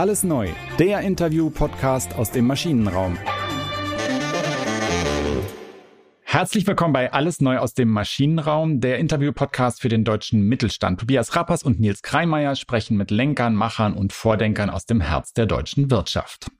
Alles 0.00 0.24
neu, 0.24 0.48
der 0.78 1.00
Interview-Podcast 1.00 2.14
aus 2.14 2.30
dem 2.30 2.46
Maschinenraum. 2.46 3.18
Herzlich 6.22 6.66
willkommen 6.66 6.94
bei 6.94 7.12
Alles 7.12 7.42
neu 7.42 7.58
aus 7.58 7.74
dem 7.74 7.90
Maschinenraum, 7.90 8.80
der 8.80 8.98
Interview-Podcast 8.98 9.82
für 9.82 9.90
den 9.90 10.04
deutschen 10.04 10.48
Mittelstand. 10.48 11.00
Tobias 11.00 11.36
Rappers 11.36 11.62
und 11.62 11.80
Nils 11.80 12.00
Kreimeier 12.00 12.56
sprechen 12.56 12.96
mit 12.96 13.10
Lenkern, 13.10 13.54
Machern 13.54 13.92
und 13.92 14.14
Vordenkern 14.14 14.70
aus 14.70 14.86
dem 14.86 15.02
Herz 15.02 15.34
der 15.34 15.44
deutschen 15.44 15.90
Wirtschaft. 15.90 16.50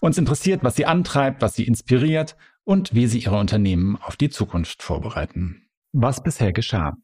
Uns 0.00 0.18
interessiert, 0.18 0.64
was 0.64 0.74
sie 0.74 0.86
antreibt, 0.86 1.42
was 1.42 1.54
sie 1.54 1.68
inspiriert 1.68 2.36
und 2.64 2.92
wie 2.92 3.06
sie 3.06 3.20
ihre 3.20 3.38
Unternehmen 3.38 3.98
auf 4.02 4.16
die 4.16 4.30
Zukunft 4.30 4.82
vorbereiten. 4.82 5.62
Was 5.92 6.24
bisher 6.24 6.52
geschah. 6.52 6.96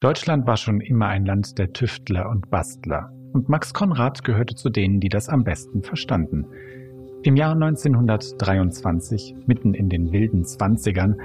Deutschland 0.00 0.46
war 0.46 0.58
schon 0.58 0.82
immer 0.82 1.06
ein 1.06 1.24
Land 1.24 1.56
der 1.56 1.72
Tüftler 1.72 2.28
und 2.28 2.50
Bastler. 2.50 3.10
Und 3.32 3.48
Max 3.48 3.72
Konrad 3.72 4.24
gehörte 4.24 4.54
zu 4.54 4.70
denen, 4.70 5.00
die 5.00 5.08
das 5.08 5.28
am 5.28 5.44
besten 5.44 5.82
verstanden. 5.82 6.46
Im 7.22 7.36
Jahr 7.36 7.52
1923, 7.52 9.36
mitten 9.46 9.74
in 9.74 9.88
den 9.88 10.10
wilden 10.10 10.44
Zwanzigern, 10.44 11.16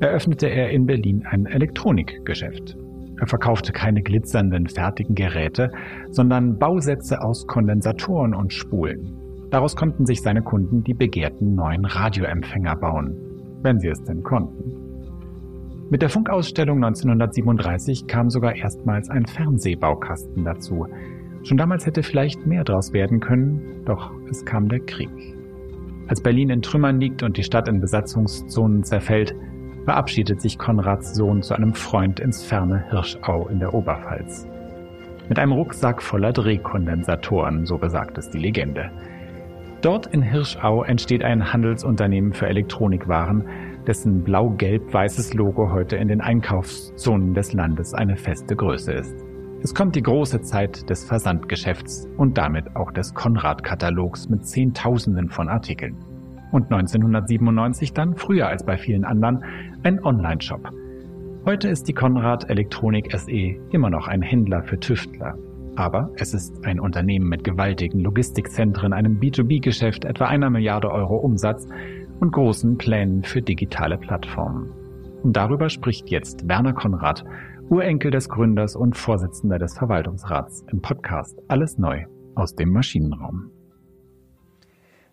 eröffnete 0.00 0.48
er 0.48 0.70
in 0.70 0.86
Berlin 0.86 1.24
ein 1.28 1.46
Elektronikgeschäft. 1.46 2.76
Er 3.20 3.26
verkaufte 3.26 3.72
keine 3.72 4.02
glitzernden, 4.02 4.66
fertigen 4.66 5.14
Geräte, 5.14 5.70
sondern 6.10 6.58
Bausätze 6.58 7.22
aus 7.22 7.46
Kondensatoren 7.46 8.34
und 8.34 8.52
Spulen. 8.52 9.14
Daraus 9.50 9.76
konnten 9.76 10.06
sich 10.06 10.22
seine 10.22 10.42
Kunden 10.42 10.82
die 10.82 10.94
begehrten 10.94 11.54
neuen 11.54 11.84
Radioempfänger 11.84 12.74
bauen, 12.76 13.14
wenn 13.62 13.78
sie 13.78 13.88
es 13.88 14.02
denn 14.02 14.22
konnten. 14.22 14.72
Mit 15.90 16.00
der 16.00 16.08
Funkausstellung 16.08 16.82
1937 16.82 18.06
kam 18.06 18.30
sogar 18.30 18.56
erstmals 18.56 19.10
ein 19.10 19.26
Fernsehbaukasten 19.26 20.42
dazu. 20.42 20.86
Schon 21.44 21.56
damals 21.56 21.86
hätte 21.86 22.02
vielleicht 22.02 22.46
mehr 22.46 22.62
draus 22.62 22.92
werden 22.92 23.20
können, 23.20 23.82
doch 23.84 24.12
es 24.30 24.44
kam 24.44 24.68
der 24.68 24.80
Krieg. 24.80 25.10
Als 26.06 26.20
Berlin 26.20 26.50
in 26.50 26.62
Trümmern 26.62 27.00
liegt 27.00 27.22
und 27.22 27.36
die 27.36 27.42
Stadt 27.42 27.68
in 27.68 27.80
Besatzungszonen 27.80 28.84
zerfällt, 28.84 29.34
verabschiedet 29.84 30.40
sich 30.40 30.58
Konrads 30.58 31.14
Sohn 31.14 31.42
zu 31.42 31.54
einem 31.54 31.74
Freund 31.74 32.20
ins 32.20 32.44
ferne 32.44 32.84
Hirschau 32.90 33.48
in 33.48 33.58
der 33.58 33.74
Oberpfalz. 33.74 34.46
Mit 35.28 35.38
einem 35.38 35.52
Rucksack 35.52 36.02
voller 36.02 36.32
Drehkondensatoren, 36.32 37.66
so 37.66 37.78
besagt 37.78 38.18
es 38.18 38.30
die 38.30 38.38
Legende. 38.38 38.90
Dort 39.80 40.06
in 40.06 40.22
Hirschau 40.22 40.84
entsteht 40.84 41.24
ein 41.24 41.52
Handelsunternehmen 41.52 42.32
für 42.32 42.46
Elektronikwaren, 42.46 43.44
dessen 43.86 44.22
blau-gelb-weißes 44.22 45.34
Logo 45.34 45.72
heute 45.72 45.96
in 45.96 46.06
den 46.06 46.20
Einkaufszonen 46.20 47.34
des 47.34 47.52
Landes 47.52 47.94
eine 47.94 48.16
feste 48.16 48.54
Größe 48.54 48.92
ist. 48.92 49.31
Es 49.64 49.76
kommt 49.76 49.94
die 49.94 50.02
große 50.02 50.42
Zeit 50.42 50.90
des 50.90 51.04
Versandgeschäfts 51.04 52.08
und 52.16 52.36
damit 52.36 52.74
auch 52.74 52.90
des 52.90 53.14
Konrad-Katalogs 53.14 54.28
mit 54.28 54.44
Zehntausenden 54.44 55.28
von 55.28 55.48
Artikeln. 55.48 55.94
Und 56.50 56.64
1997 56.72 57.92
dann, 57.92 58.16
früher 58.16 58.48
als 58.48 58.66
bei 58.66 58.76
vielen 58.76 59.04
anderen, 59.04 59.44
ein 59.84 60.04
Online-Shop. 60.04 60.68
Heute 61.46 61.68
ist 61.68 61.86
die 61.86 61.92
Konrad 61.92 62.50
Elektronik 62.50 63.16
SE 63.16 63.54
immer 63.70 63.88
noch 63.88 64.08
ein 64.08 64.20
Händler 64.20 64.64
für 64.64 64.80
Tüftler. 64.80 65.38
Aber 65.76 66.10
es 66.16 66.34
ist 66.34 66.66
ein 66.66 66.80
Unternehmen 66.80 67.28
mit 67.28 67.44
gewaltigen 67.44 68.00
Logistikzentren, 68.00 68.92
einem 68.92 69.20
B2B-Geschäft, 69.20 70.04
etwa 70.04 70.24
einer 70.24 70.50
Milliarde 70.50 70.90
Euro 70.90 71.18
Umsatz 71.18 71.68
und 72.18 72.32
großen 72.32 72.78
Plänen 72.78 73.22
für 73.22 73.40
digitale 73.40 73.96
Plattformen. 73.96 74.72
Und 75.22 75.36
darüber 75.36 75.68
spricht 75.68 76.10
jetzt 76.10 76.48
Werner 76.48 76.72
Konrad, 76.72 77.24
Urenkel 77.70 78.10
des 78.10 78.28
Gründers 78.28 78.76
und 78.76 78.96
Vorsitzender 78.96 79.58
des 79.58 79.76
Verwaltungsrats 79.76 80.64
im 80.70 80.82
Podcast 80.82 81.38
Alles 81.48 81.78
Neu 81.78 82.04
aus 82.34 82.54
dem 82.54 82.70
Maschinenraum. 82.70 83.50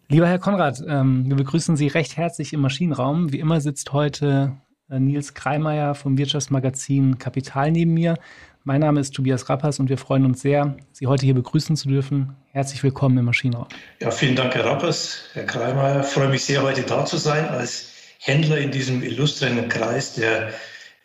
Lieber 0.10 0.28
Herr 0.28 0.40
Konrad, 0.40 0.84
ähm, 0.88 1.30
wir 1.30 1.36
begrüßen 1.36 1.78
Sie 1.78 1.88
recht 1.88 2.18
herzlich 2.18 2.52
im 2.54 2.62
Maschinenraum. 2.62 3.32
Wie 3.32 3.40
immer 3.40 3.62
sitzt 3.62 3.94
heute 3.94 4.58
äh, 4.90 5.00
Nils 5.00 5.34
Kreimeier 5.34 5.96
vom 5.96 6.18
Wirtschaftsmagazin 6.18 7.18
Kapital 7.18 7.72
neben 7.72 7.94
mir. 7.94 8.16
Mein 8.64 8.82
Name 8.82 9.00
ist 9.00 9.16
Tobias 9.16 9.48
Rappers 9.50 9.80
und 9.80 9.90
wir 9.90 9.98
freuen 9.98 10.26
uns 10.26 10.42
sehr, 10.42 10.76
Sie 10.92 11.08
heute 11.08 11.26
hier 11.26 11.36
begrüßen 11.36 11.76
zu 11.76 11.88
dürfen. 11.88 12.36
Herzlich 12.52 12.84
willkommen 12.84 13.18
im 13.18 13.26
Maschinenraum. 13.26 13.68
Ja, 14.02 14.12
vielen 14.12 14.36
Dank, 14.36 14.54
Herr 14.56 14.66
Rappers. 14.66 15.30
Herr 15.34 15.46
Kreimeier, 15.46 16.04
freue 16.04 16.30
mich 16.30 16.44
sehr, 16.44 16.62
heute 16.62 16.82
da 16.82 17.06
zu 17.06 17.18
sein 17.18 17.48
als 17.48 17.94
Händler 18.20 18.58
in 18.58 18.72
diesem 18.72 19.02
illustren 19.02 19.70
Kreis 19.70 20.16
der 20.16 20.52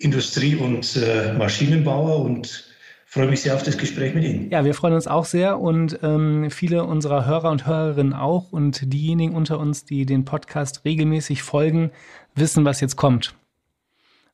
Industrie- 0.04 0.56
und 0.56 0.96
äh, 0.96 1.32
Maschinenbauer 1.32 2.24
und 2.24 2.64
freue 3.06 3.28
mich 3.28 3.42
sehr 3.42 3.54
auf 3.54 3.62
das 3.62 3.78
Gespräch 3.78 4.14
mit 4.14 4.24
Ihnen. 4.24 4.50
Ja, 4.50 4.64
wir 4.64 4.74
freuen 4.74 4.94
uns 4.94 5.06
auch 5.06 5.24
sehr 5.24 5.60
und 5.60 5.98
ähm, 6.02 6.50
viele 6.50 6.84
unserer 6.84 7.26
Hörer 7.26 7.50
und 7.50 7.66
Hörerinnen 7.66 8.12
auch 8.12 8.52
und 8.52 8.92
diejenigen 8.92 9.34
unter 9.34 9.58
uns, 9.58 9.84
die 9.84 10.04
den 10.04 10.24
Podcast 10.24 10.84
regelmäßig 10.84 11.42
folgen, 11.42 11.90
wissen, 12.34 12.64
was 12.64 12.80
jetzt 12.80 12.96
kommt. 12.96 13.34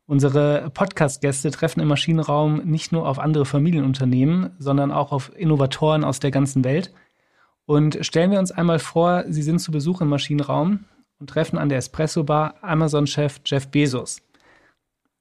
Unsere 0.06 0.70
Podcast-Gäste 0.70 1.53
treffen 1.53 1.81
im 1.81 1.88
Maschinenraum 1.88 2.62
nicht 2.64 2.91
nur 2.91 3.06
auf 3.06 3.20
andere 3.20 3.44
Familienunternehmen, 3.44 4.50
sondern 4.58 4.91
auch 4.91 5.12
auf 5.12 5.31
Innovatoren 5.37 6.02
aus 6.02 6.19
der 6.19 6.32
ganzen 6.32 6.64
Welt. 6.64 6.92
Und 7.64 7.98
stellen 8.00 8.32
wir 8.32 8.41
uns 8.41 8.50
einmal 8.50 8.81
vor, 8.81 9.25
Sie 9.28 9.42
sind 9.42 9.60
zu 9.60 9.70
Besuch 9.70 10.00
im 10.00 10.08
Maschinenraum 10.08 10.87
und 11.20 11.31
treffen 11.31 11.58
an 11.58 11.69
der 11.69 11.78
Espresso-Bar 11.78 12.54
Amazon-Chef 12.62 13.41
Jeff 13.44 13.69
Bezos. 13.69 14.22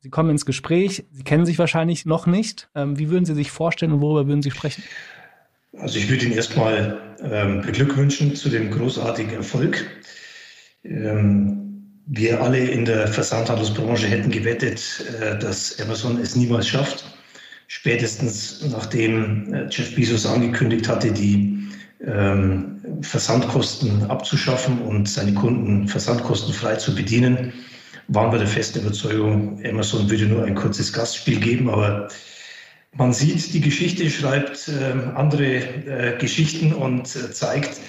Sie 0.02 0.10
kommen 0.10 0.30
ins 0.30 0.46
Gespräch, 0.46 1.06
Sie 1.12 1.24
kennen 1.24 1.46
sich 1.46 1.60
wahrscheinlich 1.60 2.06
noch 2.06 2.26
nicht. 2.26 2.70
Ähm, 2.74 2.98
wie 2.98 3.10
würden 3.10 3.26
Sie 3.26 3.36
sich 3.36 3.52
vorstellen 3.52 3.92
und 3.92 4.02
worüber 4.02 4.28
würden 4.28 4.42
Sie 4.42 4.52
sprechen? 4.52 4.84
Also 5.78 6.00
ich 6.00 6.10
würde 6.10 6.26
Ihnen 6.26 6.36
erstmal 6.36 7.00
ähm, 7.22 7.62
beglückwünschen 7.62 8.36
zu 8.36 8.50
dem 8.50 8.72
großartigen 8.72 9.34
Erfolg. 9.34 9.86
Ähm, 10.84 12.04
wir 12.06 12.42
alle 12.42 12.60
in 12.60 12.86
der 12.86 13.08
Versandhandelsbranche 13.08 14.08
hätten 14.08 14.32
gewettet, 14.32 15.06
äh, 15.22 15.38
dass 15.38 15.80
Amazon 15.80 16.18
es 16.20 16.36
niemals 16.36 16.68
schafft. 16.68 17.04
Spätestens 17.68 18.66
nachdem 18.72 19.54
äh, 19.54 19.68
Jeff 19.70 19.96
Bezos 19.96 20.26
angekündigt 20.26 20.88
hatte, 20.88 21.12
die 21.12 21.68
ähm, 22.06 22.80
Versandkosten 23.02 24.10
abzuschaffen 24.10 24.82
und 24.82 25.08
seine 25.08 25.34
Kunden 25.34 25.88
versandkostenfrei 25.88 26.78
zu 26.78 26.96
bedienen, 26.96 27.54
waren 28.10 28.32
wir 28.32 28.40
der 28.40 28.48
festen 28.48 28.82
Überzeugung, 28.82 29.62
Amazon 29.66 30.10
würde 30.10 30.26
nur 30.26 30.44
ein 30.44 30.56
kurzes 30.56 30.92
Gastspiel 30.92 31.40
geben, 31.40 31.70
aber 31.70 32.10
man 32.98 33.14
sieht, 33.14 33.54
die 33.54 33.62
Geschichte 33.62 34.10
schreibt 34.10 34.68
äh, 34.68 35.16
andere 35.16 35.46
äh, 35.46 36.18
Geschichten 36.18 36.74
und 36.74 37.04
äh, 37.16 37.32
zeigt, 37.32 37.80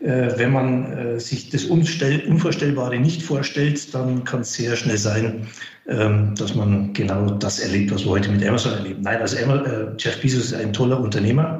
äh, 0.00 0.30
wenn 0.36 0.52
man 0.52 0.92
äh, 0.92 1.20
sich 1.20 1.50
das 1.50 1.64
Unvorstellbare 1.64 2.98
nicht 2.98 3.22
vorstellt, 3.22 3.92
dann 3.94 4.24
kann 4.24 4.40
es 4.42 4.54
sehr 4.54 4.76
schnell 4.76 4.98
sein, 4.98 5.48
ähm, 5.88 6.34
dass 6.36 6.54
man 6.54 6.92
genau 6.92 7.30
das 7.30 7.58
erlebt, 7.58 7.92
was 7.92 8.04
wir 8.04 8.12
heute 8.12 8.30
mit 8.30 8.46
Amazon 8.46 8.74
erleben. 8.74 9.02
Nein, 9.02 9.20
also 9.20 9.36
äh, 9.36 9.86
Jeff 9.98 10.20
Bezos 10.20 10.44
ist 10.44 10.54
ein 10.54 10.72
toller 10.72 11.00
Unternehmer. 11.00 11.58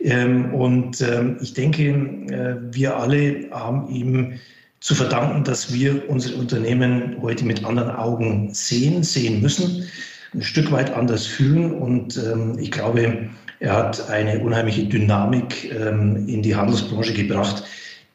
Ähm, 0.00 0.54
und 0.54 1.00
ähm, 1.00 1.38
ich 1.40 1.54
denke, 1.54 2.60
wir 2.70 2.96
alle 2.96 3.48
haben 3.50 3.88
ihm 3.88 4.38
zu 4.80 4.94
verdanken, 4.94 5.44
dass 5.44 5.72
wir 5.72 6.08
unsere 6.08 6.36
Unternehmen 6.36 7.16
heute 7.20 7.44
mit 7.44 7.64
anderen 7.64 7.90
Augen 7.90 8.54
sehen, 8.54 9.02
sehen 9.02 9.40
müssen, 9.40 9.88
ein 10.34 10.42
Stück 10.42 10.70
weit 10.70 10.92
anders 10.92 11.26
fühlen. 11.26 11.72
Und 11.72 12.20
ich 12.58 12.70
glaube, 12.70 13.28
er 13.60 13.76
hat 13.76 14.08
eine 14.08 14.38
unheimliche 14.40 14.84
Dynamik 14.84 15.72
ähm, 15.72 16.28
in 16.28 16.42
die 16.42 16.54
Handelsbranche 16.54 17.12
gebracht, 17.12 17.64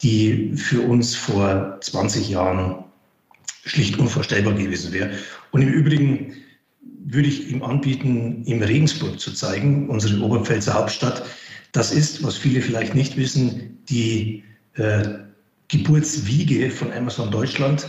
die 0.01 0.53
für 0.55 0.81
uns 0.81 1.15
vor 1.15 1.77
20 1.81 2.29
Jahren 2.29 2.83
schlicht 3.65 3.97
unvorstellbar 3.99 4.53
gewesen 4.53 4.93
wäre. 4.93 5.11
Und 5.51 5.61
im 5.61 5.69
Übrigen 5.69 6.33
würde 7.05 7.27
ich 7.27 7.49
ihm 7.49 7.63
anbieten, 7.63 8.43
ihm 8.45 8.61
Regensburg 8.61 9.19
zu 9.19 9.33
zeigen, 9.33 9.89
unsere 9.89 10.21
Oberpfälzer 10.21 10.73
Hauptstadt. 10.73 11.23
Das 11.71 11.91
ist, 11.91 12.23
was 12.23 12.37
viele 12.37 12.61
vielleicht 12.61 12.95
nicht 12.95 13.17
wissen, 13.17 13.79
die 13.89 14.43
äh, 14.75 15.03
Geburtswiege 15.67 16.69
von 16.69 16.91
Amazon 16.93 17.31
Deutschland. 17.31 17.87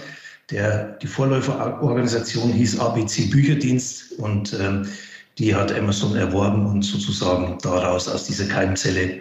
Der, 0.50 0.92
die 0.98 1.06
Vorläuferorganisation 1.06 2.52
hieß 2.52 2.78
ABC 2.78 3.26
Bücherdienst 3.26 4.12
und 4.18 4.52
ähm, 4.60 4.86
die 5.38 5.54
hat 5.54 5.72
Amazon 5.72 6.16
erworben 6.16 6.66
und 6.66 6.82
sozusagen 6.82 7.58
daraus 7.62 8.08
aus 8.08 8.26
dieser 8.26 8.46
Keimzelle 8.46 9.20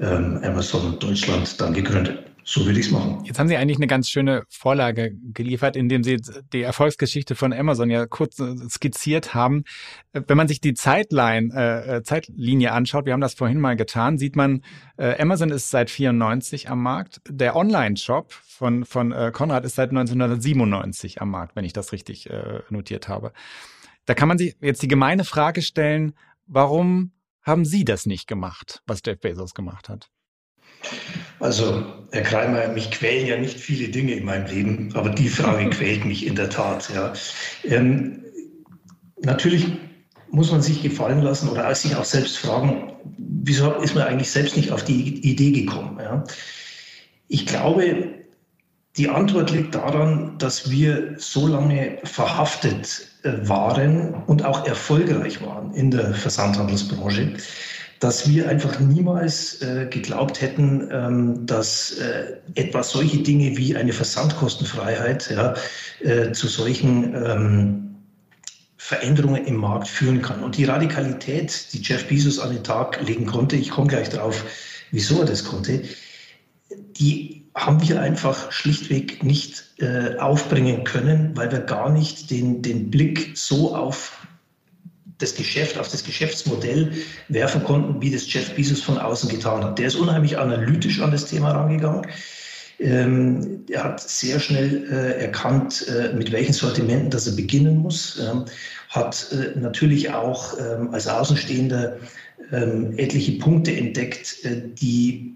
ähm, 0.00 0.40
Amazon 0.42 0.98
Deutschland 0.98 1.60
dann 1.60 1.74
gegründet. 1.74 2.23
So 2.46 2.66
will 2.66 2.76
ich 2.76 2.86
es 2.86 2.92
machen. 2.92 3.24
Jetzt 3.24 3.38
haben 3.38 3.48
Sie 3.48 3.56
eigentlich 3.56 3.78
eine 3.78 3.86
ganz 3.86 4.10
schöne 4.10 4.44
Vorlage 4.50 5.12
geliefert, 5.32 5.76
indem 5.76 6.04
Sie 6.04 6.20
die 6.52 6.60
Erfolgsgeschichte 6.60 7.34
von 7.34 7.54
Amazon 7.54 7.88
ja 7.88 8.06
kurz 8.06 8.38
äh, 8.38 8.54
skizziert 8.68 9.34
haben. 9.34 9.64
Äh, 10.12 10.20
wenn 10.26 10.36
man 10.36 10.46
sich 10.46 10.60
die 10.60 10.74
Zeitline, 10.74 11.52
äh, 11.54 11.96
äh, 11.96 12.02
Zeitlinie 12.02 12.72
anschaut, 12.72 13.06
wir 13.06 13.14
haben 13.14 13.22
das 13.22 13.34
vorhin 13.34 13.60
mal 13.60 13.76
getan, 13.76 14.18
sieht 14.18 14.36
man, 14.36 14.62
äh, 14.98 15.20
Amazon 15.20 15.50
ist 15.50 15.70
seit 15.70 15.90
94 15.90 16.68
am 16.68 16.82
Markt. 16.82 17.22
Der 17.28 17.56
Online-Shop 17.56 18.32
von, 18.32 18.84
von 18.84 19.12
äh, 19.12 19.30
Konrad 19.32 19.64
ist 19.64 19.76
seit 19.76 19.88
1997 19.90 21.22
am 21.22 21.30
Markt, 21.30 21.56
wenn 21.56 21.64
ich 21.64 21.72
das 21.72 21.92
richtig 21.92 22.28
äh, 22.28 22.60
notiert 22.68 23.08
habe. 23.08 23.32
Da 24.04 24.14
kann 24.14 24.28
man 24.28 24.36
sich 24.36 24.54
jetzt 24.60 24.82
die 24.82 24.88
gemeine 24.88 25.24
Frage 25.24 25.62
stellen, 25.62 26.14
warum 26.46 27.12
haben 27.42 27.64
Sie 27.64 27.86
das 27.86 28.04
nicht 28.04 28.26
gemacht, 28.26 28.82
was 28.86 29.00
Jeff 29.04 29.18
Bezos 29.20 29.54
gemacht 29.54 29.88
hat? 29.88 30.10
Also, 31.40 31.84
Herr 32.12 32.22
Kreimer, 32.22 32.68
mich 32.68 32.90
quälen 32.90 33.26
ja 33.26 33.36
nicht 33.36 33.58
viele 33.58 33.88
Dinge 33.88 34.12
in 34.14 34.24
meinem 34.24 34.46
Leben, 34.46 34.90
aber 34.94 35.10
die 35.10 35.28
Frage 35.28 35.68
quält 35.70 36.04
mich 36.04 36.26
in 36.26 36.36
der 36.36 36.50
Tat. 36.50 36.90
Ja. 36.94 37.12
Ähm, 37.64 38.22
natürlich 39.22 39.66
muss 40.30 40.50
man 40.50 40.62
sich 40.62 40.82
gefallen 40.82 41.22
lassen 41.22 41.48
oder 41.48 41.74
sich 41.74 41.94
auch 41.96 42.04
selbst 42.04 42.38
fragen, 42.38 42.92
wieso 43.18 43.72
ist 43.74 43.94
man 43.94 44.04
eigentlich 44.04 44.30
selbst 44.30 44.56
nicht 44.56 44.72
auf 44.72 44.84
die 44.84 45.18
Idee 45.28 45.52
gekommen? 45.52 45.98
Ja? 46.00 46.24
Ich 47.28 47.46
glaube, 47.46 48.14
die 48.96 49.08
Antwort 49.08 49.50
liegt 49.50 49.74
daran, 49.74 50.38
dass 50.38 50.70
wir 50.70 51.14
so 51.18 51.48
lange 51.48 51.98
verhaftet 52.04 53.08
äh, 53.22 53.32
waren 53.42 54.14
und 54.26 54.44
auch 54.44 54.66
erfolgreich 54.66 55.42
waren 55.42 55.72
in 55.74 55.90
der 55.90 56.14
Versandhandelsbranche, 56.14 57.34
dass 58.04 58.28
wir 58.28 58.50
einfach 58.50 58.80
niemals 58.80 59.62
äh, 59.62 59.86
geglaubt 59.86 60.42
hätten, 60.42 60.90
ähm, 60.92 61.46
dass 61.46 61.92
äh, 61.92 62.36
etwa 62.54 62.82
solche 62.82 63.22
Dinge 63.22 63.56
wie 63.56 63.74
eine 63.76 63.94
Versandkostenfreiheit 63.94 65.30
ja, 65.30 65.54
äh, 66.00 66.30
zu 66.32 66.46
solchen 66.46 67.14
ähm, 67.14 67.94
Veränderungen 68.76 69.46
im 69.46 69.56
Markt 69.56 69.88
führen 69.88 70.20
kann. 70.20 70.44
Und 70.44 70.58
die 70.58 70.66
Radikalität, 70.66 71.72
die 71.72 71.80
Jeff 71.80 72.06
Bezos 72.06 72.38
an 72.38 72.52
den 72.52 72.62
Tag 72.62 73.00
legen 73.00 73.24
konnte, 73.24 73.56
ich 73.56 73.70
komme 73.70 73.86
gleich 73.86 74.10
darauf, 74.10 74.44
wieso 74.90 75.20
er 75.20 75.24
das 75.24 75.42
konnte, 75.42 75.84
die 76.98 77.46
haben 77.54 77.80
wir 77.88 78.02
einfach 78.02 78.52
schlichtweg 78.52 79.24
nicht 79.24 79.64
äh, 79.78 80.18
aufbringen 80.18 80.84
können, 80.84 81.34
weil 81.36 81.50
wir 81.50 81.60
gar 81.60 81.88
nicht 81.88 82.30
den, 82.30 82.60
den 82.60 82.90
Blick 82.90 83.30
so 83.34 83.74
auf 83.74 84.23
das 85.24 85.34
Geschäft, 85.34 85.78
auf 85.78 85.88
das 85.88 86.04
Geschäftsmodell 86.04 86.92
werfen 87.28 87.64
konnten, 87.64 88.00
wie 88.00 88.10
das 88.10 88.32
Jeff 88.32 88.54
Bezos 88.54 88.82
von 88.82 88.98
außen 88.98 89.28
getan 89.28 89.64
hat. 89.64 89.78
Der 89.78 89.86
ist 89.86 89.96
unheimlich 89.96 90.38
analytisch 90.38 91.00
an 91.00 91.10
das 91.10 91.26
Thema 91.26 91.52
rangegangen. 91.52 92.06
Ähm, 92.80 93.64
er 93.70 93.84
hat 93.84 94.00
sehr 94.00 94.40
schnell 94.40 94.84
äh, 94.90 95.22
erkannt, 95.22 95.86
äh, 95.88 96.12
mit 96.12 96.32
welchen 96.32 96.52
Sortimenten 96.52 97.10
dass 97.10 97.26
er 97.26 97.34
beginnen 97.34 97.78
muss. 97.78 98.18
Ähm, 98.20 98.44
hat 98.88 99.28
äh, 99.32 99.58
natürlich 99.58 100.10
auch 100.10 100.58
ähm, 100.58 100.92
als 100.92 101.06
Außenstehender 101.06 101.96
ähm, 102.52 102.94
etliche 102.96 103.32
Punkte 103.38 103.76
entdeckt, 103.76 104.44
äh, 104.44 104.62
die 104.74 105.34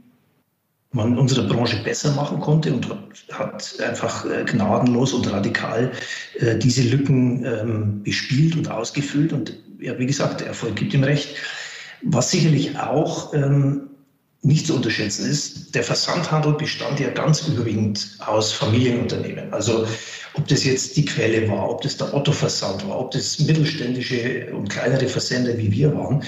man 0.91 1.12
in 1.12 1.19
unserer 1.19 1.46
Branche 1.46 1.82
besser 1.82 2.12
machen 2.12 2.41
konnte 2.41 2.73
und 2.73 2.88
hat, 2.88 2.99
hat 3.32 3.81
einfach 3.81 4.25
äh, 4.25 4.44
gnadenlos 4.44 5.12
und 5.12 5.31
radikal 5.31 5.93
äh, 6.38 6.56
diese 6.56 6.82
Lücken 6.82 7.44
ähm, 7.44 8.02
bespielt 8.02 8.56
und 8.56 8.70
ausgefüllt. 8.70 9.32
Und 9.32 9.55
ja, 9.81 9.99
wie 9.99 10.07
gesagt, 10.07 10.41
der 10.41 10.49
Erfolg 10.49 10.77
gibt 10.77 10.95
ihm 10.95 11.05
recht. 11.05 11.37
Was 12.03 12.31
sicherlich 12.31 12.79
auch 12.79 13.35
ähm, 13.35 13.91
nicht 14.43 14.67
zu 14.67 14.77
unterschätzen 14.77 15.29
ist, 15.29 15.75
der 15.75 15.83
Versandhandel 15.83 16.55
bestand 16.55 17.01
ja 17.01 17.11
ganz 17.11 17.47
überwiegend 17.49 18.19
aus 18.25 18.53
Familienunternehmen. 18.53 19.53
Also 19.53 19.87
ob 20.35 20.47
das 20.47 20.65
jetzt 20.65 20.97
die 20.97 21.05
Quelle 21.05 21.49
war, 21.49 21.69
ob 21.69 21.83
das 21.83 21.97
der 21.97 22.15
Otto-Versand 22.15 22.87
war, 22.89 23.01
ob 23.01 23.11
das 23.11 23.41
mittelständische 23.41 24.53
und 24.53 24.69
kleinere 24.71 25.09
Versender 25.09 25.59
wie 25.59 25.73
wir 25.73 25.95
waren 25.97 26.23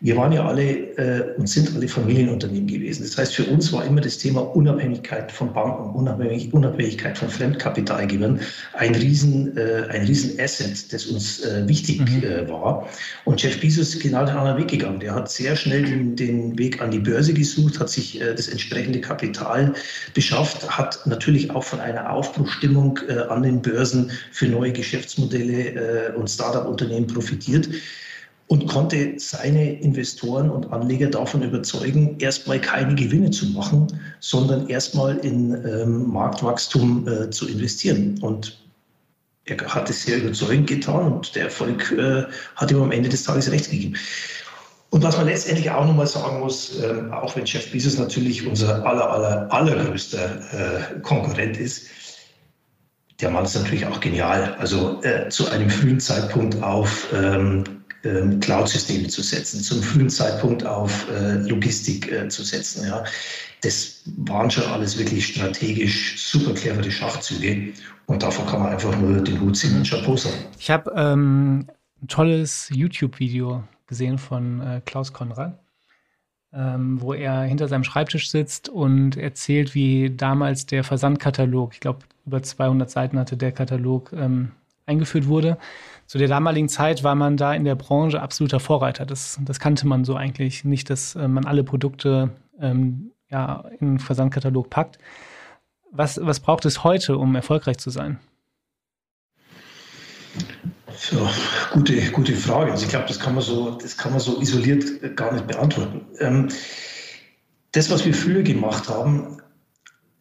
wir 0.00 0.16
waren 0.16 0.32
ja 0.32 0.46
alle 0.46 0.96
äh, 0.96 1.34
und 1.36 1.48
sind 1.48 1.74
alle 1.74 1.88
Familienunternehmen 1.88 2.68
gewesen. 2.68 3.02
Das 3.02 3.18
heißt, 3.18 3.34
für 3.34 3.44
uns 3.44 3.72
war 3.72 3.84
immer 3.84 4.00
das 4.00 4.18
Thema 4.18 4.40
Unabhängigkeit 4.54 5.32
von 5.32 5.52
Banken, 5.52 5.90
Unabhängig, 5.90 6.52
Unabhängigkeit 6.54 7.18
von 7.18 7.28
Fremdkapitalgebern 7.28 8.40
ein 8.74 8.94
riesen, 8.94 9.56
äh, 9.56 9.86
ein 9.90 10.04
riesen 10.06 10.38
Asset, 10.38 10.92
das 10.92 11.06
uns 11.06 11.44
äh, 11.44 11.66
wichtig 11.66 12.00
mhm. 12.00 12.22
äh, 12.22 12.48
war. 12.48 12.88
Und 13.24 13.42
Jeff 13.42 13.60
Bezos 13.60 13.94
ist 13.94 14.00
genau 14.00 14.24
den 14.24 14.36
anderen 14.36 14.58
Weg 14.58 14.68
gegangen. 14.68 15.00
Der 15.00 15.14
hat 15.14 15.30
sehr 15.30 15.56
schnell 15.56 15.84
den, 15.84 16.14
den 16.14 16.56
Weg 16.58 16.80
an 16.80 16.92
die 16.92 17.00
Börse 17.00 17.34
gesucht, 17.34 17.80
hat 17.80 17.90
sich 17.90 18.20
äh, 18.20 18.34
das 18.34 18.46
entsprechende 18.46 19.00
Kapital 19.00 19.74
beschafft, 20.14 20.78
hat 20.78 21.04
natürlich 21.06 21.50
auch 21.50 21.64
von 21.64 21.80
einer 21.80 22.12
Aufbruchstimmung 22.12 23.00
äh, 23.08 23.14
an 23.28 23.42
den 23.42 23.62
Börsen 23.62 24.12
für 24.30 24.46
neue 24.46 24.72
Geschäftsmodelle 24.72 26.14
und 26.16 26.28
Startup-Unternehmen 26.28 27.06
profitiert 27.06 27.68
und 28.48 28.66
konnte 28.66 29.14
seine 29.18 29.78
Investoren 29.80 30.50
und 30.50 30.72
Anleger 30.72 31.08
davon 31.08 31.42
überzeugen, 31.42 32.16
erstmal 32.18 32.60
keine 32.60 32.94
Gewinne 32.94 33.30
zu 33.30 33.46
machen, 33.46 33.86
sondern 34.20 34.68
erstmal 34.68 35.18
in 35.18 35.52
ähm, 35.66 36.10
Marktwachstum 36.10 37.06
äh, 37.06 37.30
zu 37.30 37.46
investieren. 37.46 38.18
Und 38.22 38.58
er 39.44 39.58
hat 39.74 39.90
es 39.90 40.02
sehr 40.02 40.18
überzeugend 40.18 40.66
getan 40.66 41.12
und 41.12 41.34
der 41.34 41.44
Erfolg 41.44 41.92
äh, 41.92 42.24
hat 42.56 42.70
ihm 42.70 42.82
am 42.82 42.90
Ende 42.90 43.10
des 43.10 43.24
Tages 43.24 43.50
recht 43.50 43.70
gegeben. 43.70 43.96
Und 44.90 45.02
was 45.02 45.18
man 45.18 45.26
letztendlich 45.26 45.70
auch 45.70 45.84
nochmal 45.84 46.06
sagen 46.06 46.40
muss, 46.40 46.80
äh, 46.80 47.02
auch 47.12 47.36
wenn 47.36 47.44
Jeff 47.44 47.70
Bezos 47.70 47.98
natürlich 47.98 48.46
unser 48.46 48.84
aller, 48.86 49.10
aller, 49.10 49.52
allergrößter 49.52 50.96
äh, 50.96 51.00
Konkurrent 51.00 51.58
ist, 51.58 51.88
der 53.20 53.30
Mann 53.30 53.44
ist 53.44 53.56
natürlich 53.56 53.84
auch 53.84 54.00
genial. 54.00 54.54
Also 54.58 55.02
äh, 55.02 55.28
zu 55.28 55.50
einem 55.50 55.68
frühen 55.68 56.00
Zeitpunkt 56.00 56.62
auf 56.62 57.08
ähm, 57.12 57.77
ähm, 58.04 58.40
Cloud-Systeme 58.40 59.08
zu 59.08 59.22
setzen, 59.22 59.60
zum 59.60 59.82
frühen 59.82 60.10
Zeitpunkt 60.10 60.64
auf 60.64 61.08
äh, 61.10 61.34
Logistik 61.48 62.10
äh, 62.10 62.28
zu 62.28 62.42
setzen. 62.42 62.86
Ja. 62.86 63.04
Das 63.62 64.02
waren 64.18 64.50
schon 64.50 64.64
alles 64.64 64.98
wirklich 64.98 65.26
strategisch 65.26 66.30
super 66.30 66.54
clevere 66.54 66.90
Schachzüge 66.90 67.72
und 68.06 68.22
davon 68.22 68.46
kann 68.46 68.60
man 68.60 68.72
einfach 68.72 68.96
nur 68.96 69.20
den 69.20 69.40
Hut 69.40 69.56
ziehen 69.56 69.76
und 69.76 69.88
Chapeau 69.88 70.16
sagen. 70.16 70.36
Ich 70.58 70.70
habe 70.70 70.92
ähm, 70.96 71.66
ein 72.00 72.08
tolles 72.08 72.70
YouTube-Video 72.72 73.64
gesehen 73.86 74.18
von 74.18 74.60
äh, 74.60 74.80
Klaus 74.84 75.12
Konrad. 75.12 75.58
Ähm, 76.50 76.98
wo 77.02 77.12
er 77.12 77.42
hinter 77.42 77.68
seinem 77.68 77.84
Schreibtisch 77.84 78.30
sitzt 78.30 78.70
und 78.70 79.18
erzählt, 79.18 79.74
wie 79.74 80.08
damals 80.08 80.64
der 80.64 80.82
Versandkatalog, 80.82 81.74
ich 81.74 81.80
glaube 81.80 81.98
über 82.24 82.42
200 82.42 82.90
Seiten 82.90 83.18
hatte 83.18 83.36
der 83.36 83.52
Katalog, 83.52 84.14
ähm, 84.14 84.52
eingeführt 84.86 85.26
wurde 85.26 85.58
zu 86.08 86.16
der 86.16 86.26
damaligen 86.26 86.70
Zeit 86.70 87.04
war 87.04 87.14
man 87.14 87.36
da 87.36 87.52
in 87.52 87.64
der 87.64 87.74
Branche 87.74 88.22
absoluter 88.22 88.60
Vorreiter. 88.60 89.04
Das, 89.04 89.38
das 89.42 89.60
kannte 89.60 89.86
man 89.86 90.06
so 90.06 90.16
eigentlich 90.16 90.64
nicht, 90.64 90.88
dass 90.88 91.14
äh, 91.14 91.28
man 91.28 91.44
alle 91.44 91.64
Produkte 91.64 92.30
ähm, 92.58 93.12
ja, 93.30 93.66
in 93.78 93.86
den 93.86 93.98
Versandkatalog 93.98 94.70
packt. 94.70 94.98
Was, 95.92 96.18
was 96.22 96.40
braucht 96.40 96.64
es 96.64 96.82
heute, 96.82 97.18
um 97.18 97.34
erfolgreich 97.34 97.76
zu 97.76 97.90
sein? 97.90 98.18
Ja, 101.12 101.30
gute, 101.72 102.00
gute 102.10 102.34
Frage. 102.34 102.72
Also 102.72 102.84
ich 102.84 102.90
glaube, 102.90 103.06
das 103.06 103.20
kann 103.20 103.34
man 103.34 103.44
so, 103.44 103.72
das 103.72 103.98
kann 103.98 104.12
man 104.12 104.20
so 104.20 104.40
isoliert 104.40 105.14
gar 105.14 105.32
nicht 105.34 105.46
beantworten. 105.46 106.06
Ähm, 106.20 106.48
das, 107.72 107.90
was 107.90 108.06
wir 108.06 108.14
früher 108.14 108.42
gemacht 108.42 108.88
haben, 108.88 109.42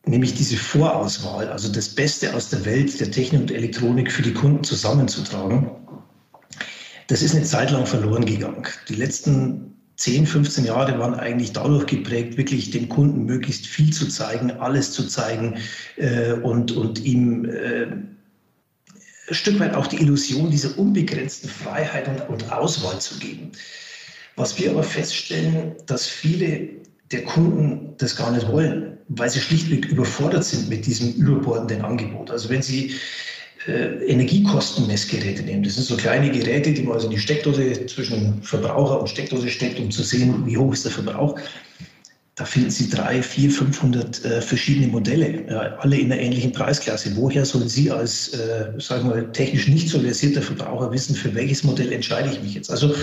nämlich 0.08 0.34
diese 0.34 0.58
Vorauswahl, 0.58 1.50
also 1.50 1.72
das 1.72 1.90
Beste 1.90 2.34
aus 2.34 2.50
der 2.50 2.66
Welt 2.66 3.00
der 3.00 3.12
Technik 3.12 3.42
und 3.42 3.52
Elektronik 3.52 4.12
für 4.12 4.22
die 4.22 4.34
Kunden 4.34 4.64
zusammenzutragen, 4.64 5.72
das 7.08 7.22
ist 7.22 7.36
eine 7.36 7.46
Zeit 7.46 7.72
lang 7.72 7.86
verloren 7.86 8.26
gegangen. 8.26 8.64
Die 8.90 8.96
letzten 8.96 9.74
10, 9.96 10.28
15 10.28 10.66
Jahre 10.66 11.00
waren 11.00 11.16
eigentlich 11.16 11.54
dadurch 11.54 11.88
geprägt, 11.88 12.38
wirklich 12.38 12.70
dem 12.70 12.88
Kunden 12.88 13.26
möglichst 13.26 13.66
viel 13.66 13.92
zu 13.92 14.08
zeigen, 14.08 14.52
alles 14.52 14.92
zu 14.92 15.08
zeigen 15.08 15.56
äh, 15.96 16.34
und, 16.34 16.72
und 16.72 17.04
ihm 17.04 17.46
äh, 17.46 17.88
ein 19.30 19.34
Stück 19.34 19.60
weit 19.60 19.74
auch 19.74 19.88
die 19.88 19.98
Illusion 19.98 20.52
dieser 20.52 20.78
unbegrenzten 20.78 21.50
Freiheit 21.50 22.08
und, 22.08 22.30
und 22.30 22.52
Auswahl 22.52 23.00
zu 23.00 23.18
geben. 23.18 23.52
Was 24.36 24.60
wir 24.60 24.70
aber 24.70 24.84
feststellen, 24.84 25.76
dass 25.88 26.06
viele 26.06 26.70
der 27.12 27.24
Kunden 27.24 27.96
das 27.98 28.16
gar 28.16 28.32
nicht 28.32 28.48
wollen, 28.48 28.98
weil 29.08 29.30
sie 29.30 29.40
schlichtweg 29.40 29.86
überfordert 29.86 30.44
sind 30.44 30.70
mit 30.70 30.86
diesem 30.86 31.14
überbordenden 31.14 31.84
Angebot. 31.84 32.30
Also 32.30 32.50
wenn 32.50 32.62
Sie 32.62 32.94
äh, 33.68 34.06
Energiekostenmessgeräte 34.06 35.44
nehmen, 35.44 35.64
das 35.64 35.76
sind 35.76 35.86
so 35.86 35.98
kleine 35.98 36.32
Geräte, 36.32 36.74
die 36.74 36.84
man 36.84 36.94
also 36.94 37.08
in 37.08 37.14
die 37.14 37.20
Steckdose 37.20 37.86
zwischen 37.86 38.42
Verbraucher 38.42 39.00
und 39.00 39.08
Steckdose 39.08 39.50
steckt, 39.50 39.80
um 39.80 39.92
zu 39.92 40.04
sehen, 40.04 40.46
wie 40.46 40.58
hoch 40.58 40.74
ist 40.74 40.86
der 40.86 40.92
Verbrauch. 40.92 41.40
Da 42.36 42.46
finden 42.46 42.70
Sie 42.70 42.88
drei, 42.88 43.24
vier, 43.24 43.50
500 43.50 44.24
äh, 44.24 44.42
verschiedene 44.42 44.88
Modelle, 44.88 45.44
ja, 45.50 45.60
alle 45.80 45.98
in 45.98 46.12
einer 46.12 46.22
ähnlichen 46.22 46.52
Preisklasse. 46.52 47.12
Woher 47.16 47.46
sollen 47.46 47.68
Sie 47.68 47.90
als, 47.90 48.30
äh, 48.30 48.74
sagen 48.78 49.10
wir, 49.10 49.32
technisch 49.32 49.68
nicht 49.68 49.90
so 49.90 50.00
versierter 50.00 50.44
Verbraucher 50.44 50.92
wissen, 50.92 51.16
für 51.16 51.34
welches 51.34 51.64
Modell 51.64 51.92
entscheide 51.92 52.30
ich 52.32 52.42
mich 52.44 52.54
jetzt? 52.54 52.70
Also 52.70 52.94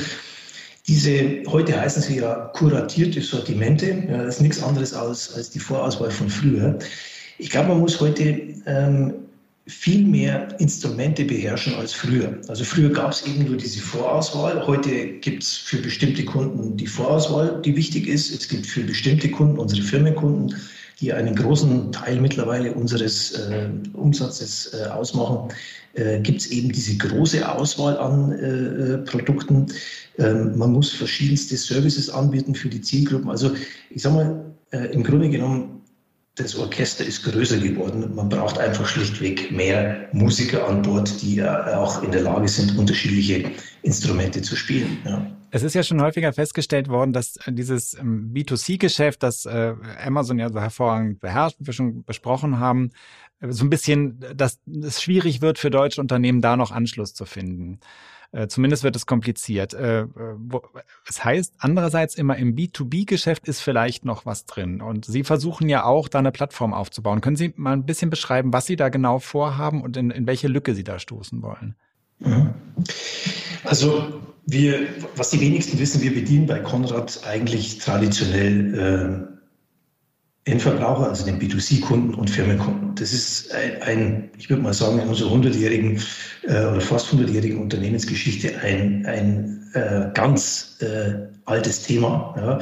diese, 0.87 1.42
heute 1.49 1.80
heißen 1.80 2.02
sie 2.02 2.18
ja 2.18 2.50
kuratierte 2.54 3.21
Sortimente. 3.23 4.04
Ja, 4.09 4.25
das 4.25 4.37
ist 4.37 4.40
nichts 4.42 4.62
anderes 4.62 4.92
als, 4.92 5.35
als 5.35 5.50
die 5.50 5.59
Vorauswahl 5.59 6.11
von 6.11 6.28
früher. 6.28 6.78
Ich 7.38 7.50
glaube, 7.50 7.71
man 7.71 7.80
muss 7.80 8.00
heute 8.00 8.23
ähm, 8.66 9.14
viel 9.66 10.06
mehr 10.06 10.49
Instrumente 10.61 11.25
beherrschen 11.25 11.75
als 11.75 11.92
früher. 11.94 12.38
Also 12.49 12.64
früher 12.64 12.90
gab 12.90 13.12
es 13.12 13.26
eben 13.26 13.44
nur 13.44 13.56
diese 13.56 13.80
Vorauswahl. 13.80 14.66
Heute 14.66 15.06
gibt 15.21 15.42
es 15.42 15.56
für 15.56 15.78
bestimmte 15.78 16.25
Kunden 16.25 16.76
die 16.76 16.87
Vorauswahl, 16.87 17.62
die 17.62 17.75
wichtig 17.75 18.06
ist. 18.06 18.30
Es 18.30 18.47
gibt 18.47 18.66
für 18.66 18.83
bestimmte 18.83 19.30
Kunden, 19.30 19.59
unsere 19.59 19.83
Firmenkunden, 19.83 20.54
die 21.00 21.12
einen 21.12 21.35
großen 21.35 21.92
Teil 21.92 22.21
mittlerweile 22.21 22.75
unseres 22.75 23.33
äh, 23.33 23.68
Umsatzes 23.94 24.75
äh, 24.75 24.87
ausmachen, 24.88 25.49
äh, 25.94 26.21
gibt 26.21 26.42
es 26.42 26.50
eben 26.50 26.71
diese 26.71 26.97
große 26.99 27.49
Auswahl 27.50 27.97
an 27.97 28.33
äh, 28.33 28.94
äh, 28.94 28.99
Produkten. 28.99 29.66
Ähm, 30.18 30.59
man 30.59 30.73
muss 30.73 30.90
verschiedenste 30.90 31.56
Services 31.56 32.11
anbieten 32.11 32.54
für 32.54 32.68
die 32.68 32.83
Zielgruppen. 32.83 33.30
Also 33.30 33.54
ich 33.90 34.02
sage 34.02 34.14
mal, 34.14 34.44
äh, 34.73 34.92
im 34.92 35.02
Grunde 35.02 35.30
genommen, 35.30 35.83
das 36.36 36.56
Orchester 36.56 37.04
ist 37.04 37.22
größer 37.22 37.58
geworden. 37.58 38.12
Man 38.14 38.28
braucht 38.28 38.58
einfach 38.58 38.86
schlichtweg 38.86 39.52
mehr 39.52 40.08
Musiker 40.12 40.66
an 40.68 40.82
Bord, 40.82 41.22
die 41.22 41.42
auch 41.44 42.02
in 42.02 42.10
der 42.10 42.22
Lage 42.22 42.48
sind, 42.48 42.76
unterschiedliche 42.76 43.52
Instrumente 43.82 44.42
zu 44.42 44.56
spielen. 44.56 44.98
Ja. 45.04 45.26
Es 45.54 45.62
ist 45.62 45.74
ja 45.74 45.84
schon 45.84 46.02
häufiger 46.02 46.32
festgestellt 46.32 46.88
worden, 46.88 47.12
dass 47.12 47.38
dieses 47.46 47.94
ähm, 47.94 48.32
B2C-Geschäft, 48.34 49.22
das 49.22 49.46
äh, 49.46 49.74
Amazon 50.04 50.40
ja 50.40 50.50
so 50.50 50.60
hervorragend 50.60 51.20
beherrscht, 51.20 51.60
wie 51.60 51.66
wir 51.66 51.72
schon 51.72 52.02
besprochen 52.02 52.58
haben, 52.58 52.90
äh, 53.38 53.52
so 53.52 53.64
ein 53.64 53.70
bisschen, 53.70 54.18
dass 54.34 54.58
es 54.66 55.00
schwierig 55.00 55.42
wird 55.42 55.60
für 55.60 55.70
deutsche 55.70 56.00
Unternehmen, 56.00 56.40
da 56.40 56.56
noch 56.56 56.72
Anschluss 56.72 57.14
zu 57.14 57.24
finden. 57.24 57.78
Äh, 58.34 58.48
zumindest 58.48 58.82
wird 58.82 58.96
es 58.96 59.06
kompliziert. 59.06 59.74
Äh, 59.74 60.06
es 61.08 61.24
heißt 61.24 61.54
andererseits 61.58 62.16
immer, 62.16 62.36
im 62.36 62.56
B2B-Geschäft 62.56 63.46
ist 63.46 63.60
vielleicht 63.60 64.04
noch 64.04 64.26
was 64.26 64.44
drin. 64.44 64.80
Und 64.80 65.04
Sie 65.04 65.22
versuchen 65.22 65.68
ja 65.68 65.84
auch, 65.84 66.08
da 66.08 66.18
eine 66.18 66.32
Plattform 66.32 66.74
aufzubauen. 66.74 67.20
Können 67.20 67.36
Sie 67.36 67.52
mal 67.56 67.72
ein 67.72 67.86
bisschen 67.86 68.10
beschreiben, 68.10 68.52
was 68.52 68.66
Sie 68.66 68.74
da 68.74 68.88
genau 68.88 69.20
vorhaben 69.20 69.82
und 69.82 69.96
in, 69.96 70.10
in 70.10 70.26
welche 70.26 70.48
Lücke 70.48 70.74
Sie 70.74 70.82
da 70.82 70.98
stoßen 70.98 71.42
wollen? 71.42 71.76
Mhm. 72.18 72.54
Also 73.62 74.20
wir, 74.46 74.88
was 75.14 75.30
die 75.30 75.40
wenigsten 75.40 75.78
wissen, 75.78 76.02
wir 76.02 76.12
bedienen 76.12 76.46
bei 76.46 76.58
Konrad 76.58 77.20
eigentlich 77.24 77.78
traditionell 77.78 79.28
äh, 79.30 79.33
Endverbraucher, 80.46 81.08
also 81.08 81.24
den 81.24 81.40
B2C-Kunden 81.40 82.14
und 82.14 82.28
Firmenkunden. 82.28 82.94
Das 82.96 83.12
ist 83.12 83.52
ein, 83.54 83.82
ein 83.82 84.30
ich 84.36 84.50
würde 84.50 84.62
mal 84.62 84.74
sagen, 84.74 84.98
in 84.98 85.08
unserer 85.08 85.30
hundertjährigen 85.30 86.02
äh, 86.42 86.66
oder 86.66 86.80
fast 86.80 87.10
hundertjährigen 87.12 87.60
Unternehmensgeschichte 87.62 88.58
ein, 88.60 89.06
ein 89.06 89.70
äh, 89.72 90.10
ganz 90.12 90.76
äh, 90.80 91.14
altes 91.46 91.82
Thema. 91.82 92.34
Ja. 92.36 92.58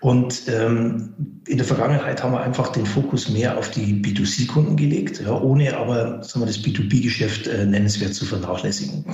Und 0.00 0.42
ähm, 0.48 1.42
in 1.46 1.56
der 1.56 1.66
Vergangenheit 1.66 2.22
haben 2.22 2.32
wir 2.32 2.40
einfach 2.40 2.68
den 2.68 2.86
Fokus 2.86 3.28
mehr 3.28 3.58
auf 3.58 3.70
die 3.70 3.94
B2C-Kunden 3.94 4.76
gelegt, 4.76 5.20
ja, 5.20 5.40
ohne 5.40 5.76
aber 5.76 6.22
sagen 6.22 6.40
wir, 6.40 6.46
das 6.46 6.62
B2B-Geschäft 6.62 7.48
äh, 7.48 7.66
nennenswert 7.66 8.14
zu 8.14 8.24
vernachlässigen. 8.24 9.04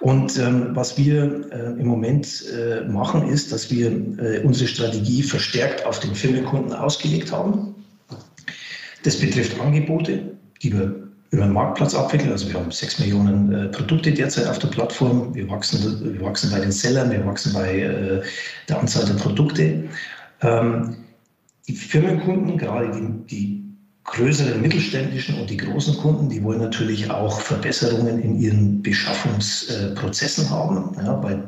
Und 0.00 0.38
ähm, 0.38 0.70
was 0.74 0.96
wir 0.98 1.50
äh, 1.52 1.80
im 1.80 1.86
Moment 1.86 2.44
äh, 2.52 2.82
machen, 2.88 3.28
ist, 3.28 3.52
dass 3.52 3.70
wir 3.70 3.90
äh, 3.90 4.40
unsere 4.44 4.68
Strategie 4.68 5.22
verstärkt 5.22 5.86
auf 5.86 6.00
den 6.00 6.14
Firmenkunden 6.14 6.72
ausgelegt 6.72 7.32
haben. 7.32 7.74
Das 9.04 9.16
betrifft 9.16 9.60
Angebote, 9.60 10.36
die 10.62 10.72
wir 10.72 11.07
über 11.30 11.44
den 11.44 11.52
Marktplatz 11.52 11.94
abwickeln. 11.94 12.30
Also 12.30 12.48
wir 12.48 12.54
haben 12.54 12.70
sechs 12.70 12.98
Millionen 12.98 13.52
äh, 13.52 13.68
Produkte 13.68 14.12
derzeit 14.12 14.46
auf 14.46 14.58
der 14.58 14.68
Plattform. 14.68 15.34
Wir 15.34 15.48
wachsen, 15.48 16.14
wir 16.14 16.20
wachsen 16.22 16.50
bei 16.50 16.60
den 16.60 16.72
Sellern, 16.72 17.10
wir 17.10 17.24
wachsen 17.26 17.52
bei 17.52 17.80
äh, 17.80 18.22
der 18.68 18.80
Anzahl 18.80 19.04
der 19.04 19.14
Produkte. 19.14 19.84
Ähm, 20.40 20.96
die 21.66 21.74
Firmenkunden, 21.74 22.56
gerade 22.56 22.90
die, 22.92 23.26
die 23.26 23.64
größeren 24.04 24.60
mittelständischen 24.60 25.38
und 25.38 25.50
die 25.50 25.58
großen 25.58 25.98
Kunden, 25.98 26.30
die 26.30 26.42
wollen 26.42 26.60
natürlich 26.60 27.10
auch 27.10 27.40
Verbesserungen 27.40 28.20
in 28.20 28.40
ihren 28.40 28.82
Beschaffungsprozessen 28.82 30.48
haben. 30.48 30.96
Ja, 30.96 31.22
weil 31.22 31.44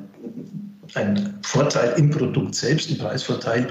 ein 0.94 1.38
Vorteil 1.42 1.94
im 1.98 2.10
Produkt 2.10 2.54
selbst, 2.54 2.90
ein 2.90 2.98
Preisvorteil, 2.98 3.68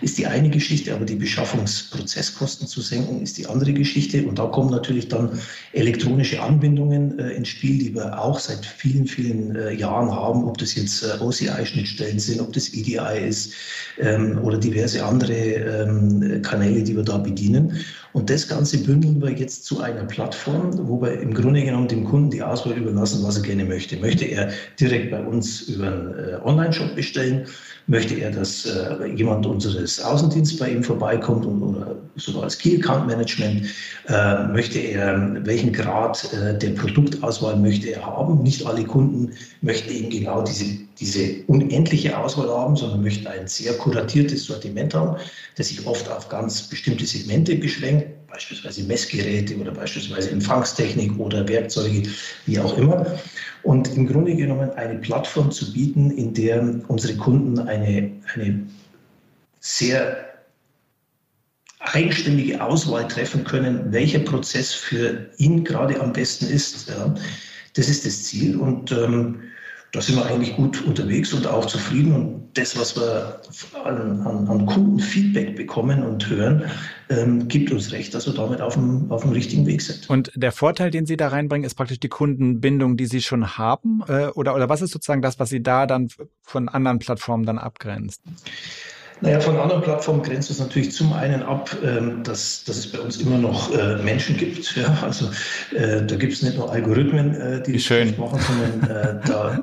ist 0.00 0.18
die 0.18 0.26
eine 0.26 0.50
Geschichte, 0.50 0.94
aber 0.94 1.04
die 1.04 1.14
Beschaffungsprozesskosten 1.14 2.66
zu 2.66 2.80
senken, 2.80 3.22
ist 3.22 3.38
die 3.38 3.46
andere 3.46 3.72
Geschichte. 3.72 4.26
Und 4.26 4.38
da 4.38 4.46
kommen 4.46 4.70
natürlich 4.70 5.08
dann 5.08 5.38
elektronische 5.72 6.42
Anbindungen 6.42 7.18
äh, 7.18 7.30
ins 7.30 7.48
Spiel, 7.48 7.78
die 7.78 7.94
wir 7.94 8.18
auch 8.18 8.38
seit 8.38 8.64
vielen, 8.64 9.06
vielen 9.06 9.54
äh, 9.56 9.72
Jahren 9.72 10.10
haben, 10.10 10.44
ob 10.44 10.58
das 10.58 10.74
jetzt 10.74 11.02
äh, 11.02 11.18
OCI-Schnittstellen 11.20 12.18
sind, 12.18 12.40
ob 12.40 12.52
das 12.52 12.72
EDI 12.72 13.26
ist 13.26 13.52
ähm, 13.98 14.38
oder 14.42 14.58
diverse 14.58 15.04
andere 15.04 15.32
ähm, 15.32 16.42
Kanäle, 16.42 16.82
die 16.82 16.96
wir 16.96 17.04
da 17.04 17.18
bedienen. 17.18 17.84
Und 18.12 18.28
das 18.28 18.46
Ganze 18.46 18.78
bündeln 18.78 19.22
wir 19.22 19.30
jetzt 19.30 19.64
zu 19.64 19.80
einer 19.80 20.04
Plattform, 20.04 20.70
wo 20.86 21.00
wir 21.00 21.20
im 21.20 21.32
Grunde 21.32 21.62
genommen 21.64 21.88
dem 21.88 22.04
Kunden 22.04 22.30
die 22.30 22.42
Auswahl 22.42 22.74
überlassen, 22.74 23.22
was 23.24 23.36
er 23.38 23.42
gerne 23.42 23.64
möchte. 23.64 23.96
Möchte 23.96 24.26
er 24.26 24.52
direkt 24.78 25.10
bei 25.10 25.24
uns 25.24 25.62
über 25.62 25.86
einen 25.86 26.14
äh, 26.18 26.38
Online-Shop 26.44 26.94
bestellen? 26.94 27.46
Möchte 27.86 28.14
er, 28.14 28.30
dass 28.30 28.64
äh, 28.66 29.06
jemand 29.14 29.44
unseres 29.44 30.00
Außendienstes 30.00 30.58
bei 30.58 30.70
ihm 30.70 30.82
vorbeikommt 30.82 31.44
und, 31.44 31.62
oder 31.62 31.96
sogar 32.16 32.44
als 32.44 32.58
Key 32.58 32.76
Account 32.76 33.06
Management? 33.06 33.66
Äh, 34.08 34.46
möchte 34.48 34.78
er, 34.78 35.36
welchen 35.44 35.72
Grad 35.72 36.32
äh, 36.32 36.56
der 36.56 36.70
Produktauswahl 36.70 37.56
möchte 37.56 37.88
er 37.90 38.06
haben? 38.06 38.42
Nicht 38.42 38.64
alle 38.66 38.84
Kunden 38.84 39.32
möchten 39.62 39.90
eben 39.90 40.10
genau 40.10 40.42
diese, 40.42 40.64
diese 40.98 41.42
unendliche 41.48 42.16
Auswahl 42.16 42.48
haben, 42.48 42.76
sondern 42.76 43.02
möchten 43.02 43.26
ein 43.26 43.48
sehr 43.48 43.72
kuratiertes 43.74 44.44
Sortiment 44.44 44.94
haben, 44.94 45.16
das 45.56 45.68
sich 45.68 45.84
oft 45.86 46.10
auf 46.10 46.28
ganz 46.28 46.62
bestimmte 46.62 47.04
Segmente 47.04 47.56
beschränkt 47.56 48.21
beispielsweise 48.32 48.84
Messgeräte 48.84 49.56
oder 49.58 49.72
beispielsweise 49.72 50.30
Empfangstechnik 50.30 51.18
oder 51.18 51.46
Werkzeuge, 51.46 52.08
wie 52.46 52.58
auch 52.58 52.76
immer. 52.78 53.18
Und 53.62 53.94
im 53.94 54.06
Grunde 54.06 54.34
genommen 54.34 54.70
eine 54.70 54.98
Plattform 54.98 55.50
zu 55.50 55.72
bieten, 55.72 56.10
in 56.10 56.32
der 56.32 56.80
unsere 56.88 57.14
Kunden 57.16 57.58
eine, 57.58 58.10
eine 58.34 58.66
sehr 59.60 60.16
eigenständige 61.80 62.64
Auswahl 62.64 63.06
treffen 63.06 63.44
können, 63.44 63.92
welcher 63.92 64.20
Prozess 64.20 64.72
für 64.72 65.28
ihn 65.36 65.62
gerade 65.62 66.00
am 66.00 66.12
besten 66.12 66.46
ist. 66.46 66.90
Das 67.74 67.88
ist 67.88 68.06
das 68.06 68.24
Ziel. 68.24 68.56
Und 68.56 68.92
ähm, 68.92 69.40
da 69.92 70.00
sind 70.00 70.16
wir 70.16 70.24
eigentlich 70.24 70.56
gut 70.56 70.82
unterwegs 70.86 71.34
und 71.34 71.46
auch 71.46 71.66
zufrieden. 71.66 72.14
Und 72.14 72.50
das, 72.54 72.78
was 72.78 72.96
wir 72.96 73.40
an, 73.84 74.22
an, 74.26 74.48
an 74.48 74.66
Kundenfeedback 74.66 75.54
bekommen 75.54 76.02
und 76.02 76.30
hören, 76.30 76.64
ähm, 77.10 77.46
gibt 77.46 77.70
uns 77.70 77.92
recht, 77.92 78.14
dass 78.14 78.26
wir 78.26 78.32
damit 78.32 78.62
auf 78.62 78.72
dem, 78.72 79.12
auf 79.12 79.20
dem 79.20 79.32
richtigen 79.32 79.66
Weg 79.66 79.82
sind. 79.82 80.08
Und 80.08 80.32
der 80.34 80.50
Vorteil, 80.50 80.90
den 80.90 81.04
Sie 81.04 81.18
da 81.18 81.28
reinbringen, 81.28 81.66
ist 81.66 81.74
praktisch 81.74 82.00
die 82.00 82.08
Kundenbindung, 82.08 82.96
die 82.96 83.04
Sie 83.04 83.20
schon 83.20 83.58
haben? 83.58 84.02
Äh, 84.08 84.28
oder, 84.28 84.54
oder 84.54 84.70
was 84.70 84.80
ist 84.80 84.92
sozusagen 84.92 85.20
das, 85.20 85.38
was 85.38 85.50
Sie 85.50 85.62
da 85.62 85.86
dann 85.86 86.08
von 86.40 86.70
anderen 86.70 86.98
Plattformen 86.98 87.44
dann 87.44 87.58
abgrenzt? 87.58 88.22
Naja, 89.20 89.40
von 89.40 89.56
anderen 89.56 89.82
Plattformen 89.82 90.22
grenzt 90.22 90.50
es 90.50 90.58
natürlich 90.58 90.90
zum 90.92 91.12
einen 91.12 91.42
ab, 91.42 91.76
ähm, 91.84 92.24
dass, 92.24 92.64
dass 92.64 92.78
es 92.78 92.90
bei 92.90 92.98
uns 92.98 93.18
immer 93.18 93.38
noch 93.38 93.72
äh, 93.72 94.02
Menschen 94.02 94.36
gibt. 94.38 94.74
Ja? 94.74 94.98
Also 95.02 95.26
äh, 95.76 96.04
da 96.04 96.16
gibt 96.16 96.32
es 96.32 96.42
nicht 96.42 96.56
nur 96.56 96.72
Algorithmen, 96.72 97.34
äh, 97.34 97.62
die 97.62 97.74
das 97.74 98.18
machen, 98.18 98.40
sondern 98.40 99.20
da, 99.24 99.62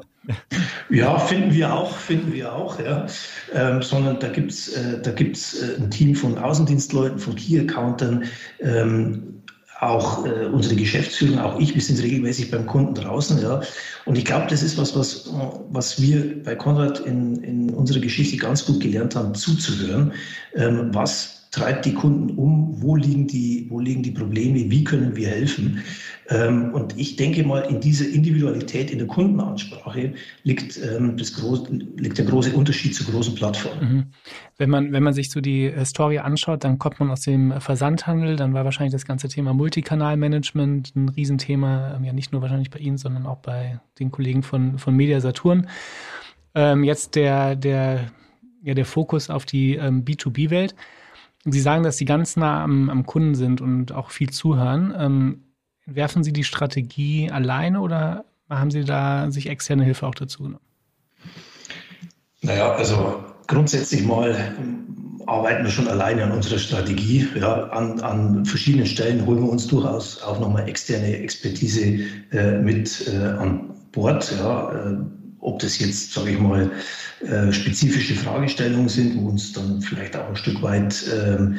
ja, 0.90 1.18
finden 1.20 1.54
wir 1.54 1.74
auch, 1.74 1.96
finden 1.96 2.34
wir 2.34 2.54
auch, 2.54 2.80
ja. 2.80 3.08
Ähm, 3.54 3.82
sondern 3.82 4.20
da 4.20 4.28
gibt 4.28 4.52
es 4.52 4.70
äh, 4.70 5.14
gibt's, 5.16 5.62
äh, 5.62 5.76
ein 5.78 5.90
Team 5.90 6.16
von 6.16 6.38
Außendienstleuten, 6.38 7.20
von 7.20 7.36
Key-Accountern, 7.36 8.26
ähm, 8.60 9.44
auch 9.80 10.26
äh, 10.26 10.46
unsere 10.46 10.76
Geschäftsführung, 10.76 11.40
auch 11.40 11.58
ich, 11.60 11.74
wir 11.74 11.82
sind 11.82 12.02
regelmäßig 12.02 12.52
beim 12.52 12.66
Kunden 12.66 12.96
draußen. 12.96 13.42
Ja. 13.42 13.62
Und 14.06 14.18
ich 14.18 14.26
glaube, 14.26 14.48
das 14.50 14.62
ist 14.62 14.78
was, 14.78 14.96
was, 14.96 15.30
was 15.70 16.02
wir 16.02 16.44
bei 16.44 16.56
Konrad 16.56 17.00
in, 17.00 17.42
in 17.44 17.70
unserer 17.70 18.00
Geschichte 18.00 18.38
ganz 18.38 18.66
gut 18.66 18.82
gelernt 18.82 19.16
haben, 19.16 19.34
zuzuhören. 19.36 20.12
Ähm, 20.56 20.90
was 20.94 21.38
treibt 21.51 21.86
die 21.86 21.94
Kunden 21.94 22.38
um? 22.38 22.82
Wo 22.82 22.96
liegen 22.96 23.27
die, 23.27 23.65
wo 23.70 23.79
liegen 23.79 24.03
die 24.03 24.12
Probleme? 24.12 24.70
Wie 24.70 24.84
können 24.84 25.15
wir 25.15 25.27
helfen? 25.27 25.84
Ähm, 26.29 26.74
und 26.74 26.98
ich 26.98 27.15
denke 27.15 27.44
mal, 27.44 27.62
in 27.62 27.79
dieser 27.79 28.08
Individualität 28.08 28.91
in 28.91 29.00
der 29.00 29.08
Kundenansprache 29.08 30.13
liegt, 30.44 30.77
ähm, 30.77 31.18
das 31.18 31.34
groß, 31.34 31.70
liegt 31.98 32.20
der 32.20 32.25
große 32.25 32.53
Unterschied 32.53 32.94
zu 32.94 33.03
großen 33.03 33.34
Plattformen. 33.34 33.94
Mhm. 33.94 34.06
Wenn 34.58 34.70
man, 34.70 34.91
wenn 34.91 35.01
man 35.01 35.13
sich 35.13 35.32
so 35.32 35.41
die 35.41 35.72
Historie 35.72 36.20
anschaut, 36.20 36.63
dann 36.63 36.77
kommt 36.77 37.00
man 37.00 37.10
aus 37.10 37.22
dem 37.22 37.60
Versandhandel, 37.60 38.36
dann 38.36 38.53
war 38.53 38.63
wahrscheinlich 38.63 38.94
das 38.94 39.06
ganze 39.06 39.27
Thema 39.27 39.53
Multikanalmanagement 39.53 40.96
ein 40.96 41.10
Riesenthema, 41.10 41.96
ähm, 41.96 42.03
ja 42.03 42.13
nicht 42.13 42.32
nur 42.32 42.44
wahrscheinlich 42.44 42.70
bei 42.70 42.79
Ihnen, 42.79 42.98
sondern 42.98 43.25
auch 43.25 43.38
bei 43.38 43.79
den 43.98 44.12
Kollegen 44.12 44.44
von, 44.44 44.77
von 44.77 44.96
Media 44.96 45.20
Saturn. 45.20 45.68
Jetzt 46.56 47.15
der, 47.15 47.56
der, 47.56 48.12
ja, 48.63 48.74
der 48.74 48.86
Fokus 48.86 49.29
auf 49.29 49.46
die 49.46 49.75
ähm, 49.75 50.03
B2B-Welt. 50.03 50.75
Sie 51.51 51.62
sagen, 51.62 51.84
dass 51.84 51.98
Sie 51.98 52.06
ganz 52.06 52.36
nah 52.36 52.63
am, 52.63 52.89
am 52.89 53.06
Kunden 53.06 53.36
sind 53.36 53.62
und 53.62 53.91
auch 53.91 54.12
viel 54.12 54.29
zuhören. 54.29 54.94
Ähm, 54.98 55.44
werfen 55.86 56.24
Sie 56.24 56.34
die 56.34 56.44
Strategie 56.44 57.29
alleine 57.32 57.82
oder 57.82 58.25
haben 58.50 58.72
Sie 58.72 58.84
da 58.84 59.32
sich 59.32 59.48
externe 59.48 59.84
Hilfe 59.84 60.08
auch 60.08 60.15
dazu 60.15 60.44
genommen? 60.44 60.65
Naja, 62.41 62.72
also 62.74 63.24
grundsätzlich 63.48 64.06
mal 64.06 64.56
arbeiten 65.27 65.63
wir 65.63 65.72
schon 65.72 65.88
alleine 65.88 66.24
an 66.24 66.32
unserer 66.32 66.58
Strategie. 66.58 67.27
Ja, 67.39 67.68
an, 67.70 68.00
an 68.00 68.46
verschiedenen 68.46 68.86
Stellen 68.86 69.25
holen 69.25 69.44
wir 69.44 69.50
uns 69.50 69.68
durchaus 69.68 70.22
auch 70.24 70.39
nochmal 70.39 70.68
externe 70.68 71.18
Expertise 71.18 72.00
äh, 72.32 72.58
mit 72.60 73.08
äh, 73.08 73.18
an 73.18 73.70
Bord. 73.91 74.34
Ja, 74.39 74.72
äh, 74.72 74.98
ob 75.41 75.60
das 75.60 75.79
jetzt, 75.79 76.13
sage 76.13 76.31
ich 76.31 76.39
mal, 76.39 76.72
äh, 77.22 77.51
spezifische 77.51 78.15
Fragestellungen 78.15 78.89
sind, 78.89 79.17
wo 79.17 79.29
uns 79.29 79.53
dann 79.53 79.81
vielleicht 79.81 80.15
auch 80.15 80.27
ein 80.27 80.36
Stück 80.36 80.62
weit 80.62 81.03
ähm, 81.13 81.58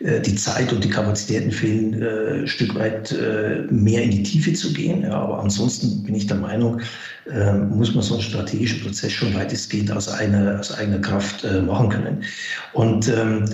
äh, 0.00 0.20
die 0.20 0.34
Zeit 0.34 0.72
und 0.72 0.84
die 0.84 0.90
Kapazitäten 0.90 1.50
fehlen, 1.50 2.02
äh, 2.02 2.40
ein 2.40 2.46
Stück 2.46 2.74
weit 2.74 3.14
mehr 3.70 4.02
in 4.02 4.10
die 4.10 4.22
Tiefe 4.22 4.52
zu 4.52 4.72
gehen. 4.72 5.04
Aber 5.06 5.40
ansonsten 5.40 6.02
bin 6.02 6.14
ich 6.14 6.26
der 6.26 6.38
Meinung, 6.38 6.80
ähm, 7.30 7.70
muss 7.70 7.94
man 7.94 8.02
so 8.02 8.14
einen 8.14 8.22
strategischen 8.22 8.80
Prozess 8.80 9.12
schon 9.12 9.34
weitestgehend 9.34 9.90
aus, 9.90 10.08
einer, 10.08 10.58
aus 10.58 10.72
eigener 10.72 11.00
Kraft 11.00 11.44
machen 11.66 11.88
können. 11.88 12.24
Und 12.72 13.08
ähm, 13.08 13.44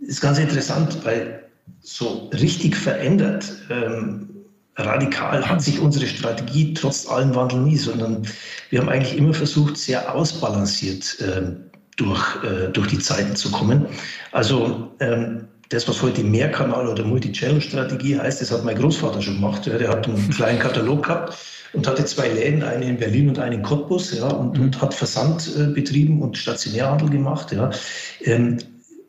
ist 0.00 0.20
ganz 0.20 0.38
interessant, 0.38 0.98
weil 1.04 1.44
so 1.82 2.30
richtig 2.32 2.76
verändert, 2.76 3.44
radikal 4.86 5.48
hat 5.48 5.62
sich 5.62 5.80
unsere 5.80 6.06
Strategie 6.06 6.74
trotz 6.74 7.06
allem 7.06 7.34
Wandel 7.34 7.60
nie, 7.60 7.76
sondern 7.76 8.26
wir 8.70 8.80
haben 8.80 8.88
eigentlich 8.88 9.16
immer 9.16 9.34
versucht, 9.34 9.76
sehr 9.76 10.14
ausbalanciert 10.14 11.20
äh, 11.20 11.42
durch, 11.96 12.44
äh, 12.44 12.68
durch 12.72 12.88
die 12.88 12.98
Zeiten 12.98 13.36
zu 13.36 13.50
kommen. 13.50 13.86
Also 14.32 14.92
ähm, 15.00 15.48
das, 15.70 15.86
was 15.88 16.02
heute 16.02 16.22
Mehrkanal- 16.22 16.88
oder 16.88 17.04
Multi-Channel-Strategie 17.04 18.18
heißt, 18.18 18.40
das 18.40 18.50
hat 18.50 18.64
mein 18.64 18.76
Großvater 18.76 19.22
schon 19.22 19.36
gemacht. 19.36 19.66
Ja, 19.66 19.78
der 19.78 19.88
hat 19.88 20.06
einen 20.06 20.30
kleinen 20.36 20.58
Katalog 20.58 21.04
gehabt 21.04 21.36
und 21.72 21.86
hatte 21.86 22.04
zwei 22.04 22.28
Läden, 22.28 22.62
einen 22.62 22.82
in 22.82 22.96
Berlin 22.96 23.28
und 23.28 23.38
einen 23.38 23.60
in 23.60 23.62
Cottbus, 23.62 24.12
ja, 24.12 24.26
und, 24.28 24.58
mhm. 24.58 24.64
und 24.64 24.82
hat 24.82 24.94
Versand 24.94 25.48
äh, 25.56 25.66
betrieben 25.66 26.22
und 26.22 26.36
Stationärhandel 26.36 27.10
gemacht. 27.10 27.52
Ja. 27.52 27.70
Ähm, 28.24 28.58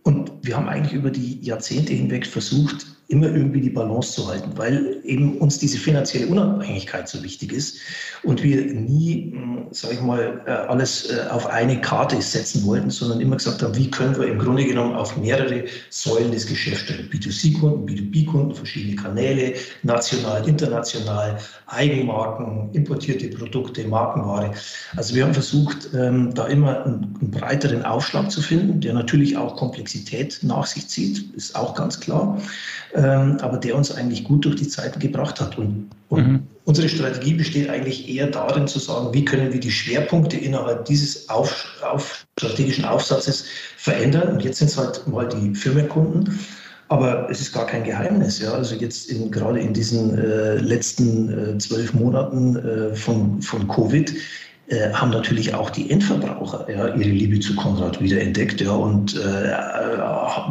und 0.04 0.32
wir 0.42 0.56
haben 0.56 0.68
eigentlich 0.68 0.94
über 0.94 1.10
die 1.10 1.40
Jahrzehnte 1.42 1.94
hinweg 1.94 2.28
versucht, 2.28 2.86
immer 3.12 3.28
irgendwie 3.28 3.62
die 3.62 3.70
Balance 3.70 4.14
zu 4.14 4.28
halten, 4.28 4.52
weil 4.56 5.02
eben 5.04 5.38
uns 5.38 5.60
diese 5.60 5.78
finanzielle 5.78 6.28
Unabhängigkeit 6.28 7.08
so 7.10 7.22
wichtig 7.24 7.52
ist 7.52 7.78
und 8.24 8.42
wir 8.42 8.64
nie, 8.66 9.34
hm, 9.34 9.68
sage 9.72 9.96
ich 9.96 10.02
mal, 10.02 10.42
äh, 10.46 10.52
alles 10.52 11.12
äh, 11.12 11.28
auf 11.30 11.46
eine 11.48 11.80
Karte 11.82 12.22
setzen 12.22 12.66
wollten, 12.66 12.90
sondern 12.90 13.20
immer 13.20 13.36
gesagt 13.36 13.62
haben, 13.62 13.76
wie 13.76 13.92
können 13.92 14.18
wir 14.18 14.28
im 14.28 14.40
Grunde 14.40 14.66
genommen 14.66 14.96
auf 14.96 15.18
mehrere 15.18 15.66
Säulen 15.90 16.32
des 16.32 16.48
Geschäfts 16.48 16.82
stellen. 16.82 17.10
B2C-Kunden, 17.12 17.86
B2B-Kunden, 17.86 18.56
verschiedene 18.56 18.96
Kanäle, 18.96 19.54
national, 19.84 20.48
international, 20.48 21.38
Eigenmarken, 21.68 22.70
importierte 22.74 23.28
Produkte, 23.28 23.86
Markenware. 23.88 24.54
Also 24.96 25.16
wir 25.16 25.26
haben 25.26 25.34
versucht, 25.34 25.90
ähm, 25.94 26.34
da 26.34 26.48
immer 26.48 26.86
einen, 26.86 27.16
einen 27.20 27.32
breiteren 27.32 27.84
Aufschlag 27.84 28.32
zu 28.32 28.42
finden, 28.42 28.80
der 28.80 28.94
natürlich 28.94 29.36
auch 29.36 29.58
Komplexität 29.58 30.40
nach 30.44 30.66
sich 30.66 30.88
zieht, 30.88 31.34
ist 31.36 31.56
auch 31.56 31.76
ganz 31.76 32.00
klar 32.00 32.38
ähm, 33.02 33.38
aber 33.42 33.58
der 33.58 33.76
uns 33.76 33.92
eigentlich 33.92 34.24
gut 34.24 34.46
durch 34.46 34.56
die 34.56 34.68
Zeiten 34.68 35.00
gebracht 35.00 35.42
hat. 35.42 35.58
Und, 35.58 35.90
und 36.10 36.28
mhm. 36.28 36.44
unsere 36.66 36.88
Strategie 36.88 37.34
besteht 37.34 37.70
eigentlich 37.70 38.08
eher 38.08 38.28
darin 38.28 38.68
zu 38.68 38.80
sagen, 38.80 39.14
wie 39.14 39.26
können 39.26 39.52
wir 39.52 39.60
die 39.60 39.72
Schwerpunkte 39.72 40.38
innerhalb 40.38 40.86
dieses 40.86 41.30
auf, 41.30 41.66
auf 41.82 42.26
strategischen 42.38 42.86
Aufsatzes 42.86 43.46
verändern. 43.78 44.34
Und 44.34 44.44
jetzt 44.44 44.60
sind 44.60 44.70
es 44.70 44.78
halt 44.78 45.08
mal 45.08 45.28
die 45.28 45.56
Firmenkunden. 45.56 46.40
Aber 46.90 47.30
es 47.30 47.40
ist 47.40 47.54
gar 47.54 47.66
kein 47.66 47.86
Geheimnis. 47.86 48.40
Ja? 48.40 48.52
Also 48.52 48.76
jetzt 48.76 49.10
in, 49.10 49.32
gerade 49.32 49.60
in 49.62 49.74
diesen 49.74 50.18
äh, 50.18 50.56
letzten 50.58 51.56
äh, 51.56 51.58
zwölf 51.58 51.94
Monaten 51.94 52.58
äh, 52.58 52.96
von, 52.96 53.42
von 53.42 53.68
Covid 53.70 54.14
äh, 54.72 54.94
haben 54.94 55.12
natürlich 55.12 55.54
auch 55.54 55.70
die 55.70 55.92
Endverbraucher 55.92 56.66
ja, 56.70 56.96
ihre 56.96 57.10
Liebe 57.10 57.40
zu 57.42 57.56
Konrad 57.56 58.02
wieder 58.02 58.22
entdeckt. 58.22 58.62
Ja, 58.62 58.72
und 58.72 59.16
äh, 59.18 59.52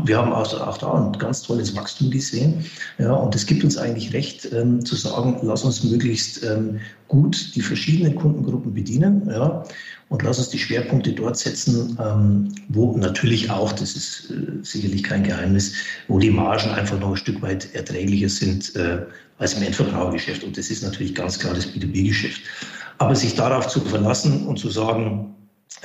wir 0.04 0.18
haben 0.18 0.32
also 0.32 0.60
auch 0.60 0.76
da 0.76 0.92
ein 0.92 1.12
ganz 1.18 1.42
tolles 1.42 1.74
Wachstum 1.74 2.10
gesehen. 2.10 2.66
Ja, 2.98 3.12
und 3.12 3.34
es 3.34 3.46
gibt 3.46 3.64
uns 3.64 3.78
eigentlich 3.78 4.12
recht, 4.12 4.52
ähm, 4.52 4.84
zu 4.84 4.94
sagen, 4.94 5.38
lass 5.42 5.64
uns 5.64 5.82
möglichst 5.84 6.44
ähm, 6.44 6.80
gut 7.08 7.54
die 7.54 7.62
verschiedenen 7.62 8.14
Kundengruppen 8.14 8.74
bedienen. 8.74 9.26
Ja, 9.30 9.64
und 10.10 10.22
lass 10.22 10.38
uns 10.38 10.50
die 10.50 10.58
Schwerpunkte 10.58 11.12
dort 11.12 11.38
setzen, 11.38 11.96
ähm, 11.98 12.52
wo 12.68 12.96
natürlich 12.98 13.48
auch, 13.48 13.72
das 13.72 13.94
ist 13.94 14.30
äh, 14.30 14.62
sicherlich 14.62 15.02
kein 15.02 15.22
Geheimnis, 15.22 15.72
wo 16.08 16.18
die 16.18 16.30
Margen 16.30 16.68
einfach 16.70 16.98
noch 17.00 17.10
ein 17.10 17.16
Stück 17.16 17.40
weit 17.40 17.74
erträglicher 17.74 18.28
sind 18.28 18.76
äh, 18.76 18.98
als 19.38 19.54
im 19.54 19.62
Endverbrauchergeschäft. 19.62 20.44
Und 20.44 20.58
das 20.58 20.70
ist 20.70 20.82
natürlich 20.82 21.14
ganz 21.14 21.38
klar 21.38 21.54
das 21.54 21.66
B2B-Geschäft. 21.68 22.42
Aber 23.00 23.16
sich 23.16 23.34
darauf 23.34 23.66
zu 23.66 23.80
verlassen 23.80 24.46
und 24.46 24.58
zu 24.58 24.68
sagen, 24.68 25.34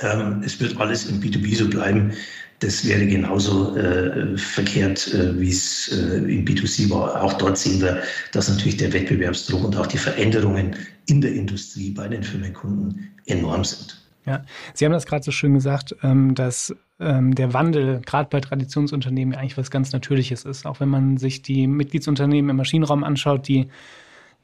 ähm, 0.00 0.42
es 0.44 0.60
wird 0.60 0.78
alles 0.78 1.06
im 1.06 1.18
B2B 1.18 1.56
so 1.56 1.66
bleiben, 1.66 2.12
das 2.58 2.86
wäre 2.86 3.06
genauso 3.06 3.74
äh, 3.74 4.36
verkehrt, 4.36 5.12
äh, 5.14 5.38
wie 5.40 5.50
es 5.50 5.88
äh, 5.88 6.18
im 6.18 6.44
B2C 6.44 6.90
war. 6.90 7.22
Auch 7.22 7.32
dort 7.34 7.56
sehen 7.56 7.80
wir, 7.80 8.02
dass 8.32 8.50
natürlich 8.50 8.76
der 8.76 8.92
Wettbewerbsdruck 8.92 9.64
und 9.64 9.76
auch 9.76 9.86
die 9.86 9.96
Veränderungen 9.96 10.76
in 11.06 11.22
der 11.22 11.32
Industrie 11.32 11.90
bei 11.90 12.06
den 12.06 12.22
Firmenkunden 12.22 13.08
enorm 13.24 13.64
sind. 13.64 14.02
Ja, 14.26 14.44
Sie 14.74 14.84
haben 14.84 14.92
das 14.92 15.06
gerade 15.06 15.24
so 15.24 15.30
schön 15.30 15.54
gesagt, 15.54 15.96
ähm, 16.02 16.34
dass 16.34 16.74
ähm, 17.00 17.34
der 17.34 17.54
Wandel 17.54 18.02
gerade 18.04 18.28
bei 18.28 18.40
Traditionsunternehmen 18.40 19.34
eigentlich 19.34 19.56
was 19.56 19.70
ganz 19.70 19.92
Natürliches 19.92 20.44
ist. 20.44 20.66
Auch 20.66 20.80
wenn 20.80 20.90
man 20.90 21.16
sich 21.16 21.40
die 21.40 21.66
Mitgliedsunternehmen 21.66 22.50
im 22.50 22.56
Maschinenraum 22.56 23.04
anschaut, 23.04 23.48
die 23.48 23.68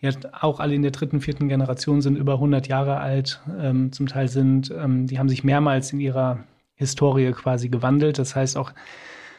jetzt 0.03 0.35
auch 0.35 0.61
alle 0.61 0.75
in 0.75 0.83
der 0.83 0.91
dritten, 0.91 1.21
vierten 1.21 1.49
Generation 1.49 2.03
sind, 2.03 2.17
über 2.17 2.35
100 2.35 2.69
Jahre 2.69 2.99
alt, 2.99 3.41
ähm, 3.59 3.93
zum 3.93 4.09
Teil 4.09 4.29
sind, 4.29 4.71
ähm, 4.71 5.07
die 5.07 5.19
haben 5.19 5.29
sich 5.29 5.45
mehrmals 5.45 5.93
in 5.93 6.01
ihrer 6.01 6.41
Historie 6.75 7.31
quasi 7.33 7.69
gewandelt. 7.69 8.19
Das 8.19 8.35
heißt 8.35 8.57
auch, 8.57 8.73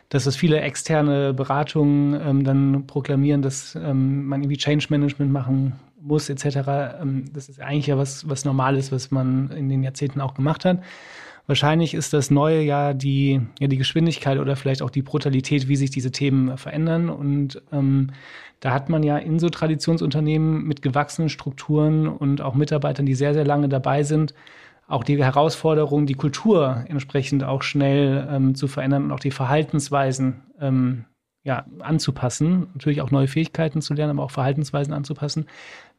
dass 0.09 0.25
es 0.25 0.35
viele 0.35 0.61
externe 0.61 1.33
Beratungen 1.33 2.19
ähm, 2.21 2.43
dann 2.43 2.87
proklamieren, 2.87 3.41
dass 3.41 3.75
ähm, 3.75 4.25
man 4.25 4.41
irgendwie 4.41 4.57
Change 4.57 4.87
Management 4.89 5.31
machen 5.31 5.73
muss, 5.99 6.29
etc. 6.29 6.99
Ähm, 7.01 7.25
das 7.33 7.49
ist 7.49 7.59
eigentlich 7.59 7.87
ja 7.87 7.97
was, 7.97 8.27
was 8.29 8.45
Normales, 8.45 8.91
was 8.91 9.11
man 9.11 9.51
in 9.51 9.69
den 9.69 9.83
Jahrzehnten 9.83 10.21
auch 10.21 10.33
gemacht 10.33 10.65
hat. 10.65 10.79
Wahrscheinlich 11.45 11.93
ist 11.93 12.13
das 12.13 12.31
Neue 12.31 12.61
ja 12.61 12.93
die, 12.93 13.41
ja 13.59 13.67
die 13.67 13.77
Geschwindigkeit 13.77 14.39
oder 14.39 14.55
vielleicht 14.55 14.81
auch 14.81 14.89
die 14.89 15.01
Brutalität, 15.01 15.67
wie 15.67 15.75
sich 15.75 15.89
diese 15.89 16.11
Themen 16.11 16.57
verändern. 16.57 17.09
Und 17.09 17.61
ähm, 17.71 18.11
da 18.61 18.71
hat 18.71 18.87
man 18.87 19.03
ja 19.03 19.17
in 19.17 19.39
so 19.39 19.49
Traditionsunternehmen 19.49 20.63
mit 20.63 20.81
gewachsenen 20.81 21.27
Strukturen 21.27 22.07
und 22.07 22.41
auch 22.41 22.55
Mitarbeitern, 22.55 23.05
die 23.05 23.15
sehr, 23.15 23.33
sehr 23.33 23.45
lange 23.45 23.67
dabei 23.67 24.03
sind, 24.03 24.33
auch 24.87 25.03
die 25.03 25.21
Herausforderung, 25.21 26.05
die 26.05 26.13
Kultur 26.13 26.85
entsprechend 26.87 27.43
auch 27.43 27.61
schnell 27.61 28.27
ähm, 28.31 28.55
zu 28.55 28.67
verändern 28.67 29.05
und 29.05 29.11
auch 29.11 29.19
die 29.19 29.31
Verhaltensweisen 29.31 30.43
ähm, 30.61 31.05
ja, 31.43 31.65
anzupassen. 31.79 32.67
Natürlich 32.73 33.01
auch 33.01 33.11
neue 33.11 33.27
Fähigkeiten 33.27 33.81
zu 33.81 33.93
lernen, 33.93 34.11
aber 34.11 34.23
auch 34.23 34.31
Verhaltensweisen 34.31 34.93
anzupassen. 34.93 35.47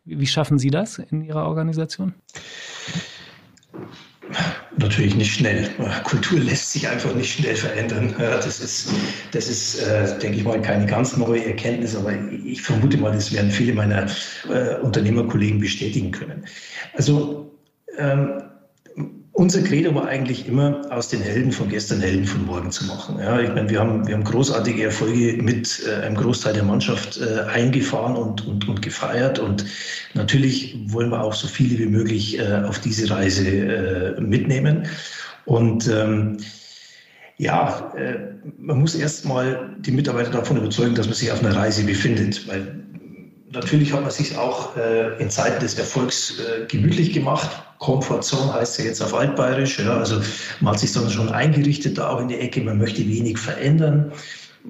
Wie, 0.04 0.20
wie 0.20 0.26
schaffen 0.26 0.58
Sie 0.58 0.70
das 0.70 0.98
in 0.98 1.22
Ihrer 1.22 1.46
Organisation? 1.46 2.14
Natürlich 4.76 5.14
nicht 5.14 5.34
schnell. 5.34 5.68
Kultur 6.04 6.40
lässt 6.40 6.72
sich 6.72 6.88
einfach 6.88 7.14
nicht 7.14 7.38
schnell 7.38 7.54
verändern. 7.54 8.14
Das 8.18 8.60
ist, 8.60 8.90
das 9.32 9.48
ist 9.48 9.82
äh, 9.82 10.18
denke 10.18 10.38
ich 10.38 10.44
mal, 10.44 10.60
keine 10.60 10.86
ganz 10.86 11.16
neue 11.16 11.44
Erkenntnis, 11.44 11.94
aber 11.94 12.12
ich 12.44 12.62
vermute 12.62 12.96
mal, 12.98 13.12
das 13.12 13.32
werden 13.32 13.50
viele 13.50 13.72
meiner 13.74 14.06
äh, 14.48 14.76
Unternehmerkollegen 14.80 15.60
bestätigen 15.60 16.10
können. 16.10 16.44
Also 16.94 17.50
ähm, 17.98 18.43
unser 19.34 19.62
Credo 19.62 19.92
war 19.94 20.06
eigentlich 20.06 20.46
immer, 20.46 20.80
aus 20.90 21.08
den 21.08 21.20
Helden 21.20 21.50
von 21.50 21.68
gestern 21.68 22.00
Helden 22.00 22.24
von 22.24 22.46
morgen 22.46 22.70
zu 22.70 22.84
machen. 22.84 23.18
Ja, 23.18 23.40
ich 23.40 23.48
meine, 23.48 23.68
wir 23.68 23.80
haben, 23.80 24.06
wir 24.06 24.14
haben 24.14 24.22
großartige 24.22 24.84
Erfolge 24.84 25.42
mit 25.42 25.82
äh, 25.86 26.02
einem 26.02 26.14
Großteil 26.14 26.54
der 26.54 26.62
Mannschaft 26.62 27.20
äh, 27.20 27.40
eingefahren 27.50 28.14
und, 28.14 28.46
und, 28.46 28.68
und 28.68 28.80
gefeiert. 28.80 29.40
Und 29.40 29.64
natürlich 30.14 30.78
wollen 30.86 31.10
wir 31.10 31.20
auch 31.20 31.34
so 31.34 31.48
viele 31.48 31.78
wie 31.80 31.86
möglich 31.86 32.38
äh, 32.38 32.62
auf 32.62 32.78
diese 32.78 33.10
Reise 33.10 34.16
mitnehmen. 34.20 34.86
Und 35.46 35.88
ähm, 35.88 36.38
ja, 37.36 37.92
man 38.58 38.78
muss 38.78 38.94
erst 38.94 39.26
mal 39.26 39.74
die 39.80 39.90
Mitarbeiter 39.90 40.30
davon 40.30 40.56
überzeugen, 40.56 40.94
dass 40.94 41.06
man 41.06 41.16
sich 41.16 41.32
auf 41.32 41.44
einer 41.44 41.56
Reise 41.56 41.84
befindet, 41.84 42.46
weil 42.46 42.83
natürlich 43.54 43.92
hat 43.92 44.02
man 44.02 44.10
sich 44.10 44.36
auch 44.36 44.76
äh, 44.76 45.20
in 45.20 45.30
Zeiten 45.30 45.60
des 45.60 45.78
Erfolgs 45.78 46.38
äh, 46.38 46.66
gemütlich 46.66 47.12
gemacht. 47.12 47.50
Comfortzone 47.78 48.52
heißt 48.52 48.78
ja 48.78 48.84
jetzt 48.84 49.02
auf 49.02 49.14
Altbayerisch. 49.14 49.78
Ja, 49.78 49.98
also 49.98 50.20
man 50.60 50.74
hat 50.74 50.80
sich 50.80 50.92
dann 50.92 51.10
schon 51.10 51.30
eingerichtet 51.30 51.98
da 51.98 52.10
auch 52.10 52.20
in 52.20 52.28
die 52.28 52.38
Ecke. 52.38 52.60
Man 52.62 52.78
möchte 52.78 53.06
wenig 53.06 53.38
verändern. 53.38 54.12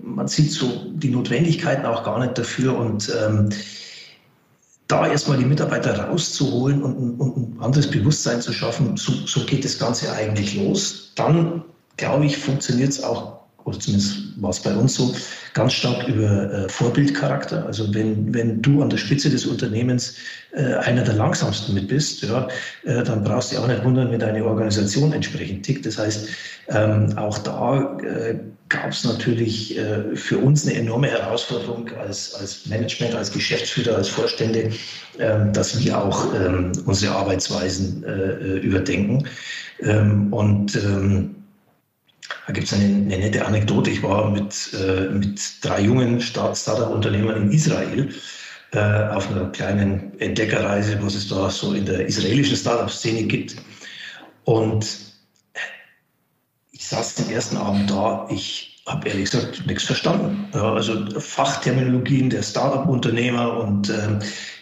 Man 0.02 0.28
sieht 0.28 0.50
so 0.50 0.90
die 0.92 1.10
Notwendigkeiten 1.10 1.86
auch 1.86 2.04
gar 2.04 2.18
nicht 2.18 2.36
dafür 2.36 2.76
und 2.76 3.12
ähm, 3.20 3.50
da 4.88 5.06
erstmal 5.06 5.38
die 5.38 5.44
Mitarbeiter 5.44 5.98
rauszuholen 5.98 6.82
und, 6.82 7.20
und, 7.20 7.56
ein 7.56 7.60
anderes 7.60 7.90
Bewusstsein 7.90 8.40
zu 8.40 8.52
schaffen, 8.52 8.96
so, 8.96 9.12
so 9.26 9.44
geht 9.46 9.64
das 9.64 9.78
Ganze 9.78 10.12
eigentlich 10.12 10.56
los. 10.56 11.12
Dann, 11.14 11.64
glaube 11.96 12.26
ich, 12.26 12.36
funktioniert 12.36 12.90
es 12.90 13.02
auch 13.02 13.43
oder 13.64 13.78
zumindest 13.78 14.40
war 14.40 14.50
es 14.50 14.60
bei 14.60 14.74
uns 14.74 14.94
so, 14.94 15.14
ganz 15.54 15.72
stark 15.72 16.06
über 16.08 16.52
äh, 16.52 16.68
Vorbildcharakter. 16.68 17.64
Also 17.64 17.94
wenn, 17.94 18.34
wenn 18.34 18.60
du 18.60 18.82
an 18.82 18.90
der 18.90 18.98
Spitze 18.98 19.30
des 19.30 19.46
Unternehmens 19.46 20.16
äh, 20.52 20.74
einer 20.74 21.02
der 21.02 21.14
langsamsten 21.14 21.74
mit 21.74 21.88
bist, 21.88 22.22
ja, 22.22 22.48
äh, 22.84 23.02
dann 23.02 23.22
brauchst 23.24 23.52
du 23.52 23.58
auch 23.58 23.66
nicht 23.66 23.84
wundern, 23.84 24.10
wenn 24.10 24.20
deine 24.20 24.44
Organisation 24.44 25.12
entsprechend 25.12 25.64
tickt. 25.64 25.86
Das 25.86 25.98
heißt, 25.98 26.28
ähm, 26.68 27.16
auch 27.16 27.38
da 27.38 27.98
äh, 28.00 28.38
gab 28.68 28.90
es 28.90 29.04
natürlich 29.04 29.78
äh, 29.78 30.16
für 30.16 30.38
uns 30.38 30.66
eine 30.66 30.76
enorme 30.76 31.08
Herausforderung 31.08 31.88
als, 32.00 32.34
als 32.34 32.66
Management, 32.66 33.14
als 33.14 33.30
Geschäftsführer, 33.32 33.96
als 33.96 34.08
Vorstände, 34.08 34.70
ähm, 35.20 35.52
dass 35.52 35.78
wir 35.78 36.02
auch 36.02 36.34
ähm, 36.34 36.72
unsere 36.84 37.14
Arbeitsweisen 37.14 38.02
äh, 38.02 38.58
überdenken. 38.58 39.28
Ähm, 39.80 40.32
und 40.32 40.74
ähm, 40.76 41.43
da 42.46 42.52
gibt 42.52 42.66
es 42.66 42.72
eine, 42.72 42.84
eine, 42.84 43.18
nette 43.18 43.44
Anekdote. 43.44 43.90
Ich 43.90 44.02
war 44.02 44.30
mit, 44.30 44.72
äh, 44.74 45.08
mit 45.10 45.40
drei 45.62 45.80
jungen 45.80 46.20
Start-Startup-Unternehmern 46.20 47.42
in 47.42 47.52
Israel 47.52 48.14
äh, 48.72 49.08
auf 49.08 49.30
einer 49.30 49.50
kleinen 49.50 50.18
Entdeckerreise, 50.20 50.98
was 51.02 51.14
es 51.14 51.28
da 51.28 51.50
so 51.50 51.74
in 51.74 51.86
der 51.86 52.06
israelischen 52.06 52.56
Startup-Szene 52.56 53.24
gibt. 53.24 53.56
Und 54.44 54.86
ich 56.72 56.86
saß 56.86 57.14
den 57.14 57.30
ersten 57.30 57.56
Abend 57.56 57.90
da, 57.90 58.26
ich 58.30 58.82
habe 58.86 59.08
ehrlich 59.08 59.30
gesagt 59.30 59.66
nichts 59.66 59.84
verstanden. 59.84 60.48
Ja, 60.52 60.74
also 60.74 61.18
Fachterminologien 61.18 62.28
der 62.28 62.42
Startup-Unternehmer 62.42 63.56
und 63.58 63.88
ähm, 63.88 64.18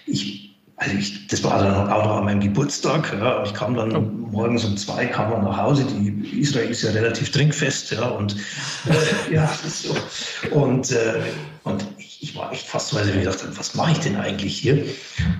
ich 0.07 0.42
also 0.83 0.97
ich, 0.97 1.27
das 1.29 1.45
war 1.45 1.63
dann 1.63 1.89
auch 1.91 2.05
noch 2.05 2.17
an 2.17 2.25
meinem 2.25 2.41
Geburtstag. 2.41 3.13
Ja, 3.19 3.45
ich 3.45 3.55
kam 3.55 3.75
dann 3.75 3.95
oh. 3.95 4.01
morgens 4.01 4.65
um 4.65 4.77
zwei 4.77 5.07
kam 5.07 5.31
man 5.31 5.45
nach 5.45 5.57
Hause. 5.57 5.85
Die 5.85 6.41
Israel 6.41 6.71
ist 6.71 6.83
ja 6.83 6.91
relativ 6.91 7.31
trinkfest, 7.31 7.93
ja 7.93 8.09
und 8.09 8.37
äh, 8.87 9.35
ja 9.35 9.49
so. 9.65 9.97
und 10.51 10.91
äh, 10.91 11.21
und 11.65 11.87
ich, 11.99 12.23
ich, 12.23 12.37
war 12.37 12.51
echt 12.53 12.67
fast, 12.67 12.93
weil 12.95 13.09
ich 13.09 13.15
mir 13.15 13.21
gedacht 13.21 13.43
habe, 13.45 13.57
was 13.57 13.75
mache 13.77 13.93
ich 13.93 14.01
denn 14.01 14.17
eigentlich 14.17 14.59
hier? 14.59 14.85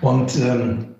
Und 0.01 0.37
ähm, 0.37 0.95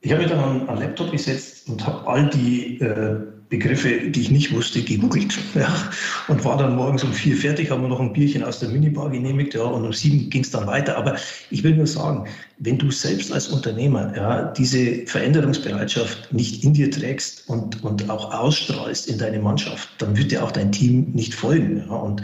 ich 0.00 0.10
habe 0.10 0.22
mich 0.22 0.30
dann 0.30 0.40
an, 0.40 0.68
an 0.68 0.78
Laptop 0.78 1.12
gesetzt 1.12 1.68
und 1.68 1.86
habe 1.86 2.08
all 2.08 2.28
die 2.30 2.80
äh, 2.80 3.20
Begriffe, 3.48 4.10
die 4.10 4.20
ich 4.20 4.30
nicht 4.30 4.52
wusste, 4.52 4.82
gegoogelt. 4.82 5.38
Ja, 5.54 5.90
und 6.28 6.44
war 6.44 6.58
dann 6.58 6.74
morgens 6.74 7.04
um 7.04 7.12
vier 7.12 7.36
fertig, 7.36 7.70
haben 7.70 7.82
wir 7.82 7.88
noch 7.88 8.00
ein 8.00 8.12
Bierchen 8.12 8.42
aus 8.42 8.58
der 8.58 8.68
Minibar 8.68 9.10
genehmigt, 9.10 9.54
ja, 9.54 9.62
und 9.62 9.84
um 9.84 9.92
sieben 9.92 10.28
ging 10.30 10.42
es 10.42 10.50
dann 10.50 10.66
weiter. 10.66 10.96
Aber 10.96 11.16
ich 11.50 11.62
will 11.62 11.76
nur 11.76 11.86
sagen, 11.86 12.28
wenn 12.58 12.76
du 12.78 12.90
selbst 12.90 13.32
als 13.32 13.48
Unternehmer 13.48 14.12
ja, 14.16 14.52
diese 14.52 15.06
Veränderungsbereitschaft 15.06 16.32
nicht 16.32 16.64
in 16.64 16.74
dir 16.74 16.90
trägst 16.90 17.48
und, 17.48 17.84
und 17.84 18.10
auch 18.10 18.34
ausstrahlst 18.34 19.08
in 19.08 19.18
deine 19.18 19.38
Mannschaft, 19.38 19.90
dann 19.98 20.16
wird 20.16 20.32
dir 20.32 20.42
auch 20.42 20.52
dein 20.52 20.72
Team 20.72 21.12
nicht 21.12 21.34
folgen. 21.34 21.84
Ja. 21.88 21.94
Und 21.94 22.22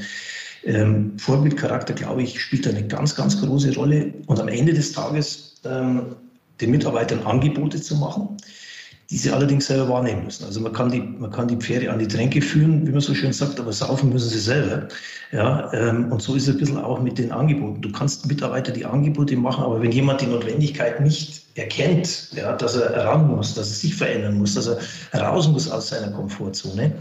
ähm, 0.64 1.18
Vorbildcharakter, 1.18 1.94
glaube 1.94 2.22
ich, 2.22 2.40
spielt 2.40 2.66
eine 2.66 2.86
ganz, 2.86 3.14
ganz 3.14 3.40
große 3.40 3.74
Rolle. 3.74 4.12
Und 4.26 4.40
am 4.40 4.48
Ende 4.48 4.74
des 4.74 4.92
Tages 4.92 5.60
ähm, 5.64 6.16
den 6.60 6.70
Mitarbeitern 6.70 7.22
Angebote 7.22 7.80
zu 7.80 7.96
machen 7.96 8.36
die 9.12 9.18
sie 9.18 9.30
allerdings 9.30 9.66
selber 9.66 9.90
wahrnehmen 9.90 10.24
müssen. 10.24 10.46
Also 10.46 10.58
man 10.58 10.72
kann 10.72 10.90
die, 10.90 11.00
man 11.02 11.30
kann 11.30 11.46
die 11.46 11.56
Pferde 11.56 11.92
an 11.92 11.98
die 11.98 12.08
Tränke 12.08 12.40
führen, 12.40 12.86
wie 12.86 12.92
man 12.92 13.02
so 13.02 13.14
schön 13.14 13.34
sagt, 13.34 13.60
aber 13.60 13.70
saufen 13.70 14.10
müssen 14.10 14.30
sie 14.30 14.38
selber. 14.38 14.88
Ja, 15.32 15.70
ähm, 15.74 16.10
und 16.10 16.22
so 16.22 16.34
ist 16.34 16.48
es 16.48 16.54
ein 16.54 16.58
bisschen 16.58 16.78
auch 16.78 16.98
mit 17.02 17.18
den 17.18 17.30
Angeboten. 17.30 17.82
Du 17.82 17.92
kannst 17.92 18.26
Mitarbeiter 18.26 18.72
die 18.72 18.86
Angebote 18.86 19.36
machen, 19.36 19.64
aber 19.64 19.82
wenn 19.82 19.92
jemand 19.92 20.22
die 20.22 20.26
Notwendigkeit 20.26 21.02
nicht 21.02 21.44
erkennt, 21.56 22.30
ja, 22.34 22.56
dass 22.56 22.74
er 22.74 23.04
ran 23.04 23.28
muss, 23.28 23.52
dass 23.52 23.68
er 23.68 23.74
sich 23.74 23.94
verändern 23.94 24.38
muss, 24.38 24.54
dass 24.54 24.66
er 24.66 24.78
raus 25.20 25.46
muss 25.46 25.70
aus 25.70 25.88
seiner 25.90 26.10
Komfortzone, 26.10 26.94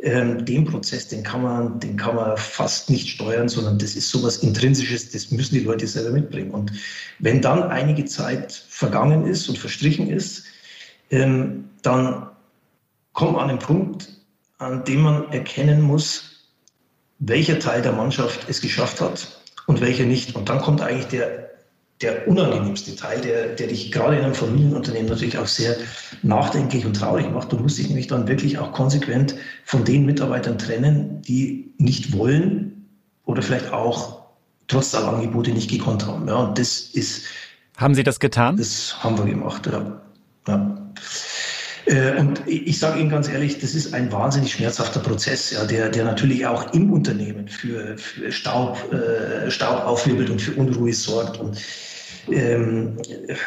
ähm, 0.00 0.44
den 0.44 0.64
Prozess, 0.64 1.08
den 1.08 1.24
kann 1.24 1.42
man, 1.42 1.80
den 1.80 1.96
kann 1.96 2.14
man 2.14 2.36
fast 2.36 2.88
nicht 2.88 3.08
steuern, 3.08 3.48
sondern 3.48 3.78
das 3.78 3.96
ist 3.96 4.10
sowas 4.10 4.36
Intrinsisches, 4.36 5.10
das 5.10 5.32
müssen 5.32 5.56
die 5.56 5.64
Leute 5.64 5.88
selber 5.88 6.10
mitbringen. 6.10 6.52
Und 6.52 6.70
wenn 7.18 7.40
dann 7.40 7.64
einige 7.64 8.04
Zeit 8.04 8.52
vergangen 8.68 9.26
ist 9.26 9.48
und 9.48 9.58
verstrichen 9.58 10.08
ist, 10.08 10.44
ähm, 11.10 11.70
dann 11.82 12.28
kommt 13.12 13.32
man 13.32 13.42
an 13.42 13.48
den 13.48 13.58
Punkt, 13.58 14.08
an 14.58 14.84
dem 14.84 15.00
man 15.02 15.32
erkennen 15.32 15.82
muss, 15.82 16.28
welcher 17.18 17.58
Teil 17.58 17.82
der 17.82 17.92
Mannschaft 17.92 18.48
es 18.48 18.60
geschafft 18.60 19.00
hat 19.00 19.40
und 19.66 19.80
welcher 19.80 20.04
nicht. 20.04 20.36
Und 20.36 20.48
dann 20.48 20.60
kommt 20.60 20.80
eigentlich 20.80 21.08
der, 21.08 21.50
der 22.00 22.28
unangenehmste 22.28 22.94
Teil, 22.94 23.20
der, 23.20 23.54
der 23.54 23.66
dich 23.68 23.90
gerade 23.90 24.16
in 24.16 24.24
einem 24.24 24.34
Familienunternehmen 24.34 25.08
natürlich 25.08 25.38
auch 25.38 25.46
sehr 25.46 25.76
nachdenklich 26.22 26.86
und 26.86 26.94
traurig 26.94 27.30
macht. 27.30 27.52
Du 27.52 27.56
musst 27.56 27.78
dich 27.78 27.88
nämlich 27.88 28.06
dann 28.06 28.28
wirklich 28.28 28.58
auch 28.58 28.72
konsequent 28.72 29.34
von 29.64 29.84
den 29.84 30.06
Mitarbeitern 30.06 30.58
trennen, 30.58 31.22
die 31.22 31.72
nicht 31.78 32.16
wollen 32.16 32.88
oder 33.24 33.42
vielleicht 33.42 33.72
auch 33.72 34.22
trotz 34.68 34.94
aller 34.94 35.08
Angebote 35.08 35.50
nicht 35.50 35.70
gekonnt 35.70 36.06
haben. 36.06 36.28
Ja, 36.28 36.36
und 36.36 36.58
das 36.58 36.80
ist. 36.80 37.24
Haben 37.76 37.94
Sie 37.94 38.04
das 38.04 38.20
getan? 38.20 38.56
Das 38.56 39.02
haben 39.02 39.18
wir 39.18 39.24
gemacht, 39.24 39.66
ja. 39.66 40.00
ja. 40.46 40.77
Äh, 41.86 42.18
und 42.18 42.42
ich 42.46 42.78
sage 42.78 43.00
Ihnen 43.00 43.10
ganz 43.10 43.28
ehrlich, 43.28 43.58
das 43.58 43.74
ist 43.74 43.94
ein 43.94 44.12
wahnsinnig 44.12 44.52
schmerzhafter 44.52 45.00
Prozess, 45.00 45.50
ja, 45.50 45.64
der, 45.64 45.88
der 45.88 46.04
natürlich 46.04 46.46
auch 46.46 46.72
im 46.74 46.92
Unternehmen 46.92 47.48
für, 47.48 47.96
für 47.96 48.30
Staub, 48.30 48.92
äh, 48.92 49.50
Staub 49.50 49.86
aufwirbelt 49.86 50.28
und 50.30 50.40
für 50.40 50.52
Unruhe 50.52 50.92
sorgt. 50.92 51.38
Und 51.38 51.58
ähm, 52.30 52.96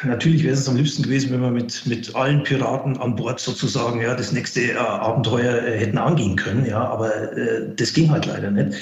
natürlich 0.03 0.43
wäre 0.43 0.53
es 0.53 0.67
am 0.67 0.75
liebsten 0.75 1.03
gewesen, 1.03 1.31
wenn 1.31 1.41
wir 1.41 1.51
mit, 1.51 1.85
mit 1.85 2.15
allen 2.15 2.43
Piraten 2.43 2.97
an 2.97 3.15
Bord 3.15 3.39
sozusagen 3.39 4.01
ja, 4.01 4.15
das 4.15 4.31
nächste 4.31 4.61
äh, 4.61 4.75
Abenteuer 4.75 5.63
äh, 5.63 5.77
hätten 5.77 5.97
angehen 5.97 6.35
können, 6.35 6.65
ja, 6.65 6.79
aber 6.79 7.37
äh, 7.37 7.75
das 7.75 7.93
ging 7.93 8.09
halt 8.09 8.25
leider 8.25 8.49
nicht. 8.49 8.77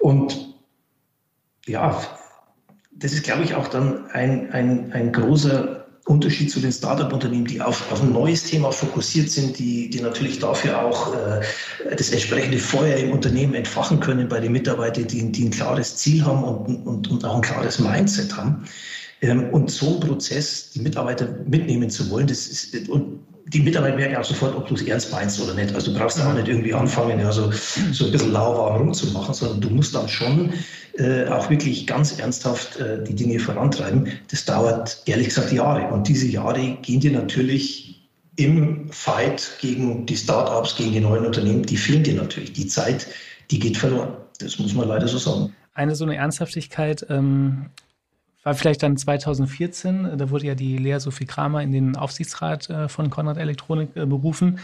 Und 0.00 0.54
ja, 1.66 2.00
das 2.90 3.12
ist, 3.12 3.22
glaube 3.22 3.44
ich, 3.44 3.54
auch 3.54 3.68
dann 3.68 4.10
ein, 4.10 4.50
ein, 4.52 4.92
ein 4.92 5.12
großer 5.12 5.77
Unterschied 6.08 6.50
zu 6.50 6.60
den 6.60 6.72
Startup-Unternehmen, 6.72 7.46
die 7.46 7.60
auf, 7.60 7.92
auf 7.92 8.02
ein 8.02 8.12
neues 8.12 8.44
Thema 8.44 8.72
fokussiert 8.72 9.30
sind, 9.30 9.58
die, 9.58 9.90
die 9.90 10.00
natürlich 10.00 10.38
dafür 10.38 10.82
auch 10.82 11.14
äh, 11.14 11.40
das 11.96 12.10
entsprechende 12.10 12.58
Feuer 12.58 12.96
im 12.96 13.12
Unternehmen 13.12 13.54
entfachen 13.54 14.00
können 14.00 14.28
bei 14.28 14.40
den 14.40 14.52
Mitarbeitern, 14.52 15.06
die, 15.06 15.30
die 15.30 15.44
ein 15.44 15.50
klares 15.50 15.96
Ziel 15.96 16.24
haben 16.24 16.44
und, 16.44 16.86
und, 16.86 17.08
und 17.08 17.24
auch 17.24 17.36
ein 17.36 17.42
klares 17.42 17.78
Mindset 17.78 18.36
haben. 18.36 18.64
Ähm, 19.20 19.50
und 19.50 19.70
so 19.70 19.92
einen 19.92 20.00
Prozess, 20.00 20.70
die 20.70 20.80
Mitarbeiter 20.80 21.28
mitnehmen 21.46 21.90
zu 21.90 22.08
wollen, 22.10 22.26
das 22.26 22.46
ist, 22.46 22.88
und 22.88 23.20
die 23.48 23.60
Mitarbeiter 23.60 23.96
merken 23.96 24.16
auch 24.16 24.24
sofort, 24.24 24.54
ob 24.56 24.66
du 24.68 24.74
es 24.74 24.82
ernst 24.82 25.10
meinst 25.10 25.40
oder 25.40 25.54
nicht. 25.54 25.74
Also 25.74 25.92
du 25.92 25.98
brauchst 25.98 26.20
auch 26.20 26.34
nicht 26.34 26.48
irgendwie 26.48 26.74
anfangen, 26.74 27.18
ja, 27.18 27.32
so, 27.32 27.50
so 27.92 28.04
ein 28.06 28.12
bisschen 28.12 28.32
lauwarm 28.32 28.76
rumzumachen, 28.76 29.32
sondern 29.34 29.60
du 29.60 29.70
musst 29.70 29.94
dann 29.94 30.08
schon 30.08 30.52
äh, 30.98 31.26
auch 31.28 31.48
wirklich 31.48 31.86
ganz 31.86 32.18
ernsthaft 32.18 32.76
äh, 32.80 33.02
die 33.02 33.14
Dinge 33.14 33.38
vorantreiben. 33.38 34.08
Das 34.30 34.44
dauert 34.44 35.02
ehrlich 35.06 35.28
gesagt 35.28 35.52
Jahre. 35.52 35.92
Und 35.92 36.08
diese 36.08 36.26
Jahre 36.26 36.76
gehen 36.82 37.00
dir 37.00 37.12
natürlich 37.12 38.08
im 38.36 38.90
Fight 38.90 39.58
gegen 39.60 40.06
die 40.06 40.16
Startups, 40.16 40.76
gegen 40.76 40.92
die 40.92 41.00
neuen 41.00 41.26
Unternehmen, 41.26 41.62
die 41.62 41.76
fehlen 41.76 42.04
dir 42.04 42.14
natürlich. 42.14 42.52
Die 42.52 42.66
Zeit, 42.66 43.06
die 43.50 43.58
geht 43.58 43.76
verloren. 43.76 44.16
Das 44.38 44.58
muss 44.58 44.74
man 44.74 44.88
leider 44.88 45.08
so 45.08 45.18
sagen. 45.18 45.54
Eine 45.74 45.94
so 45.94 46.04
eine 46.04 46.16
Ernsthaftigkeit 46.16 47.06
ähm, 47.08 47.70
war 48.42 48.54
vielleicht 48.54 48.82
dann 48.82 48.96
2014, 48.96 50.16
da 50.16 50.30
wurde 50.30 50.46
ja 50.46 50.54
die 50.54 50.78
Lea 50.78 50.98
Sophie 50.98 51.26
Kramer 51.26 51.62
in 51.62 51.72
den 51.72 51.96
Aufsichtsrat 51.96 52.70
äh, 52.70 52.88
von 52.88 53.10
Konrad 53.10 53.36
Elektronik 53.36 53.90
äh, 53.94 54.06
berufen. 54.06 54.58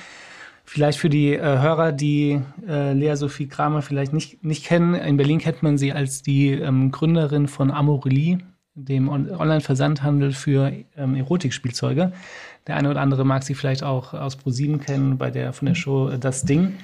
Vielleicht 0.67 0.99
für 0.99 1.11
die 1.11 1.35
äh, 1.35 1.41
Hörer, 1.41 1.93
die 1.93 2.41
äh, 2.67 2.95
Lea 2.95 3.15
Sophie 3.17 3.49
Kramer 3.49 3.83
vielleicht 3.83 4.15
nicht, 4.15 4.43
nicht 4.43 4.65
kennen, 4.65 4.95
in 4.95 5.17
Berlin 5.19 5.39
kennt 5.39 5.63
man 5.63 5.77
sie 5.77 5.93
als 5.93 6.23
die 6.23 6.53
ähm, 6.53 6.91
Gründerin 6.91 7.49
von 7.49 7.71
Amorelie, 7.71 8.39
dem 8.75 9.09
On 9.09 9.31
Online-Versandhandel 9.31 10.33
für 10.33 10.73
ähm, 10.97 11.15
Erotikspielzeuge. 11.15 12.13
Der 12.67 12.77
eine 12.77 12.91
oder 12.91 13.03
andere 13.03 13.25
mag 13.25 13.43
sie 13.43 13.55
vielleicht 13.55 13.83
auch 13.83 14.15
aus 14.15 14.37
ProSieben 14.37 14.81
kennen, 14.81 15.19
bei 15.19 15.31
der 15.31 15.53
von 15.53 15.67
der 15.67 15.75
Show 15.75 16.09
äh, 16.09 16.19
Das 16.19 16.45
Ding. 16.45 16.75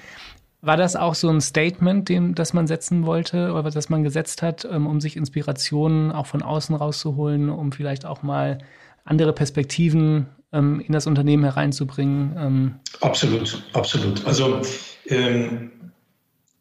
War 0.60 0.76
das 0.76 0.94
auch 0.94 1.14
so 1.14 1.30
ein 1.30 1.40
Statement, 1.40 2.10
dem, 2.10 2.34
das 2.34 2.52
man 2.52 2.66
setzen 2.66 3.06
wollte 3.06 3.54
oder 3.54 3.70
das 3.70 3.88
man 3.88 4.02
gesetzt 4.02 4.42
hat, 4.42 4.68
ähm, 4.70 4.86
um 4.86 5.00
sich 5.00 5.16
Inspirationen 5.16 6.12
auch 6.12 6.26
von 6.26 6.42
außen 6.42 6.74
rauszuholen, 6.74 7.48
um 7.48 7.72
vielleicht 7.72 8.04
auch 8.04 8.22
mal 8.22 8.58
andere 9.04 9.32
Perspektiven 9.32 10.26
ähm, 10.52 10.80
in 10.80 10.92
das 10.92 11.06
Unternehmen 11.06 11.44
hereinzubringen? 11.44 12.36
Ähm? 12.38 12.74
Absolut, 13.00 13.62
absolut. 13.72 14.26
Also 14.26 14.60
ähm, 15.08 15.70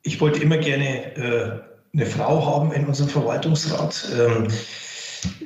ich 0.03 0.19
wollte 0.21 0.41
immer 0.41 0.57
gerne 0.57 1.15
äh, 1.15 1.59
eine 1.93 2.05
Frau 2.05 2.45
haben 2.45 2.71
in 2.71 2.85
unserem 2.85 3.09
Verwaltungsrat. 3.09 4.09
Ähm, 4.17 4.47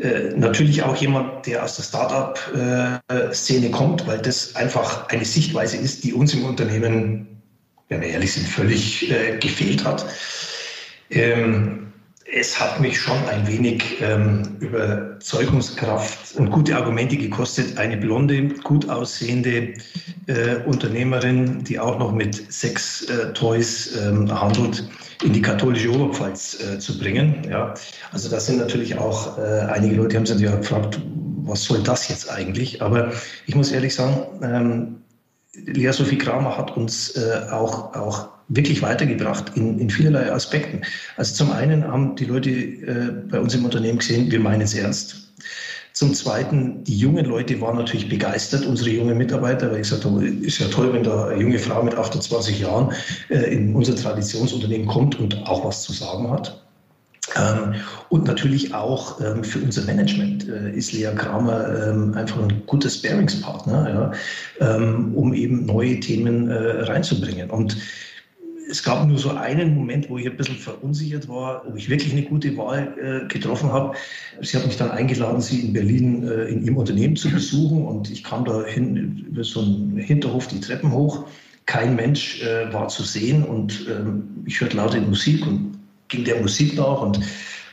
äh, 0.01 0.35
natürlich 0.35 0.83
auch 0.83 0.95
jemand, 0.95 1.47
der 1.47 1.63
aus 1.63 1.77
der 1.77 1.83
Startup-Szene 1.83 3.65
äh, 3.67 3.71
kommt, 3.71 4.05
weil 4.05 4.19
das 4.19 4.55
einfach 4.55 5.07
eine 5.09 5.25
Sichtweise 5.25 5.77
ist, 5.77 6.03
die 6.03 6.13
uns 6.13 6.33
im 6.33 6.45
Unternehmen 6.45 7.33
wenn 7.93 8.01
wir 8.01 8.09
ehrlich 8.09 8.33
sind, 8.33 8.47
völlig 8.47 9.09
äh, 9.11 9.37
gefehlt 9.37 9.85
hat. 9.85 10.05
Ähm, 11.09 11.82
es 12.35 12.59
hat 12.59 12.79
mich 12.79 12.99
schon 12.99 13.17
ein 13.25 13.47
wenig 13.47 14.01
ähm, 14.01 14.57
Überzeugungskraft 14.59 16.35
und 16.35 16.49
gute 16.49 16.75
Argumente 16.75 17.15
gekostet, 17.15 17.77
eine 17.77 17.95
blonde, 17.95 18.47
gut 18.63 18.89
aussehende 18.89 19.73
äh, 20.25 20.55
Unternehmerin, 20.65 21.63
die 21.63 21.79
auch 21.79 21.99
noch 21.99 22.11
mit 22.11 22.51
Sex-Toys 22.51 23.95
äh, 23.95 24.09
ähm, 24.09 24.41
handelt, 24.41 24.83
in 25.23 25.33
die 25.33 25.41
katholische 25.41 25.91
Oberpfalz 25.91 26.59
äh, 26.59 26.79
zu 26.79 26.97
bringen. 26.97 27.45
Ja. 27.49 27.75
Also 28.11 28.29
da 28.29 28.39
sind 28.39 28.57
natürlich 28.57 28.97
auch 28.97 29.37
äh, 29.37 29.41
einige 29.71 29.95
Leute, 29.95 30.09
die 30.09 30.17
haben 30.17 30.25
sich 30.25 30.41
gefragt, 30.41 30.99
was 31.45 31.63
soll 31.63 31.83
das 31.83 32.07
jetzt 32.07 32.31
eigentlich? 32.31 32.81
Aber 32.81 33.11
ich 33.45 33.55
muss 33.55 33.71
ehrlich 33.71 33.93
sagen, 33.93 34.23
ähm, 34.41 34.95
Lea 35.55 35.91
Sophie 35.91 36.17
Kramer 36.17 36.57
hat 36.57 36.75
uns 36.75 37.15
äh, 37.15 37.49
auch, 37.51 37.93
auch 37.95 38.29
wirklich 38.47 38.81
weitergebracht 38.81 39.51
in, 39.55 39.79
in 39.79 39.89
vielerlei 39.89 40.31
Aspekten. 40.31 40.81
Also 41.15 41.35
zum 41.35 41.51
einen 41.51 41.87
haben 41.87 42.15
die 42.15 42.25
Leute 42.25 42.49
äh, 42.49 43.11
bei 43.29 43.39
uns 43.39 43.53
im 43.53 43.63
Unternehmen 43.63 43.99
gesehen, 43.99 44.31
wir 44.31 44.39
meinen 44.39 44.61
es 44.61 44.73
ernst. 44.73 45.33
Zum 45.93 46.15
Zweiten, 46.15 46.83
die 46.83 46.97
jungen 46.97 47.25
Leute 47.25 47.61
waren 47.61 47.77
natürlich 47.77 48.09
begeistert, 48.09 48.65
unsere 48.65 48.89
jungen 48.89 49.15
Mitarbeiter, 49.15 49.69
weil 49.69 49.75
ich 49.75 49.83
gesagt 49.83 50.05
habe, 50.05 50.25
ist 50.25 50.57
ja 50.57 50.67
toll, 50.67 50.91
wenn 50.91 51.03
da 51.03 51.27
eine 51.27 51.39
junge 51.39 51.59
Frau 51.59 51.83
mit 51.83 51.93
28 51.93 52.59
Jahren 52.59 52.91
äh, 53.29 53.53
in 53.53 53.75
unser 53.75 53.95
Traditionsunternehmen 53.95 54.87
kommt 54.87 55.19
und 55.19 55.45
auch 55.45 55.63
was 55.63 55.83
zu 55.83 55.93
sagen 55.93 56.31
hat. 56.31 56.62
Ähm, 57.35 57.75
und 58.09 58.25
natürlich 58.25 58.73
auch 58.73 59.19
ähm, 59.21 59.43
für 59.43 59.59
unser 59.59 59.83
Management 59.83 60.47
äh, 60.47 60.71
ist 60.71 60.91
Lea 60.91 61.11
Kramer 61.15 61.87
ähm, 61.87 62.13
einfach 62.13 62.41
ein 62.41 62.63
guter 62.67 62.89
Sparingspartner, 62.89 64.11
um 64.59 65.33
eben 65.33 65.65
neue 65.65 65.99
Themen 65.99 66.49
äh, 66.49 66.83
reinzubringen. 66.83 67.49
Und 67.49 67.77
es 68.69 68.83
gab 68.83 69.07
nur 69.07 69.17
so 69.17 69.31
einen 69.31 69.75
Moment, 69.75 70.09
wo 70.09 70.17
ich 70.17 70.25
ein 70.25 70.37
bisschen 70.37 70.55
verunsichert 70.55 71.27
war, 71.27 71.63
ob 71.67 71.77
ich 71.77 71.89
wirklich 71.89 72.11
eine 72.11 72.23
gute 72.23 72.55
Wahl 72.57 72.95
äh, 72.99 73.27
getroffen 73.27 73.71
habe. 73.71 73.95
Sie 74.41 74.57
hat 74.57 74.65
mich 74.65 74.77
dann 74.77 74.91
eingeladen, 74.91 75.41
sie 75.41 75.61
in 75.61 75.73
Berlin 75.73 76.27
äh, 76.27 76.45
in 76.45 76.63
ihrem 76.63 76.77
Unternehmen 76.77 77.15
zu 77.15 77.29
besuchen 77.29 77.85
und 77.85 78.09
ich 78.09 78.23
kam 78.23 78.45
da 78.45 78.63
hin 78.63 79.25
über 79.27 79.43
so 79.43 79.61
einen 79.61 79.97
Hinterhof 79.97 80.47
die 80.47 80.59
Treppen 80.59 80.91
hoch. 80.91 81.25
Kein 81.65 81.95
Mensch 81.95 82.41
äh, 82.41 82.71
war 82.73 82.87
zu 82.87 83.03
sehen 83.03 83.43
und 83.43 83.87
ähm, 83.89 84.43
ich 84.45 84.59
hörte 84.59 84.77
laute 84.77 84.99
Musik 85.01 85.45
und 85.45 85.77
ging 86.07 86.23
der 86.23 86.41
Musik 86.41 86.75
nach 86.75 87.01
und 87.01 87.19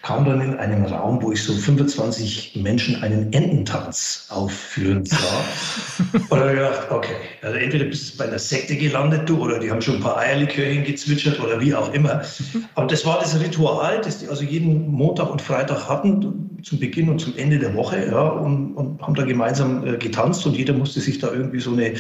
kam 0.03 0.25
dann 0.25 0.41
in 0.41 0.55
einen 0.57 0.87
Raum, 0.87 1.23
wo 1.23 1.33
ich 1.33 1.43
so 1.43 1.53
25 1.53 2.57
Menschen 2.63 3.03
einen 3.03 3.33
Ententanz 3.33 4.27
aufführen 4.31 5.05
sah. 5.05 5.17
und 6.31 6.41
habe 6.41 6.51
ich 6.51 6.57
gedacht, 6.57 6.91
okay, 6.91 7.15
also 7.43 7.57
entweder 7.57 7.85
bist 7.85 8.15
du 8.15 8.19
bei 8.19 8.25
einer 8.25 8.39
Sekte 8.39 8.77
gelandet, 8.77 9.29
du, 9.29 9.43
oder 9.43 9.59
die 9.59 9.71
haben 9.71 9.83
schon 9.83 9.97
ein 9.97 10.01
paar 10.01 10.17
Eierlikörchen 10.17 10.85
gezwitschert 10.85 11.39
oder 11.41 11.61
wie 11.61 11.75
auch 11.75 11.93
immer. 11.93 12.23
Aber 12.77 12.87
das 12.87 13.05
war 13.05 13.19
das 13.21 13.39
Ritual, 13.39 14.01
das 14.01 14.19
die 14.19 14.29
also 14.29 14.43
jeden 14.43 14.89
Montag 14.89 15.31
und 15.31 15.43
Freitag 15.43 15.89
hatten, 15.89 16.59
zum 16.63 16.79
Beginn 16.79 17.09
und 17.09 17.19
zum 17.19 17.37
Ende 17.37 17.59
der 17.59 17.75
Woche, 17.75 18.07
ja, 18.07 18.21
und, 18.21 18.75
und 18.75 19.01
haben 19.03 19.15
da 19.15 19.25
gemeinsam 19.25 19.87
äh, 19.87 19.97
getanzt 19.97 20.47
und 20.47 20.57
jeder 20.57 20.75
musste 20.75 21.01
sich 21.01 21.19
da 21.19 21.31
irgendwie 21.33 21.61
so 21.61 21.73
eine 21.73 21.95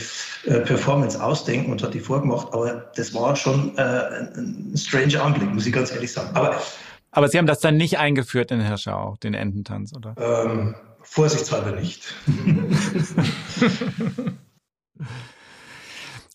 äh, 0.44 0.60
Performance 0.64 1.22
ausdenken 1.22 1.70
und 1.70 1.82
hat 1.82 1.94
die 1.94 2.00
vorgemacht. 2.00 2.48
Aber 2.52 2.90
das 2.94 3.14
war 3.14 3.36
schon 3.36 3.76
äh, 3.76 3.82
ein, 3.82 4.72
ein 4.72 4.76
strange 4.76 5.20
Anblick, 5.20 5.52
muss 5.52 5.66
ich 5.66 5.72
ganz 5.72 5.92
ehrlich 5.92 6.12
sagen. 6.12 6.30
Aber 6.34 6.60
aber 7.10 7.28
Sie 7.28 7.38
haben 7.38 7.46
das 7.46 7.60
dann 7.60 7.76
nicht 7.76 7.98
eingeführt 7.98 8.50
in 8.50 8.60
Hirschau, 8.60 9.16
den 9.22 9.34
Ententanz, 9.34 9.94
oder? 9.94 10.14
Ähm, 10.18 10.74
vorsichtshalber 11.02 11.72
nicht. 11.72 12.14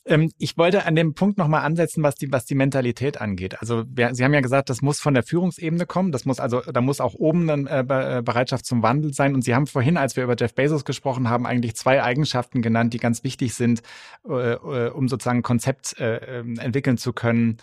ähm, 0.06 0.32
ich 0.38 0.58
wollte 0.58 0.86
an 0.86 0.96
dem 0.96 1.14
Punkt 1.14 1.38
nochmal 1.38 1.62
ansetzen, 1.62 2.04
was 2.04 2.16
die, 2.16 2.30
was 2.30 2.46
die 2.46 2.56
Mentalität 2.56 3.22
angeht. 3.22 3.62
Also 3.62 3.86
wir, 3.88 4.14
Sie 4.14 4.26
haben 4.26 4.34
ja 4.34 4.42
gesagt, 4.42 4.70
das 4.70 4.82
muss 4.82 5.00
von 5.00 5.14
der 5.14 5.24
Führungsebene 5.24 5.86
kommen. 5.86 6.12
Das 6.12 6.26
muss 6.26 6.42
also, 6.42 6.60
da 6.60 6.82
muss 6.82 7.00
auch 7.00 7.14
oben 7.14 7.48
dann 7.48 7.68
äh, 7.68 7.80
äh, 7.80 8.22
Bereitschaft 8.22 8.66
zum 8.66 8.84
Wandel 8.84 9.14
sein. 9.14 9.34
Und 9.34 9.44
Sie 9.44 9.56
haben 9.56 9.68
vorhin, 9.68 9.96
als 9.96 10.18
wir 10.18 10.26
über 10.26 10.36
Jeff 10.38 10.54
Bezos 10.54 10.84
gesprochen 10.84 11.30
haben, 11.30 11.46
eigentlich 11.46 11.78
zwei 11.78 12.04
Eigenschaften 12.04 12.62
genannt, 12.62 12.94
die 12.94 13.00
ganz 13.00 13.24
wichtig 13.24 13.54
sind, 13.54 13.82
äh, 14.28 14.56
äh 14.56 14.90
um 14.90 15.08
sozusagen 15.08 15.40
ein 15.40 15.44
Konzept 15.44 15.98
äh, 16.00 16.40
ähm, 16.40 16.60
entwickeln 16.60 16.98
zu 16.98 17.14
können 17.14 17.60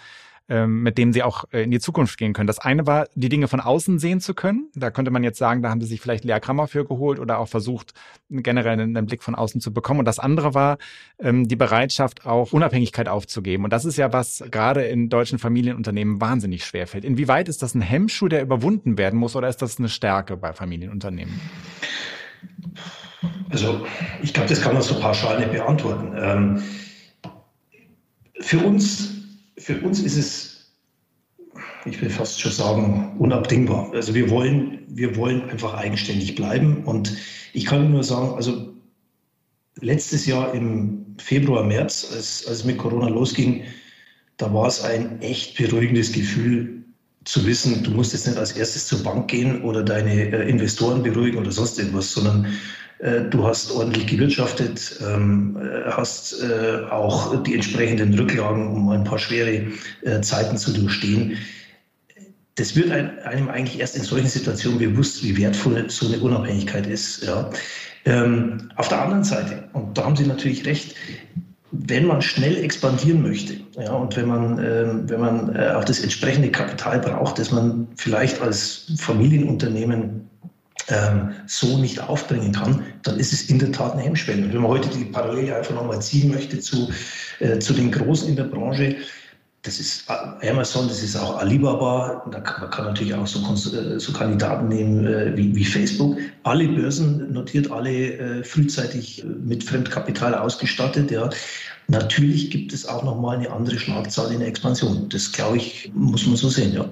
ähm, 0.53 0.83
mit 0.83 0.99
dem 0.99 1.15
sie 1.15 1.23
auch 1.23 1.45
äh, 1.53 1.63
in 1.63 1.71
die 1.71 1.81
Zukunft 1.81 2.19
gehen 2.19 2.35
können. 2.35 2.47
Das 2.47 2.59
eine 2.59 2.87
war, 2.87 3.07
die 3.15 3.31
Dinge 3.31 3.49
von 3.49 3.59
außen 3.59 3.99
sehen 3.99 4.21
zu 4.21 4.35
können. 4.35 4.69
Da 4.75 4.91
könnte 4.91 5.11
man 5.11 5.25
jetzt 5.25 5.39
sagen, 5.39 5.63
da 5.63 5.71
haben 5.71 5.81
sie 5.81 5.87
sich 5.87 6.03
vielleicht 6.03 6.25
Lehrkrammer 6.25 6.67
für 6.67 6.85
geholt 6.85 7.19
oder 7.19 7.39
auch 7.39 7.49
versucht, 7.49 7.95
generell 8.29 8.79
einen, 8.79 9.07
Blick 9.07 9.23
von 9.23 9.35
außen 9.35 9.63
zu 9.63 9.73
bekommen. 9.73 10.01
Und 10.01 10.05
das 10.05 10.19
andere 10.19 10.53
war 10.53 10.77
ähm, 11.19 11.49
die 11.49 11.57
Bereitschaft, 11.57 12.27
auch 12.27 12.53
Unabhängigkeit 12.53 13.09
aufzugeben. 13.09 13.65
Und 13.65 13.73
das 13.73 13.87
ist 13.87 13.97
ja 13.97 14.13
was 14.13 14.45
gerade 14.51 14.83
in 14.83 15.09
deutschen 15.09 15.39
Familienunternehmen 15.39 16.21
wahnsinnig 16.21 16.67
schwer 16.67 16.87
fällt. 16.87 17.07
Inwieweit 17.07 17.49
ist 17.49 17.63
das 17.63 17.75
ein 17.75 17.81
Hemmschuh, 17.81 18.29
der 18.29 18.43
überwunden 18.43 18.99
werden 18.99 19.19
muss, 19.19 19.35
oder 19.35 19.49
ist 19.49 19.63
das 19.63 19.79
eine 19.79 19.89
Stärke 19.89 20.37
bei 20.37 20.53
Familienunternehmen? 20.53 21.41
Also 23.49 23.87
ich 24.23 24.35
glaube, 24.35 24.51
das 24.51 24.61
kann 24.61 24.75
man 24.75 24.83
so 24.83 25.01
pauschal 25.01 25.39
nicht 25.39 25.53
beantworten. 25.53 26.13
Ähm, 26.15 26.63
für 28.41 28.59
uns 28.59 29.22
für 29.63 29.81
uns 29.81 30.01
ist 30.01 30.17
es, 30.17 30.73
ich 31.85 32.01
will 32.01 32.11
fast 32.11 32.41
schon 32.41 32.53
sagen, 32.53 33.17
unabdingbar. 33.19 33.93
Also 33.93 34.15
wir 34.15 34.29
wollen, 34.31 34.81
wir 34.89 35.17
wollen 35.17 35.49
einfach 35.51 35.75
eigenständig 35.75 36.35
bleiben. 36.35 36.85
Und 36.85 37.17
ich 37.53 37.65
kann 37.65 37.91
nur 37.91 38.03
sagen, 38.03 38.35
also 38.35 38.75
letztes 39.81 40.27
Jahr 40.27 40.53
im 40.55 41.15
Februar, 41.19 41.65
März, 41.65 42.09
als, 42.13 42.47
als 42.47 42.59
es 42.59 42.65
mit 42.65 42.79
Corona 42.79 43.09
losging, 43.09 43.65
da 44.37 44.53
war 44.53 44.67
es 44.67 44.83
ein 44.83 45.21
echt 45.21 45.57
beruhigendes 45.57 46.13
Gefühl 46.13 46.85
zu 47.25 47.47
wissen, 47.47 47.85
du 47.85 47.93
musst 47.93 48.13
jetzt 48.13 48.27
nicht 48.27 48.39
als 48.39 48.53
erstes 48.53 48.87
zur 48.89 49.03
Bank 49.05 49.29
gehen 49.29 49.63
oder 49.63 49.85
deine 49.85 50.13
äh, 50.13 50.49
Investoren 50.49 51.05
beruhigen 51.05 51.39
oder 51.39 51.53
sonst 51.53 51.79
irgendwas, 51.79 52.11
sondern 52.13 52.47
du 53.31 53.45
hast 53.45 53.73
ordentlich 53.73 54.07
gewirtschaftet, 54.07 55.01
ähm, 55.05 55.57
äh, 55.61 55.91
hast 55.91 56.41
äh, 56.41 56.85
auch 56.91 57.43
die 57.43 57.55
entsprechenden 57.55 58.15
Rücklagen, 58.15 58.69
um 58.69 58.89
ein 58.91 59.05
paar 59.05 59.19
schwere 59.19 59.67
Zeiten 60.21 60.57
zu 60.57 60.73
durchstehen. 60.73 61.37
Das 62.55 62.77
wird 62.77 62.91
einem 62.91 63.49
eigentlich 63.49 63.81
erst 63.81 63.97
in 63.97 64.03
solchen 64.03 64.29
Situationen 64.29 64.79
bewusst, 64.79 65.25
wie 65.25 65.37
wertvoll 65.37 65.87
so 65.89 66.07
eine 66.07 66.19
Unabhängigkeit 66.19 66.87
ist. 66.87 67.25
Ja. 67.25 67.51
Ähm, 68.05 68.71
auf 68.77 68.89
der 68.89 69.03
anderen 69.03 69.25
Seite, 69.25 69.69
und 69.73 69.97
da 69.97 70.05
haben 70.05 70.17
Sie 70.17 70.27
natürlich 70.27 70.67
recht, 70.67 70.95
wenn 71.73 72.05
man 72.05 72.21
schnell 72.21 72.63
expandieren 72.63 73.23
möchte 73.23 73.55
ja, 73.79 73.93
und 73.93 74.15
wenn 74.17 74.29
man, 74.29 74.59
äh, 74.59 75.09
wenn 75.09 75.21
man 75.21 75.57
äh, 75.57 75.71
auch 75.71 75.85
das 75.85 76.01
entsprechende 76.01 76.51
Kapital 76.51 77.01
braucht, 77.01 77.39
das 77.39 77.51
man 77.51 77.89
vielleicht 77.97 78.43
als 78.43 78.93
Familienunternehmen 78.99 80.29
ähm, 80.89 81.35
so 81.47 81.79
nicht 81.79 82.01
aufbringen 82.01 82.53
kann, 82.53 82.85
dann 83.03 83.19
ist 83.19 83.33
es 83.33 83.49
in 83.49 83.59
der 83.59 83.73
Tat 83.73 83.93
eine 83.93 84.03
Hemmschwelle. 84.03 84.45
Und 84.45 84.53
wenn 84.53 84.63
man 84.63 84.71
heute 84.71 84.89
die 84.89 85.05
Parallele 85.05 85.57
einfach 85.57 85.75
nochmal 85.75 86.03
ziehen 86.03 86.31
möchte 86.33 86.59
zu, 86.61 86.91
äh, 87.39 87.59
zu 87.59 87.73
den 87.73 87.91
Großen 87.93 88.29
in 88.29 88.37
der 88.37 88.45
Branche, 88.45 88.97
das 89.63 89.79
ist 89.79 90.11
Amazon, 90.43 90.89
das 90.89 91.05
ist 91.05 91.15
auch 91.15 91.39
Alibaba, 91.39 92.25
da 92.33 92.41
kann, 92.41 92.63
man 92.63 92.71
kann 92.71 92.85
natürlich 92.87 93.15
auch 93.15 93.29
so, 93.29 93.39
äh, 93.39 94.01
so 94.01 94.13
Kandidaten 94.13 94.67
nehmen 94.67 95.07
äh, 95.07 95.37
wie, 95.37 95.55
wie, 95.55 95.65
Facebook. 95.65 96.19
Alle 96.43 96.67
Börsen 96.67 97.33
notiert, 97.33 97.71
alle 97.71 98.15
äh, 98.15 98.45
frühzeitig 98.45 99.23
äh, 99.23 99.27
mit 99.27 99.63
Fremdkapital 99.63 100.35
ausgestattet. 100.35 101.13
Ja. 101.13 101.31
Natürlich 101.87 102.51
gibt 102.51 102.73
es 102.73 102.87
auch 102.87 103.05
nochmal 103.05 103.37
eine 103.37 103.53
andere 103.53 103.79
Schlagzahl 103.79 104.33
in 104.33 104.41
der 104.41 104.49
Expansion. 104.49 105.09
Das, 105.11 105.31
glaube 105.31 105.59
ich, 105.59 105.93
muss 105.95 106.27
man 106.27 106.37
so 106.37 106.49
sehen, 106.49 106.75
ja. 106.75 106.89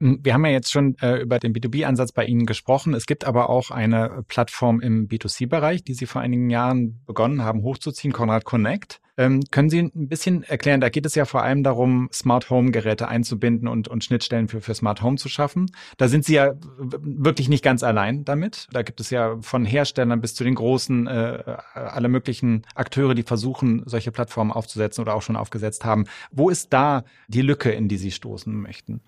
Wir 0.00 0.34
haben 0.34 0.44
ja 0.44 0.52
jetzt 0.52 0.70
schon 0.70 0.96
äh, 1.00 1.16
über 1.16 1.38
den 1.38 1.52
B2B-Ansatz 1.52 2.12
bei 2.12 2.24
Ihnen 2.24 2.46
gesprochen. 2.46 2.94
Es 2.94 3.06
gibt 3.06 3.24
aber 3.24 3.50
auch 3.50 3.70
eine 3.70 4.24
Plattform 4.28 4.80
im 4.80 5.08
B2C-Bereich, 5.08 5.82
die 5.82 5.94
Sie 5.94 6.06
vor 6.06 6.20
einigen 6.20 6.50
Jahren 6.50 7.02
begonnen 7.06 7.42
haben 7.42 7.62
hochzuziehen, 7.62 8.12
Conrad 8.12 8.44
Connect. 8.44 9.00
Ähm, 9.18 9.42
können 9.50 9.68
Sie 9.68 9.80
ein 9.80 10.08
bisschen 10.08 10.44
erklären, 10.44 10.80
da 10.80 10.88
geht 10.88 11.04
es 11.04 11.16
ja 11.16 11.24
vor 11.24 11.42
allem 11.42 11.64
darum, 11.64 12.08
Smart 12.12 12.48
Home 12.50 12.70
Geräte 12.70 13.08
einzubinden 13.08 13.66
und, 13.66 13.88
und 13.88 14.04
Schnittstellen 14.04 14.48
für, 14.48 14.60
für 14.60 14.74
Smart 14.74 15.02
Home 15.02 15.16
zu 15.16 15.28
schaffen. 15.28 15.66
Da 15.96 16.08
sind 16.08 16.24
Sie 16.24 16.34
ja 16.34 16.54
wirklich 16.78 17.48
nicht 17.48 17.64
ganz 17.64 17.82
allein 17.82 18.24
damit. 18.24 18.68
Da 18.72 18.82
gibt 18.82 19.00
es 19.00 19.10
ja 19.10 19.36
von 19.40 19.64
Herstellern 19.64 20.20
bis 20.20 20.34
zu 20.34 20.44
den 20.44 20.54
großen, 20.54 21.08
äh, 21.08 21.56
alle 21.74 22.08
möglichen 22.08 22.62
Akteure, 22.76 23.14
die 23.14 23.24
versuchen, 23.24 23.82
solche 23.86 24.12
Plattformen 24.12 24.52
aufzusetzen 24.52 25.02
oder 25.02 25.14
auch 25.14 25.22
schon 25.22 25.36
aufgesetzt 25.36 25.84
haben. 25.84 26.04
Wo 26.30 26.48
ist 26.48 26.72
da 26.72 27.04
die 27.26 27.42
Lücke, 27.42 27.72
in 27.72 27.88
die 27.88 27.98
Sie 27.98 28.12
stoßen 28.12 28.54
möchten? 28.54 29.00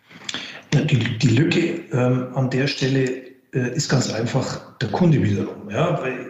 Die, 0.72 1.18
die 1.18 1.28
Lücke 1.28 1.84
ähm, 1.92 2.34
an 2.34 2.50
der 2.50 2.66
Stelle 2.66 3.30
äh, 3.52 3.74
ist 3.74 3.88
ganz 3.88 4.12
einfach 4.12 4.76
der 4.78 4.90
Kunde 4.90 5.22
wiederum. 5.22 5.70
Ja, 5.70 6.00
weil 6.02 6.29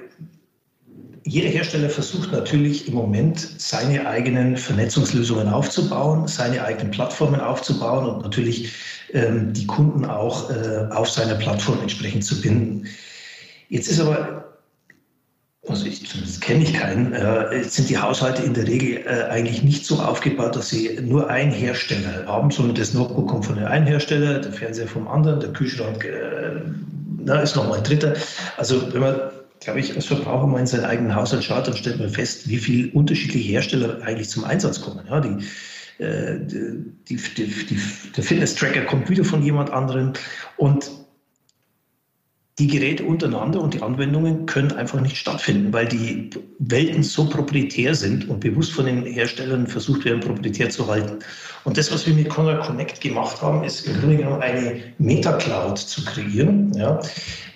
jeder 1.24 1.48
Hersteller 1.48 1.90
versucht 1.90 2.32
natürlich 2.32 2.88
im 2.88 2.94
Moment 2.94 3.38
seine 3.58 4.06
eigenen 4.06 4.56
Vernetzungslösungen 4.56 5.48
aufzubauen, 5.48 6.26
seine 6.26 6.64
eigenen 6.64 6.90
Plattformen 6.90 7.40
aufzubauen 7.40 8.06
und 8.06 8.22
natürlich 8.22 8.72
ähm, 9.12 9.52
die 9.52 9.66
Kunden 9.66 10.04
auch 10.04 10.50
äh, 10.50 10.86
auf 10.90 11.10
seiner 11.10 11.34
Plattform 11.34 11.80
entsprechend 11.82 12.24
zu 12.24 12.40
binden. 12.40 12.86
Jetzt 13.68 13.88
ist 13.88 14.00
aber, 14.00 14.58
also 15.68 15.86
ich, 15.86 16.02
das 16.02 16.40
kenne 16.40 16.64
ich 16.64 16.72
keinen, 16.72 17.12
äh, 17.12 17.62
sind 17.64 17.90
die 17.90 17.98
Haushalte 17.98 18.42
in 18.42 18.54
der 18.54 18.66
Regel 18.66 19.04
äh, 19.06 19.24
eigentlich 19.30 19.62
nicht 19.62 19.84
so 19.84 19.96
aufgebaut, 20.00 20.56
dass 20.56 20.70
sie 20.70 20.98
nur 21.02 21.28
einen 21.28 21.52
Hersteller 21.52 22.26
haben, 22.26 22.50
sondern 22.50 22.76
das 22.76 22.94
Notebook 22.94 23.28
kommt 23.28 23.46
von 23.46 23.58
einem 23.58 23.86
Hersteller, 23.86 24.40
der 24.40 24.52
Fernseher 24.52 24.88
vom 24.88 25.06
anderen, 25.06 25.40
der 25.40 25.52
Kühlschrank 25.52 26.04
äh, 26.04 26.62
na, 27.22 27.40
ist 27.40 27.56
nochmal 27.56 27.78
ein 27.78 27.84
dritter. 27.84 28.14
Also 28.56 28.92
wenn 28.92 29.00
man 29.02 29.20
glaube 29.60 29.80
ich, 29.80 29.94
als 29.94 30.06
Verbraucher 30.06 30.46
mal 30.46 30.58
in 30.58 30.66
seinen 30.66 30.84
eigenen 30.84 31.14
Haushalt 31.14 31.44
schaut, 31.44 31.68
dann 31.68 31.76
stellt 31.76 31.98
man 31.98 32.08
fest, 32.08 32.48
wie 32.48 32.58
viele 32.58 32.90
unterschiedliche 32.92 33.48
Hersteller 33.48 34.02
eigentlich 34.02 34.28
zum 34.28 34.44
Einsatz 34.44 34.80
kommen. 34.80 35.06
Ja, 35.08 35.20
die, 35.20 35.44
äh, 36.02 36.38
die, 36.40 37.16
die, 37.16 37.46
die, 37.46 37.80
der 38.16 38.24
Fitness-Tracker 38.24 38.82
kommt 38.82 39.10
wieder 39.10 39.24
von 39.24 39.42
jemand 39.42 39.70
anderem 39.70 40.14
und 40.56 40.90
die 42.60 42.66
Geräte 42.66 43.04
untereinander 43.04 43.60
und 43.60 43.72
die 43.72 43.80
Anwendungen 43.80 44.44
können 44.44 44.72
einfach 44.72 45.00
nicht 45.00 45.16
stattfinden, 45.16 45.72
weil 45.72 45.88
die 45.88 46.28
Welten 46.58 47.02
so 47.02 47.26
proprietär 47.26 47.94
sind 47.94 48.28
und 48.28 48.40
bewusst 48.40 48.72
von 48.72 48.84
den 48.84 49.04
Herstellern 49.06 49.66
versucht 49.66 50.04
werden, 50.04 50.20
proprietär 50.20 50.68
zu 50.68 50.86
halten. 50.86 51.20
Und 51.64 51.78
das, 51.78 51.92
was 51.92 52.06
wir 52.06 52.14
mit 52.14 52.28
Conrad 52.28 52.66
Connect 52.66 53.00
gemacht 53.00 53.40
haben, 53.40 53.64
ist 53.64 53.86
im 53.86 53.98
Grunde 53.98 54.18
genommen 54.18 54.42
eine 54.42 54.82
Meta-Cloud 54.98 55.78
zu 55.78 56.04
kreieren, 56.04 56.72
ja, 56.74 57.00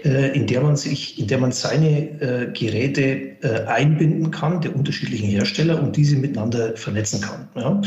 äh, 0.05 0.37
in 0.37 0.47
der 0.47 0.61
man 0.61 0.77
sich, 0.77 1.19
in 1.19 1.27
der 1.27 1.39
man 1.39 1.53
seine 1.53 2.21
äh, 2.21 2.53
Geräte 2.53 3.03
äh, 3.43 3.65
einbinden 3.67 4.31
kann, 4.31 4.61
der 4.61 4.77
unterschiedlichen 4.77 5.29
Hersteller, 5.29 5.83
und 5.83 5.97
diese 5.97 6.17
miteinander 6.17 6.77
vernetzen 6.77 7.21
kann. 7.21 7.49
Ja. 7.57 7.81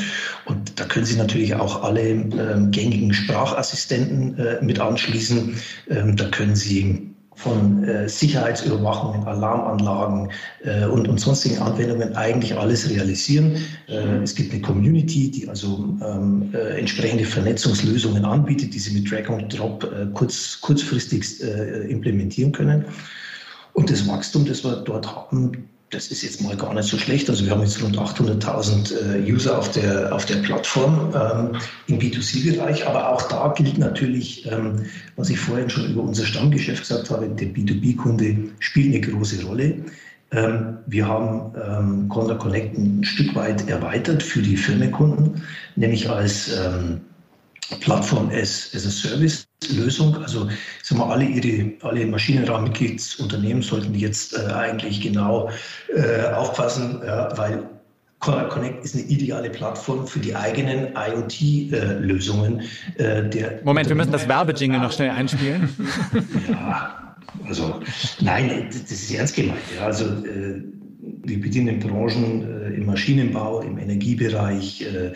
Und 0.46 0.80
da 0.80 0.86
können 0.86 1.06
Sie 1.06 1.18
natürlich 1.18 1.54
auch 1.54 1.84
alle 1.84 2.02
ähm, 2.02 2.72
gängigen 2.72 3.14
Sprachassistenten 3.14 4.38
mit 4.62 4.80
anschließen. 4.80 5.56
Ähm, 5.90 6.16
da 6.16 6.26
können 6.30 6.56
Sie 6.56 7.07
von 7.38 7.84
äh, 7.84 8.10
Sicherheitsüberwachungen, 8.10 9.24
Alarmanlagen 9.28 10.32
äh, 10.64 10.86
und, 10.86 11.08
und 11.08 11.20
sonstigen 11.20 11.60
Anwendungen 11.60 12.16
eigentlich 12.16 12.58
alles 12.58 12.90
realisieren. 12.90 13.58
Äh, 13.88 14.24
es 14.24 14.34
gibt 14.34 14.52
eine 14.52 14.62
Community, 14.62 15.30
die 15.30 15.48
also 15.48 15.96
ähm, 16.04 16.50
äh, 16.54 16.80
entsprechende 16.80 17.26
Vernetzungslösungen 17.26 18.26
anbietet, 18.26 18.74
die 18.74 18.80
sie 18.80 19.00
mit 19.00 19.10
Drag 19.12 19.30
and 19.30 19.56
Drop 19.56 19.84
äh, 19.84 20.08
kurz, 20.16 20.60
kurzfristig 20.62 21.44
äh, 21.44 21.88
implementieren 21.92 22.52
können. 22.52 22.86
Und 23.74 23.92
das 23.92 24.08
Wachstum, 24.08 24.46
das 24.46 24.64
wir 24.64 24.78
dort 24.78 25.08
haben, 25.08 25.70
das 25.90 26.08
ist 26.08 26.22
jetzt 26.22 26.42
mal 26.42 26.56
gar 26.58 26.74
nicht 26.74 26.88
so 26.88 26.98
schlecht. 26.98 27.30
Also 27.30 27.46
wir 27.46 27.52
haben 27.52 27.62
jetzt 27.62 27.82
rund 27.82 27.98
800.000 27.98 28.94
äh, 28.94 29.32
User 29.32 29.58
auf 29.58 29.72
der, 29.72 30.14
auf 30.14 30.26
der 30.26 30.38
Plattform 30.38 31.14
ähm, 31.16 31.62
im 31.88 32.00
B2C-Bereich. 32.00 32.86
Aber 32.86 33.10
auch 33.10 33.22
da 33.30 33.54
gilt 33.56 33.78
natürlich, 33.78 34.46
ähm, 34.52 34.86
was 35.16 35.30
ich 35.30 35.40
vorhin 35.40 35.70
schon 35.70 35.90
über 35.90 36.02
unser 36.02 36.26
Stammgeschäft 36.26 36.82
gesagt 36.82 37.10
habe, 37.10 37.30
der 37.30 37.48
B2B-Kunde 37.48 38.50
spielt 38.60 38.96
eine 38.96 39.02
große 39.02 39.46
Rolle. 39.46 39.76
Ähm, 40.32 40.80
wir 40.88 41.08
haben 41.08 41.54
ähm, 41.56 42.10
Conda 42.10 42.36
Connect 42.36 42.78
ein 42.78 43.06
Stück 43.06 43.34
weit 43.34 43.70
erweitert 43.70 44.22
für 44.22 44.42
die 44.42 44.58
Firmenkunden, 44.58 45.42
nämlich 45.78 46.10
als 46.10 46.50
ähm, 46.50 47.00
Plattform 47.82 48.30
as, 48.30 48.72
as 48.74 48.86
a 48.86 48.92
Service 48.92 49.48
Lösung. 49.70 50.16
Also 50.18 50.48
sagen 50.84 51.02
wir, 51.02 51.06
alle 51.08 51.26
ihre 51.26 51.74
alle 51.82 52.06
Maschinenraummitgliedsunternehmen 52.06 53.62
sollten 53.62 53.94
jetzt 53.96 54.38
äh, 54.38 54.52
eigentlich 54.54 55.02
genau 55.02 55.50
äh, 55.94 56.32
aufpassen, 56.34 57.02
ja, 57.06 57.36
weil 57.38 57.64
Connect 58.20 58.84
ist 58.84 58.96
eine 58.96 59.04
ideale 59.06 59.50
Plattform 59.50 60.08
für 60.08 60.20
die 60.20 60.36
eigenen 60.36 60.94
IoT-Lösungen. 60.96 62.62
Äh, 62.98 63.62
Moment, 63.64 63.90
wir 63.90 63.96
müssen 63.96 64.12
das 64.12 64.28
Werbejingle 64.28 64.80
noch 64.80 64.92
schnell 64.92 65.12
einspielen. 65.12 65.70
ja, 66.50 67.16
also 67.48 67.80
nein, 68.20 68.70
das 68.70 68.92
ist 68.92 69.12
ernst 69.14 69.36
gemeint. 69.36 69.60
Ja. 69.76 69.86
Also 69.86 70.06
äh, 70.06 70.64
wir 71.00 71.40
bedienen 71.40 71.80
Branchen 71.80 72.44
äh, 72.44 72.76
im 72.76 72.88
Maschinenbau, 72.88 73.62
im 73.62 73.78
Energiebereich, 73.78 74.82
äh, 74.82 75.14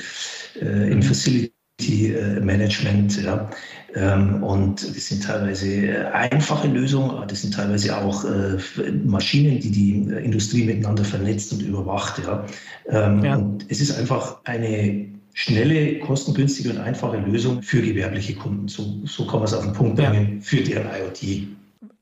äh, 0.60 0.92
im 0.92 1.02
Facility 1.02 1.52
Management. 1.89 3.24
Ja. 3.24 3.50
Ähm, 3.94 4.41
und 4.44 4.96
das 4.96 5.08
sind 5.08 5.24
teilweise 5.24 5.67
äh, 5.67 6.06
einfache 6.12 6.67
Lösungen, 6.67 7.28
das 7.28 7.41
sind 7.41 7.54
teilweise 7.54 7.98
auch 7.98 8.24
äh, 8.24 8.58
Maschinen, 9.04 9.60
die 9.60 9.72
die 9.72 9.91
Industrie 10.24 10.63
miteinander 10.63 11.04
vernetzt 11.04 11.52
und 11.52 11.62
überwacht. 11.62 12.22
Ja. 12.26 12.46
Ähm, 12.88 13.24
ja. 13.24 13.36
Und 13.36 13.65
es 13.70 13.82
ist 13.82 13.98
einfach 13.98 14.39
eine 14.46 15.08
schnelle, 15.34 16.00
kostengünstige 16.00 16.70
und 16.70 16.78
einfache 16.78 17.17
Lösung 17.17 17.62
für 17.62 17.82
gewerbliche 17.82 18.36
Kunden. 18.36 18.67
So, 18.67 19.02
so 19.06 19.26
kann 19.26 19.39
man 19.39 19.46
es 19.46 19.54
auf 19.54 19.63
den 19.63 19.74
Punkt 19.74 19.98
bringen 19.98 20.36
ja. 20.36 20.41
für 20.41 20.62
deren 20.62 20.88
IoT. 20.88 21.48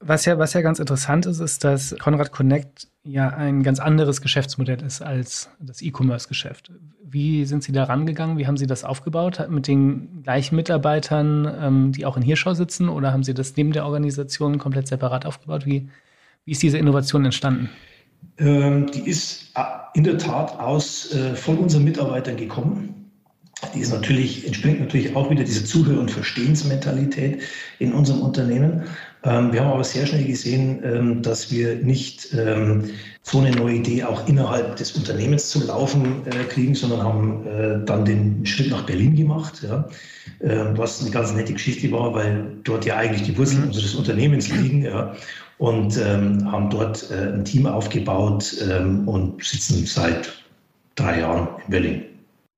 Was 0.02 0.26
ja, 0.26 0.38
was 0.40 0.54
ja 0.54 0.62
ganz 0.62 0.80
interessant 0.80 1.26
ist, 1.26 1.40
ist, 1.40 1.64
dass 1.64 1.96
Conrad 2.00 2.32
Connect 2.32 2.88
ja 3.04 3.30
ein 3.30 3.64
ganz 3.64 3.80
anderes 3.80 4.22
Geschäftsmodell 4.22 4.82
ist 4.82 5.02
als 5.02 5.50
das 5.60 5.82
E-Commerce-Geschäft. 5.82 6.72
Wie 7.12 7.46
sind 7.46 7.64
Sie 7.64 7.72
da 7.72 7.86
rangegangen? 7.86 8.38
Wie 8.38 8.46
haben 8.46 8.58
Sie 8.58 8.68
das 8.68 8.84
aufgebaut? 8.84 9.48
Mit 9.50 9.68
den 9.68 10.22
gleichen 10.24 10.56
Mitarbeitern, 10.56 11.52
ähm, 11.60 11.92
die 11.92 12.06
auch 12.06 12.18
in 12.18 12.24
Hirschau 12.24 12.54
sitzen, 12.54 12.90
oder 12.90 13.12
haben 13.12 13.24
Sie 13.24 13.34
das 13.34 13.56
neben 13.56 13.72
der 13.72 13.86
Organisation 13.86 14.58
komplett 14.60 14.88
separat 14.88 15.26
aufgebaut? 15.26 15.66
Wie, 15.66 15.90
wie 16.46 16.52
ist 16.52 16.62
diese 16.62 16.78
Innovation 16.78 17.26
entstanden? 17.26 17.70
Ähm, 18.38 18.92
die 18.92 19.10
ist 19.10 19.52
äh, 19.56 19.62
in 19.94 20.04
der 20.04 20.18
Tat 20.18 20.60
aus 20.60 21.14
äh, 21.14 21.36
von 21.36 21.58
unseren 21.58 21.84
Mitarbeitern 21.84 22.38
gekommen. 22.38 23.12
Die 23.74 23.80
ist 23.80 23.92
natürlich, 23.92 24.46
entspringt 24.46 24.80
natürlich 24.80 25.16
auch 25.16 25.30
wieder 25.30 25.44
diese 25.44 25.66
Zuhör- 25.66 26.00
und 26.00 26.12
Verstehensmentalität 26.12 27.42
in 27.80 27.92
unserem 27.92 28.22
Unternehmen. 28.22 28.84
Ähm, 29.24 29.52
wir 29.52 29.62
haben 29.62 29.74
aber 29.74 29.84
sehr 29.84 30.06
schnell 30.06 30.26
gesehen, 30.26 30.82
ähm, 30.84 31.22
dass 31.22 31.52
wir 31.52 31.76
nicht 31.76 32.34
ähm, 32.34 32.90
so 33.22 33.40
eine 33.40 33.52
neue 33.52 33.76
Idee 33.76 34.04
auch 34.04 34.28
innerhalb 34.28 34.78
des 34.78 34.94
Unternehmens 34.94 35.50
zum 35.50 35.68
Laufen 35.68 36.26
äh, 36.26 36.46
kriegen, 36.46 36.74
sondern 36.74 37.04
haben 37.04 37.46
äh, 37.46 37.86
dann 37.86 38.06
den 38.06 38.46
Schritt 38.46 38.70
nach 38.70 38.86
Berlin 38.86 39.16
gemacht, 39.16 39.64
ja, 39.64 39.88
was 40.42 41.02
eine 41.02 41.12
ganz 41.12 41.34
nette 41.34 41.52
Geschichte 41.52 41.92
war, 41.92 42.14
weil 42.14 42.56
dort 42.64 42.86
ja 42.86 42.96
eigentlich 42.96 43.24
die 43.24 43.38
Wurzeln 43.38 43.62
mhm. 43.62 43.68
unseres 43.68 43.94
Unternehmens 43.94 44.48
liegen. 44.50 44.84
Ja, 44.84 45.14
und 45.60 45.98
ähm, 45.98 46.50
haben 46.50 46.70
dort 46.70 47.12
äh, 47.12 47.34
ein 47.34 47.46
Team 47.46 47.68
aufgebaut 47.68 48.56
ähm, 48.62 49.08
und 49.08 49.44
sitzen 49.44 49.86
seit 49.86 50.44
drei 50.96 51.20
Jahren 51.20 51.50
in 51.66 51.72
Berlin. 51.72 52.06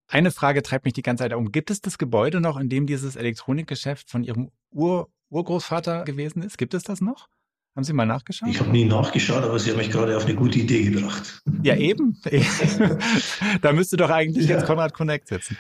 Eine 0.08 0.32
Frage 0.32 0.62
treibt 0.62 0.86
mich 0.86 0.94
die 0.94 1.02
ganze 1.02 1.24
Zeit 1.24 1.34
um. 1.34 1.52
Gibt 1.52 1.72
es 1.72 1.82
das 1.82 1.98
Gebäude 1.98 2.40
noch, 2.40 2.60
in 2.60 2.70
dem 2.70 2.86
dieses 2.86 3.16
Elektronikgeschäft 3.16 4.10
von 4.10 4.24
Ihrem 4.24 4.52
Ur 4.72 5.10
Urgroßvater 5.32 6.04
gewesen 6.04 6.44
ist? 6.44 6.58
Gibt 6.58 6.74
es 6.74 6.84
das 6.84 7.02
noch? 7.02 7.28
Haben 7.76 7.86
Sie 7.86 7.94
mal 7.94 8.06
nachgeschaut? 8.06 8.50
Ich 8.50 8.60
habe 8.60 8.70
nie 8.70 8.84
nachgeschaut, 8.84 9.44
aber 9.44 9.58
Sie 9.58 9.72
haben 9.72 9.78
mich 9.78 9.90
gerade 9.90 10.18
auf 10.18 10.26
eine 10.26 10.36
gute 10.36 10.60
Idee 10.60 10.84
gebracht. 10.84 11.42
Ja, 11.64 11.76
eben. 11.78 12.22
da 13.62 13.72
müsste 13.72 13.96
doch 13.96 14.10
eigentlich 14.10 14.50
ja. 14.50 14.58
jetzt 14.58 14.66
Konrad 14.66 14.94
Connect 14.94 15.30
sitzen. 15.30 15.58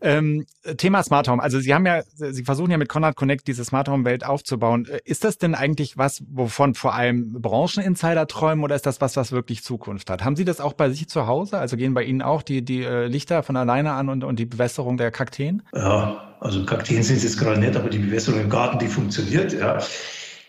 Ähm, 0.00 0.46
Thema 0.76 1.02
Smart 1.02 1.28
Home. 1.28 1.42
Also 1.42 1.60
Sie 1.60 1.74
haben 1.74 1.86
ja, 1.86 2.02
Sie 2.14 2.44
versuchen 2.44 2.70
ja 2.70 2.78
mit 2.78 2.88
Conrad 2.88 3.16
Connect 3.16 3.46
diese 3.46 3.64
Smart 3.64 3.88
Home 3.88 4.04
Welt 4.04 4.24
aufzubauen. 4.24 4.86
Äh, 4.86 5.00
ist 5.04 5.24
das 5.24 5.38
denn 5.38 5.54
eigentlich 5.54 5.96
was, 5.96 6.22
wovon 6.28 6.74
vor 6.74 6.94
allem 6.94 7.40
Brancheninsider 7.40 8.26
träumen 8.26 8.64
oder 8.64 8.74
ist 8.74 8.86
das 8.86 9.00
was, 9.00 9.16
was 9.16 9.32
wirklich 9.32 9.62
Zukunft 9.62 10.10
hat? 10.10 10.24
Haben 10.24 10.36
Sie 10.36 10.44
das 10.44 10.60
auch 10.60 10.72
bei 10.72 10.90
sich 10.90 11.08
zu 11.08 11.26
Hause? 11.26 11.58
Also 11.58 11.76
gehen 11.76 11.94
bei 11.94 12.04
Ihnen 12.04 12.22
auch 12.22 12.42
die, 12.42 12.62
die 12.62 12.82
äh, 12.82 13.06
Lichter 13.06 13.42
von 13.42 13.56
alleine 13.56 13.92
an 13.92 14.08
und, 14.08 14.24
und 14.24 14.38
die 14.38 14.46
Bewässerung 14.46 14.96
der 14.96 15.10
Kakteen? 15.10 15.62
Ja, 15.74 16.36
also 16.40 16.64
Kakteen 16.64 17.02
sind 17.02 17.16
es 17.16 17.22
jetzt 17.22 17.38
gerade 17.38 17.60
nicht, 17.60 17.76
aber 17.76 17.88
die 17.88 17.98
Bewässerung 17.98 18.40
im 18.40 18.50
Garten, 18.50 18.78
die 18.78 18.88
funktioniert, 18.88 19.52
ja. 19.52 19.78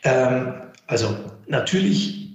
Ähm, 0.04 0.54
also 0.86 1.16
natürlich 1.48 2.27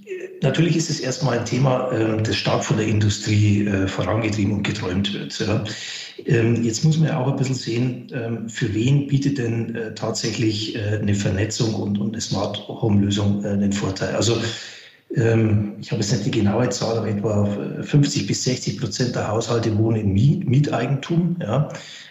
Natürlich 0.42 0.76
ist 0.76 0.90
es 0.90 1.00
erstmal 1.00 1.38
ein 1.38 1.44
Thema, 1.44 1.90
äh, 1.92 2.20
das 2.22 2.36
stark 2.36 2.64
von 2.64 2.76
der 2.76 2.86
Industrie 2.86 3.66
äh, 3.66 3.86
vorangetrieben 3.86 4.52
und 4.52 4.62
geträumt 4.64 5.14
wird. 5.14 5.42
Ähm, 6.26 6.62
jetzt 6.62 6.84
muss 6.84 6.98
man 6.98 7.08
ja 7.08 7.18
auch 7.18 7.28
ein 7.28 7.36
bisschen 7.36 7.54
sehen, 7.54 8.08
ähm, 8.12 8.48
für 8.48 8.74
wen 8.74 9.06
bietet 9.06 9.38
denn 9.38 9.74
äh, 9.74 9.94
tatsächlich 9.94 10.76
äh, 10.76 10.98
eine 11.00 11.14
Vernetzung 11.14 11.74
und, 11.74 12.00
eine 12.00 12.20
Smart 12.20 12.68
Home 12.68 13.00
Lösung 13.00 13.44
einen 13.44 13.72
Vorteil. 13.72 14.14
Also 14.14 14.36
ähm, 15.14 15.76
ich 15.80 15.90
habe 15.90 16.00
jetzt 16.00 16.12
nicht 16.12 16.26
die 16.26 16.30
genaue 16.30 16.68
Zahl, 16.70 16.98
aber 16.98 17.08
etwa 17.08 17.46
50 17.82 18.26
bis 18.26 18.44
60 18.44 18.80
Prozent 18.80 19.14
der 19.14 19.28
Haushalte 19.28 19.76
wohnen 19.76 20.00
in 20.00 20.12
Mieteigentum. 20.12 21.36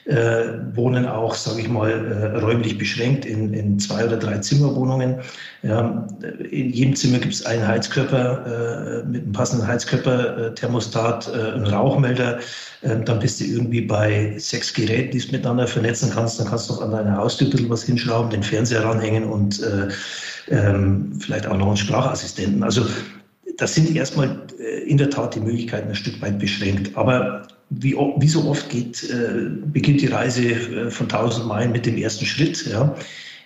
Äh, 0.06 0.44
wohnen 0.74 1.06
auch, 1.06 1.36
sage 1.36 1.62
ich 1.62 1.70
mal, 1.70 1.90
äh, 1.92 2.40
räumlich 2.40 2.78
beschränkt 2.78 3.26
in, 3.26 3.54
in 3.54 3.80
zwei 3.80 4.06
oder 4.06 4.18
drei 4.18 4.38
Zimmerwohnungen. 4.40 5.20
Ja, 5.62 6.08
in 6.50 6.72
jedem 6.72 6.96
Zimmer 6.96 7.20
gibt 7.20 7.34
es 7.34 7.46
einen 7.46 7.68
Heizkörper 7.68 9.04
äh, 9.04 9.08
mit 9.08 9.24
einem 9.24 9.32
passenden 9.32 9.68
Heizkörper, 9.68 10.38
äh, 10.38 10.56
Thermostat, 10.56 11.28
äh, 11.28 11.52
einen 11.54 11.68
Rauchmelder. 11.68 12.40
Ähm, 12.84 13.06
dann 13.06 13.20
bist 13.20 13.40
du 13.40 13.46
irgendwie 13.46 13.82
bei 13.82 14.34
sechs 14.38 14.74
Geräten, 14.74 15.12
die 15.12 15.20
du 15.20 15.32
miteinander 15.32 15.68
vernetzen 15.68 16.10
kannst. 16.12 16.40
Dann 16.40 16.48
kannst 16.48 16.70
du 16.70 16.74
noch 16.74 16.82
an 16.82 16.92
deiner 16.92 17.18
Haustür 17.18 17.48
ein 17.48 17.52
bisschen 17.52 17.70
was 17.70 17.84
hinschrauben, 17.84 18.32
den 18.32 18.44
Fernseher 18.44 18.84
ranhängen 18.84 19.26
und 19.26 19.62
äh, 19.62 19.88
ähm, 20.50 21.20
vielleicht 21.20 21.46
auch 21.46 21.58
noch 21.58 21.68
einen 21.68 21.78
Sprachassistenten. 21.78 22.64
Also 22.64 22.86
das 23.58 23.76
sind 23.76 23.96
erstmal 23.96 24.42
in 24.88 24.98
der 24.98 25.12
Tat 25.12 25.36
die 25.36 25.40
Möglichkeiten 25.40 25.90
ein 25.90 25.96
Stück 25.96 26.20
weit 26.22 26.40
beschränkt. 26.40 26.98
Aber 26.98 27.46
wie, 27.72 27.96
wie 27.96 28.28
so 28.28 28.48
oft 28.48 28.70
geht, 28.70 29.04
äh, 29.10 29.50
beginnt 29.72 30.02
die 30.02 30.08
Reise 30.08 30.44
äh, 30.44 30.92
von 30.92 31.08
tausend 31.08 31.48
Meilen 31.48 31.72
mit 31.72 31.86
dem 31.86 31.98
ersten 31.98 32.26
Schritt. 32.26 32.66
Ja. 32.68 32.96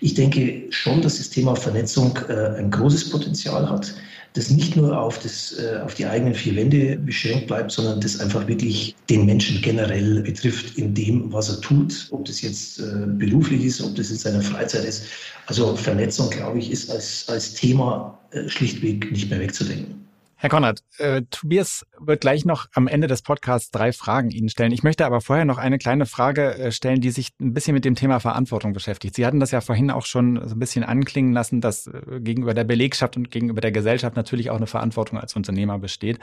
Ich 0.02 0.16
denke 0.16 0.64
schon, 0.72 1.02
dass 1.02 1.18
das 1.18 1.30
Thema 1.30 1.56
Vernetzung 1.56 2.18
äh, 2.28 2.58
ein 2.58 2.72
großes 2.72 3.10
Potenzial 3.12 3.70
hat, 3.70 3.94
das 4.34 4.50
nicht 4.50 4.76
nur 4.76 5.00
auf, 5.00 5.20
das, 5.20 5.58
äh, 5.60 5.78
auf 5.78 5.94
die 5.94 6.06
eigenen 6.06 6.34
vier 6.34 6.56
Wände 6.56 6.98
beschränkt 6.98 7.48
bleibt, 7.48 7.72
sondern 7.72 8.02
das 8.02 8.20
einfach 8.20 8.48
wirklich 8.48 8.96
den 9.10 9.26
Menschen 9.26 9.62
generell 9.62 10.22
betrifft 10.22 10.78
in 10.78 10.94
dem, 10.94 11.32
was 11.32 11.50
er 11.50 11.62
tut, 11.62 12.08
ob 12.12 12.26
das 12.26 12.42
jetzt 12.42 12.80
äh, 12.80 13.06
beruflich 13.08 13.64
ist, 13.64 13.82
ob 13.82 13.96
das 13.96 14.10
in 14.10 14.18
seiner 14.18 14.42
Freizeit 14.42 14.84
ist. 14.84 15.06
Also 15.46 15.76
Vernetzung, 15.76 16.30
glaube 16.32 16.60
ich, 16.60 16.72
ist 16.72 16.90
als, 16.90 17.26
als 17.30 17.54
Thema 17.54 18.18
äh, 18.32 18.50
schlichtweg 18.50 19.10
nicht 19.12 19.30
mehr 19.30 19.40
wegzudenken. 19.40 20.06
Herr 20.38 20.50
Konrad, 20.50 20.84
äh, 20.98 21.22
Tobias 21.32 21.86
wird 21.98 22.20
gleich 22.20 22.44
noch 22.44 22.68
am 22.74 22.88
Ende 22.88 23.08
des 23.08 23.22
Podcasts 23.22 23.72
drei 23.72 23.94
Fragen 23.94 24.32
Ihnen 24.32 24.50
stellen. 24.50 24.74
Ich 24.74 24.84
möchte 24.84 25.06
aber 25.06 25.22
vorher 25.22 25.46
noch 25.46 25.58
eine 25.58 25.78
kleine 25.78 26.06
Frage 26.06 26.56
äh, 26.56 26.72
stellen, 26.74 27.00
die 27.00 27.12
sich 27.12 27.30
ein 27.40 27.54
bisschen 27.54 27.74
mit 27.74 27.86
dem 27.86 27.96
Thema 27.96 28.20
Verantwortung 28.20 28.74
beschäftigt. 28.74 29.16
Sie 29.16 29.26
hatten 29.26 29.40
das 29.40 29.52
ja 29.52 29.62
vorhin 29.62 29.90
auch 29.92 30.06
schon 30.06 30.42
so 30.46 30.54
ein 30.54 30.60
bisschen 30.60 30.84
anklingen 30.84 31.32
lassen, 31.32 31.62
dass 31.62 31.88
äh, 31.88 32.20
gegenüber 32.20 32.54
der 32.54 32.66
Belegschaft 32.66 33.16
und 33.16 33.32
gegenüber 33.32 33.62
der 33.62 33.72
Gesellschaft 33.72 34.18
natürlich 34.18 34.50
auch 34.50 34.58
eine 34.58 34.68
Verantwortung 34.68 35.20
als 35.20 35.38
Unternehmer 35.38 35.80
besteht. 35.80 36.20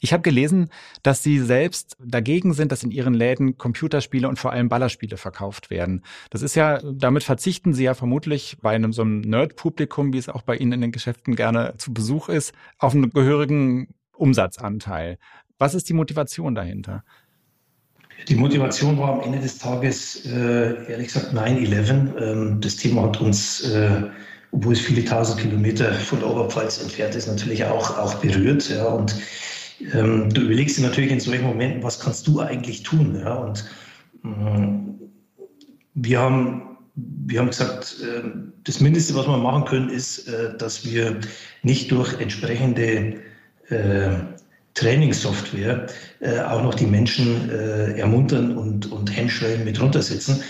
Ich 0.00 0.12
habe 0.12 0.22
gelesen, 0.22 0.70
dass 1.02 1.24
Sie 1.24 1.40
selbst 1.40 1.96
dagegen 1.98 2.54
sind, 2.54 2.70
dass 2.70 2.84
in 2.84 2.92
Ihren 2.92 3.14
Läden 3.14 3.58
Computerspiele 3.58 4.28
und 4.28 4.38
vor 4.38 4.52
allem 4.52 4.68
Ballerspiele 4.68 5.16
verkauft 5.16 5.70
werden. 5.70 6.04
Das 6.30 6.42
ist 6.42 6.54
ja, 6.54 6.80
damit 6.84 7.24
verzichten 7.24 7.74
Sie 7.74 7.82
ja 7.82 7.94
vermutlich 7.94 8.58
bei 8.62 8.76
einem 8.76 8.92
so 8.92 9.02
einem 9.02 9.22
Nerd-Publikum, 9.22 10.12
wie 10.12 10.18
es 10.18 10.28
auch 10.28 10.42
bei 10.42 10.56
Ihnen 10.56 10.70
in 10.70 10.82
den 10.82 10.92
Geschäften 10.92 11.34
gerne 11.34 11.74
zu 11.78 11.92
Besuch 11.92 12.28
ist, 12.28 12.54
auf 12.78 12.94
einen 12.94 13.10
gehörigen 13.10 13.55
hohen 13.56 13.88
Umsatzanteil. 14.12 15.18
Was 15.58 15.74
ist 15.74 15.88
die 15.88 15.94
Motivation 15.94 16.54
dahinter? 16.54 17.04
Die 18.28 18.34
Motivation 18.34 18.98
war 18.98 19.14
am 19.14 19.20
Ende 19.20 19.40
des 19.40 19.58
Tages, 19.58 20.24
äh, 20.26 20.90
ehrlich 20.90 21.08
gesagt, 21.08 21.34
9-11. 21.34 22.16
Ähm, 22.18 22.60
das 22.60 22.76
Thema 22.76 23.02
hat 23.02 23.20
uns 23.20 23.62
äh, 23.70 24.02
obwohl 24.52 24.72
es 24.72 24.80
viele 24.80 25.04
tausend 25.04 25.40
Kilometer 25.40 25.92
von 25.92 26.20
der 26.20 26.30
Oberpfalz 26.30 26.82
entfernt 26.82 27.14
ist, 27.14 27.26
natürlich 27.26 27.64
auch, 27.64 27.98
auch 27.98 28.14
berührt. 28.14 28.70
Ja, 28.70 28.86
und 28.86 29.14
ähm, 29.92 30.30
du 30.32 30.42
überlegst 30.42 30.78
dir 30.78 30.82
natürlich 30.82 31.10
in 31.10 31.20
solchen 31.20 31.44
Momenten, 31.44 31.82
was 31.82 32.00
kannst 32.00 32.26
du 32.26 32.40
eigentlich 32.40 32.82
tun? 32.82 33.18
Ja, 33.20 33.34
und 33.34 33.66
ähm, 34.24 34.94
wir 35.94 36.20
haben 36.20 36.62
wir 36.96 37.40
haben 37.40 37.48
gesagt, 37.48 37.98
äh, 38.02 38.22
das 38.64 38.80
Mindeste, 38.80 39.14
was 39.14 39.26
wir 39.26 39.36
machen 39.36 39.66
können, 39.66 39.90
ist, 39.90 40.28
äh, 40.28 40.56
dass 40.56 40.86
wir 40.86 41.20
nicht 41.62 41.90
durch 41.90 42.18
entsprechende 42.20 43.20
äh, 43.70 44.10
Trainingssoftware 44.74 45.86
auch 46.48 46.62
noch 46.62 46.74
die 46.74 46.84
Menschen 46.84 47.48
ermuntern 47.48 48.58
und, 48.58 48.92
und 48.92 49.16
Hemmschwellen 49.16 49.64
mit 49.64 49.80
runtersetzen. 49.80 50.42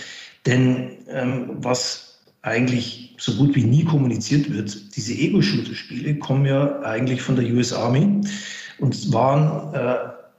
Denn 0.45 0.97
ähm, 1.09 1.51
was 1.59 2.19
eigentlich 2.41 3.15
so 3.17 3.33
gut 3.35 3.55
wie 3.55 3.63
nie 3.63 3.83
kommuniziert 3.85 4.51
wird, 4.51 4.95
diese 4.95 5.13
Ego-Shooter-Spiele 5.13 6.19
kommen 6.19 6.45
ja 6.45 6.81
eigentlich 6.81 7.21
von 7.21 7.35
der 7.35 7.45
US 7.53 7.71
Army 7.71 8.21
und 8.79 9.13
waren 9.13 9.73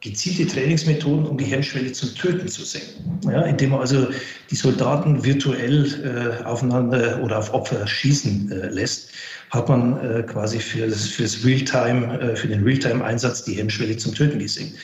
gezielte 0.01 0.47
Trainingsmethoden, 0.47 1.27
um 1.27 1.39
die 1.39 1.45
Hemmschwelle 1.45 1.93
zum 1.93 2.15
Töten 2.15 2.49
zu 2.49 2.65
senken. 2.65 3.21
Ja, 3.25 3.43
indem 3.43 3.71
man 3.71 3.81
also 3.81 4.09
die 4.51 4.55
Soldaten 4.55 5.25
virtuell 5.25 6.41
äh, 6.41 6.45
aufeinander 6.45 7.21
oder 7.23 7.39
auf 7.39 7.53
Opfer 7.53 7.87
schießen 7.87 8.53
äh, 8.53 8.69
lässt, 8.69 9.11
hat 9.51 9.69
man 9.69 9.99
äh, 9.99 10.23
quasi 10.23 10.61
für 10.61 10.87
das, 10.87 11.09
für 11.09 11.23
das 11.23 11.45
Realtime, 11.45 12.21
äh, 12.21 12.37
für 12.37 12.49
den 12.49 12.63
Realtime-Einsatz 12.63 13.45
die 13.45 13.55
Hemmschwelle 13.55 13.97
zum 13.97 14.15
Töten 14.15 14.39
gesenkt. 14.39 14.75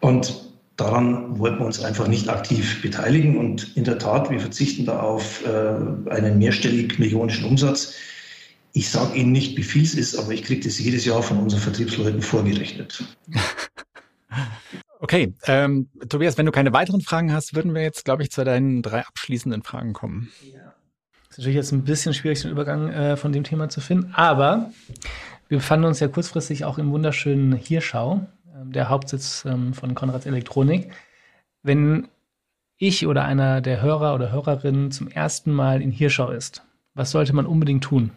Und 0.00 0.34
daran 0.76 1.38
wollten 1.38 1.58
wir 1.58 1.66
uns 1.66 1.82
einfach 1.82 2.08
nicht 2.08 2.28
aktiv 2.28 2.80
beteiligen. 2.80 3.36
Und 3.36 3.76
in 3.76 3.84
der 3.84 3.98
Tat, 3.98 4.30
wir 4.30 4.40
verzichten 4.40 4.86
da 4.86 5.00
auf 5.00 5.44
äh, 5.44 6.10
einen 6.10 6.38
mehrstellig 6.38 6.98
millionischen 6.98 7.44
Umsatz. 7.44 7.94
Ich 8.72 8.88
sage 8.90 9.18
Ihnen 9.18 9.32
nicht, 9.32 9.56
wie 9.56 9.62
viel 9.62 9.82
es 9.82 9.94
ist, 9.94 10.16
aber 10.16 10.32
ich 10.32 10.44
kriege 10.44 10.62
das 10.64 10.78
jedes 10.78 11.04
Jahr 11.04 11.22
von 11.22 11.38
unseren 11.38 11.60
Vertriebsleuten 11.60 12.22
vorgerechnet. 12.22 13.02
Okay, 15.00 15.34
ähm, 15.46 15.88
Tobias, 16.08 16.36
wenn 16.38 16.46
du 16.46 16.52
keine 16.52 16.72
weiteren 16.72 17.00
Fragen 17.00 17.32
hast, 17.32 17.54
würden 17.54 17.74
wir 17.74 17.82
jetzt, 17.82 18.04
glaube 18.04 18.22
ich, 18.22 18.30
zu 18.30 18.44
deinen 18.44 18.82
drei 18.82 19.06
abschließenden 19.06 19.62
Fragen 19.62 19.92
kommen. 19.92 20.30
Ja. 20.42 20.74
Ist 21.30 21.38
natürlich 21.38 21.56
jetzt 21.56 21.72
ein 21.72 21.84
bisschen 21.84 22.14
schwierig, 22.14 22.42
den 22.42 22.50
Übergang 22.50 22.90
äh, 22.90 23.16
von 23.16 23.32
dem 23.32 23.44
Thema 23.44 23.68
zu 23.68 23.80
finden, 23.80 24.12
aber 24.14 24.70
wir 25.48 25.58
befanden 25.58 25.86
uns 25.86 26.00
ja 26.00 26.08
kurzfristig 26.08 26.64
auch 26.64 26.78
im 26.78 26.90
wunderschönen 26.90 27.52
Hirschau, 27.52 28.26
äh, 28.46 28.70
der 28.70 28.88
Hauptsitz 28.88 29.44
ähm, 29.44 29.72
von 29.72 29.94
Konrads 29.94 30.26
Elektronik. 30.26 30.90
Wenn 31.62 32.08
ich 32.76 33.06
oder 33.06 33.24
einer 33.24 33.60
der 33.60 33.82
Hörer 33.82 34.14
oder 34.14 34.32
Hörerinnen 34.32 34.90
zum 34.90 35.08
ersten 35.08 35.52
Mal 35.52 35.80
in 35.80 35.90
Hirschau 35.90 36.30
ist, 36.30 36.62
was 36.94 37.10
sollte 37.12 37.34
man 37.34 37.46
unbedingt 37.46 37.84
tun? 37.84 38.10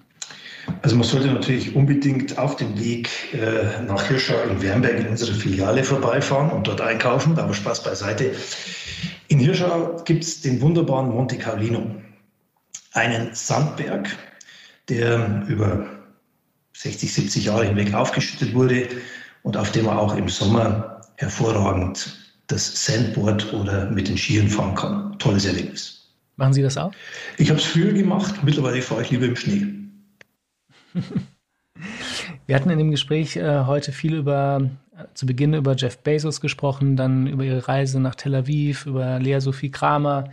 Also 0.81 0.95
man 0.95 1.05
sollte 1.07 1.27
natürlich 1.27 1.75
unbedingt 1.75 2.37
auf 2.37 2.55
dem 2.55 2.79
Weg 2.79 3.09
äh, 3.33 3.81
nach 3.83 4.03
Hirschau 4.07 4.41
in 4.43 4.61
Wernberg 4.61 4.99
in 4.99 5.07
unsere 5.07 5.33
Filiale 5.33 5.83
vorbeifahren 5.83 6.49
und 6.51 6.67
dort 6.67 6.81
einkaufen, 6.81 7.37
aber 7.37 7.53
Spaß 7.53 7.83
beiseite. 7.83 8.31
In 9.27 9.39
Hirschau 9.39 10.01
gibt 10.05 10.23
es 10.23 10.41
den 10.41 10.61
wunderbaren 10.61 11.09
Monte 11.09 11.37
Carlino, 11.37 11.95
einen 12.93 13.33
Sandberg, 13.33 14.09
der 14.89 15.45
über 15.47 15.85
60, 16.73 17.13
70 17.13 17.45
Jahre 17.45 17.65
hinweg 17.65 17.93
aufgeschüttet 17.93 18.53
wurde 18.53 18.87
und 19.43 19.57
auf 19.57 19.71
dem 19.71 19.85
man 19.85 19.97
auch 19.97 20.15
im 20.15 20.29
Sommer 20.29 21.01
hervorragend 21.15 22.17
das 22.47 22.85
Sandboard 22.85 23.53
oder 23.53 23.89
mit 23.89 24.07
den 24.07 24.17
Skiern 24.17 24.47
fahren 24.47 24.75
kann. 24.75 25.19
Tolles 25.19 25.45
Erlebnis. 25.45 26.09
Machen 26.35 26.53
Sie 26.53 26.61
das 26.61 26.77
auch? 26.77 26.91
Ich 27.37 27.49
habe 27.49 27.59
es 27.59 27.65
früher 27.65 27.93
gemacht, 27.93 28.43
mittlerweile 28.43 28.81
fahre 28.81 29.03
ich 29.03 29.11
lieber 29.11 29.25
im 29.25 29.35
Schnee. 29.35 29.80
Wir 32.45 32.55
hatten 32.55 32.69
in 32.69 32.77
dem 32.77 32.91
Gespräch 32.91 33.35
äh, 33.37 33.65
heute 33.65 33.91
viel 33.91 34.15
über, 34.15 34.69
äh, 34.95 35.05
zu 35.13 35.25
Beginn 35.25 35.53
über 35.53 35.75
Jeff 35.75 35.97
Bezos 35.99 36.41
gesprochen, 36.41 36.95
dann 36.95 37.27
über 37.27 37.43
ihre 37.43 37.67
Reise 37.67 37.99
nach 37.99 38.15
Tel 38.15 38.35
Aviv, 38.35 38.85
über 38.85 39.19
Lea 39.19 39.39
Sophie 39.39 39.71
Kramer, 39.71 40.25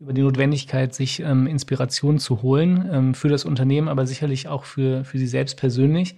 über 0.00 0.12
die 0.12 0.22
Notwendigkeit, 0.22 0.94
sich 0.94 1.20
ähm, 1.20 1.46
Inspiration 1.46 2.18
zu 2.18 2.42
holen 2.42 2.88
ähm, 2.92 3.14
für 3.14 3.28
das 3.28 3.44
Unternehmen, 3.44 3.88
aber 3.88 4.06
sicherlich 4.06 4.48
auch 4.48 4.64
für, 4.64 5.04
für 5.04 5.18
Sie 5.18 5.26
selbst 5.26 5.56
persönlich. 5.56 6.16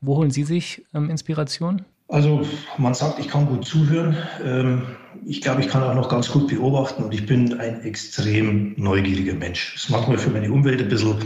Wo 0.00 0.16
holen 0.16 0.30
Sie 0.30 0.44
sich 0.44 0.84
ähm, 0.94 1.10
Inspiration? 1.10 1.84
Also 2.08 2.46
man 2.76 2.94
sagt, 2.94 3.18
ich 3.18 3.28
kann 3.28 3.46
gut 3.46 3.64
zuhören. 3.64 4.16
Ähm, 4.44 4.82
ich 5.24 5.40
glaube, 5.40 5.62
ich 5.62 5.68
kann 5.68 5.82
auch 5.82 5.94
noch 5.94 6.08
ganz 6.08 6.30
gut 6.30 6.48
beobachten 6.48 7.02
und 7.02 7.14
ich 7.14 7.24
bin 7.24 7.58
ein 7.58 7.80
extrem 7.82 8.74
neugieriger 8.76 9.34
Mensch. 9.34 9.72
Das 9.74 9.88
macht 9.88 10.08
mir 10.08 10.18
für 10.18 10.30
meine 10.30 10.52
Umwelt 10.52 10.82
ein 10.82 10.88
bisschen 10.88 11.16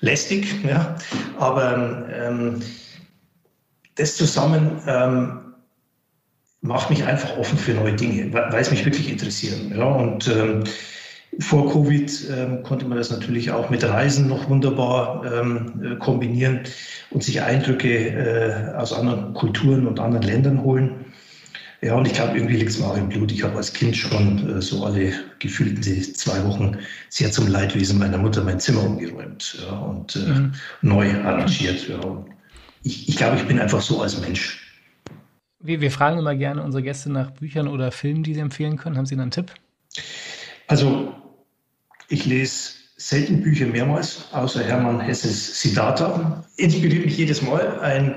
lästig, 0.00 0.64
ja. 0.64 0.96
aber 1.38 2.06
ähm, 2.12 2.60
das 3.96 4.16
zusammen 4.16 4.80
ähm, 4.86 5.40
macht 6.60 6.90
mich 6.90 7.04
einfach 7.04 7.36
offen 7.36 7.58
für 7.58 7.72
neue 7.72 7.94
Dinge, 7.94 8.32
weil 8.32 8.60
es 8.60 8.70
mich 8.70 8.84
wirklich 8.84 9.10
interessieren. 9.10 9.72
Ja. 9.76 9.84
Und 9.84 10.28
ähm, 10.28 10.64
vor 11.40 11.70
Covid 11.70 12.26
ähm, 12.30 12.62
konnte 12.62 12.86
man 12.86 12.98
das 12.98 13.10
natürlich 13.10 13.50
auch 13.50 13.70
mit 13.70 13.84
Reisen 13.84 14.28
noch 14.28 14.48
wunderbar 14.48 15.24
ähm, 15.24 15.82
äh, 15.84 15.96
kombinieren 15.96 16.60
und 17.10 17.22
sich 17.22 17.42
Eindrücke 17.42 18.08
äh, 18.08 18.74
aus 18.76 18.92
anderen 18.92 19.34
Kulturen 19.34 19.86
und 19.86 20.00
anderen 20.00 20.26
Ländern 20.26 20.62
holen. 20.62 21.06
Ja, 21.80 21.94
und 21.94 22.06
ich 22.06 22.14
glaube, 22.14 22.36
irgendwie 22.36 22.56
liegt 22.56 22.70
es 22.70 22.78
mir 22.78 22.86
auch 22.86 22.96
im 22.96 23.08
Blut. 23.08 23.30
Ich 23.30 23.44
habe 23.44 23.56
als 23.56 23.72
Kind 23.72 23.96
schon 23.96 24.56
äh, 24.56 24.60
so 24.60 24.84
alle 24.84 25.12
gefühlten 25.38 25.82
zwei 26.14 26.44
Wochen 26.44 26.76
sehr 27.08 27.30
zum 27.30 27.46
Leidwesen 27.46 27.98
meiner 27.98 28.18
Mutter 28.18 28.42
mein 28.42 28.58
Zimmer 28.58 28.82
umgeräumt 28.82 29.58
ja, 29.62 29.76
und 29.78 30.16
äh, 30.16 30.18
mhm. 30.18 30.52
neu 30.82 31.12
arrangiert. 31.22 31.88
Ja. 31.88 32.24
Ich, 32.82 33.08
ich 33.08 33.16
glaube, 33.16 33.36
ich 33.36 33.44
bin 33.44 33.60
einfach 33.60 33.80
so 33.80 34.02
als 34.02 34.20
Mensch. 34.20 34.64
Wir, 35.60 35.80
wir 35.80 35.92
fragen 35.92 36.18
immer 36.18 36.34
gerne 36.34 36.62
unsere 36.64 36.82
Gäste 36.82 37.12
nach 37.12 37.30
Büchern 37.30 37.68
oder 37.68 37.92
Filmen, 37.92 38.24
die 38.24 38.34
sie 38.34 38.40
empfehlen 38.40 38.76
können. 38.76 38.96
Haben 38.96 39.06
Sie 39.06 39.16
da 39.16 39.22
einen 39.22 39.30
Tipp? 39.30 39.52
Also, 40.66 41.14
ich 42.08 42.26
lese 42.26 42.72
selten 42.98 43.40
Bücher 43.40 43.66
mehrmals, 43.66 44.24
außer 44.32 44.62
Hermann 44.62 45.00
Hesses 45.00 45.60
Siddhartha. 45.60 46.44
Inspiriert 46.56 47.06
mich 47.06 47.16
jedes 47.16 47.40
Mal 47.40 47.80
ein 47.80 48.16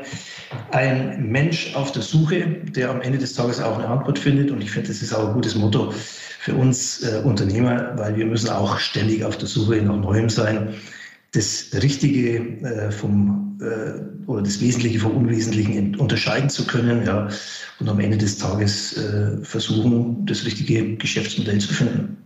ein 0.72 1.30
Mensch 1.30 1.74
auf 1.76 1.92
der 1.92 2.02
Suche, 2.02 2.46
der 2.64 2.90
am 2.90 3.02
Ende 3.02 3.18
des 3.18 3.34
Tages 3.34 3.62
auch 3.62 3.78
eine 3.78 3.88
Antwort 3.88 4.20
findet. 4.20 4.52
Und 4.52 4.62
ich 4.62 4.72
finde, 4.72 4.90
das 4.90 5.02
ist 5.02 5.14
auch 5.14 5.30
ein 5.30 5.34
gutes 5.34 5.56
Motto 5.56 5.92
für 5.92 6.56
uns 6.56 7.04
äh, 7.04 7.22
Unternehmer, 7.24 7.94
weil 7.98 8.16
wir 8.16 8.26
müssen 8.26 8.50
auch 8.50 8.78
ständig 8.78 9.24
auf 9.24 9.38
der 9.38 9.48
Suche 9.48 9.78
nach 9.78 9.98
Neuem 9.98 10.30
sein. 10.30 10.74
Das 11.34 11.70
Richtige 11.82 12.40
äh, 12.64 12.92
vom 12.92 13.58
äh, 13.62 14.28
oder 14.28 14.42
das 14.42 14.60
Wesentliche 14.60 15.00
vom 15.00 15.16
Unwesentlichen 15.16 15.96
unterscheiden 15.96 16.50
zu 16.50 16.66
können, 16.66 17.06
ja, 17.06 17.30
und 17.80 17.90
am 17.90 18.00
Ende 18.00 18.18
des 18.18 18.38
Tages 18.38 18.98
äh, 18.98 19.44
versuchen, 19.44 20.26
das 20.26 20.46
richtige 20.46 20.98
Geschäftsmodell 20.98 21.60
zu 21.60 21.74
finden. 21.74 22.18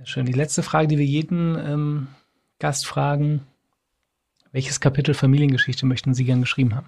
Sehr 0.00 0.06
schön. 0.06 0.24
Die 0.24 0.32
letzte 0.32 0.62
Frage, 0.62 0.88
die 0.88 0.96
wir 0.96 1.04
jeden 1.04 1.58
ähm, 1.58 2.08
Gast 2.58 2.86
fragen: 2.86 3.42
Welches 4.50 4.80
Kapitel 4.80 5.12
Familiengeschichte 5.12 5.84
möchten 5.84 6.14
Sie 6.14 6.24
gern 6.24 6.40
geschrieben 6.40 6.74
haben? 6.74 6.86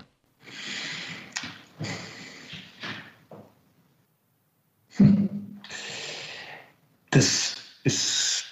Das 7.11 7.57
ist 7.85 8.47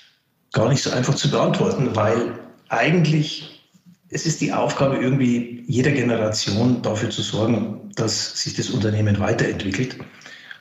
gar 0.52 0.68
nicht 0.68 0.82
so 0.82 0.90
einfach 0.90 1.14
zu 1.14 1.30
beantworten, 1.30 1.96
weil 1.96 2.38
eigentlich 2.68 3.70
es 4.10 4.26
ist 4.26 4.42
die 4.42 4.52
Aufgabe 4.52 4.98
irgendwie 4.98 5.64
jeder 5.68 5.92
Generation 5.92 6.82
dafür 6.82 7.08
zu 7.08 7.22
sorgen, 7.22 7.90
dass 7.96 8.42
sich 8.42 8.56
das 8.56 8.68
Unternehmen 8.68 9.18
weiterentwickelt. 9.20 9.96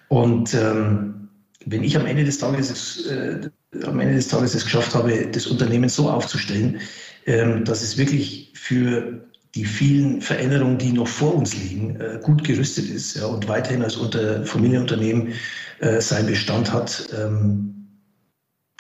Und 0.08 0.54
ähm, 0.54 1.28
wenn 1.66 1.84
ich 1.84 1.98
am 1.98 2.06
Ende 2.06 2.24
des 2.24 2.38
Tages 2.38 3.06
äh, 3.08 3.50
am 3.86 4.00
Ende 4.00 4.16
des 4.16 4.28
Tages 4.28 4.56
es 4.56 4.64
geschafft 4.64 4.96
habe, 4.96 5.28
das 5.28 5.48
Unternehmen 5.48 5.90
so 5.90 6.10
aufzustellen, 6.10 6.82
ähm, 7.26 7.64
dass 7.66 7.82
es 7.82 7.98
wirklich 7.98 8.52
für 8.56 9.26
die 9.56 9.66
vielen 9.66 10.22
Veränderungen, 10.22 10.78
die 10.78 10.92
noch 10.92 11.08
vor 11.08 11.36
uns 11.36 11.56
liegen, 11.56 12.00
äh, 12.00 12.20
gut 12.22 12.44
gerüstet 12.44 12.90
ist 12.90 13.22
und 13.22 13.48
weiterhin 13.48 13.84
als 13.84 13.96
unter 13.96 14.46
Familienunternehmen 14.46 15.34
äh, 15.80 16.02
seinen 16.02 16.28
Bestand 16.28 16.72
hat, 16.72 17.10
ähm, 17.18 17.88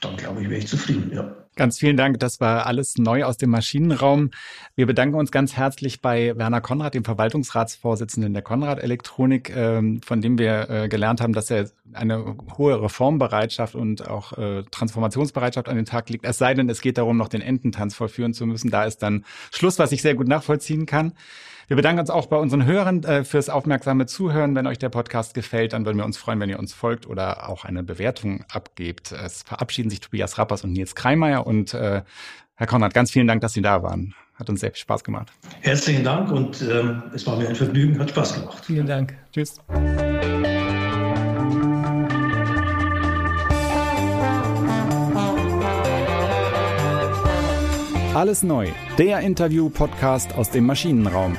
dann 0.01 0.15
glaube 0.17 0.41
ich, 0.41 0.49
wäre 0.49 0.59
ich 0.59 0.67
zufrieden, 0.67 1.11
ja. 1.13 1.38
Ganz 1.59 1.77
vielen 1.77 1.97
Dank. 1.97 2.21
Das 2.21 2.39
war 2.39 2.67
alles 2.67 2.97
neu 2.97 3.25
aus 3.25 3.35
dem 3.35 3.49
Maschinenraum. 3.49 4.31
Wir 4.77 4.85
bedanken 4.85 5.15
uns 5.15 5.29
ganz 5.29 5.57
herzlich 5.57 6.01
bei 6.01 6.37
Werner 6.37 6.61
Konrad, 6.61 6.93
dem 6.93 7.03
Verwaltungsratsvorsitzenden 7.03 8.31
der 8.31 8.41
Konrad 8.43 8.79
Elektronik, 8.79 9.53
ähm, 9.53 10.01
von 10.01 10.21
dem 10.21 10.37
wir 10.37 10.69
äh, 10.69 10.87
gelernt 10.87 11.19
haben, 11.19 11.33
dass 11.33 11.51
er 11.51 11.69
eine 11.91 12.37
hohe 12.57 12.81
Reformbereitschaft 12.81 13.75
und 13.75 14.07
auch 14.07 14.37
äh, 14.37 14.63
Transformationsbereitschaft 14.71 15.67
an 15.67 15.75
den 15.75 15.83
Tag 15.83 16.09
legt. 16.09 16.23
Es 16.23 16.37
sei 16.37 16.53
denn, 16.53 16.69
es 16.69 16.79
geht 16.79 16.97
darum, 16.97 17.17
noch 17.17 17.27
den 17.27 17.41
Ententanz 17.41 17.93
vollführen 17.93 18.33
zu 18.33 18.45
müssen. 18.45 18.71
Da 18.71 18.85
ist 18.85 19.03
dann 19.03 19.25
Schluss, 19.51 19.79
was 19.79 19.91
ich 19.91 20.01
sehr 20.01 20.15
gut 20.15 20.29
nachvollziehen 20.29 20.85
kann. 20.85 21.11
Wir 21.69 21.75
bedanken 21.75 21.99
uns 21.99 22.09
auch 22.09 22.25
bei 22.25 22.37
unseren 22.37 22.65
Hörern 22.65 23.03
äh, 23.03 23.23
fürs 23.23 23.47
aufmerksame 23.47 24.07
Zuhören. 24.07 24.55
Wenn 24.55 24.65
euch 24.65 24.79
der 24.79 24.89
Podcast 24.89 25.35
gefällt, 25.35 25.73
dann 25.73 25.85
würden 25.85 25.99
wir 25.99 26.05
uns 26.05 26.17
freuen, 26.17 26.39
wenn 26.39 26.49
ihr 26.49 26.57
uns 26.57 26.73
folgt 26.73 27.05
oder 27.05 27.47
auch 27.47 27.63
eine 27.63 27.83
Bewertung 27.83 28.43
abgebt. 28.51 29.11
Es 29.11 29.43
verabschieden 29.43 29.91
sich 29.91 29.99
Tobias 29.99 30.39
Rappers 30.39 30.63
und 30.63 30.71
Nils 30.71 30.95
Kreimeier 30.95 31.45
und 31.45 31.75
äh, 31.75 32.01
Herr 32.55 32.67
Konrad, 32.67 32.95
ganz 32.95 33.11
vielen 33.11 33.27
Dank, 33.27 33.41
dass 33.41 33.53
Sie 33.53 33.61
da 33.61 33.83
waren. 33.83 34.15
Hat 34.33 34.49
uns 34.49 34.61
sehr 34.61 34.71
viel 34.71 34.79
Spaß 34.79 35.03
gemacht. 35.03 35.31
Herzlichen 35.61 36.03
Dank 36.03 36.31
und 36.31 36.59
ähm, 36.63 37.03
es 37.13 37.27
war 37.27 37.37
mir 37.37 37.47
ein 37.47 37.55
Vergnügen, 37.55 37.99
hat 37.99 38.09
Spaß 38.09 38.41
gemacht. 38.41 38.65
Vielen 38.65 38.87
Dank. 38.87 39.15
Tschüss. 39.31 39.61
Alles 48.15 48.41
neu, 48.41 48.69
der 48.97 49.19
Interview-Podcast 49.19 50.33
aus 50.33 50.49
dem 50.49 50.65
Maschinenraum. 50.65 51.37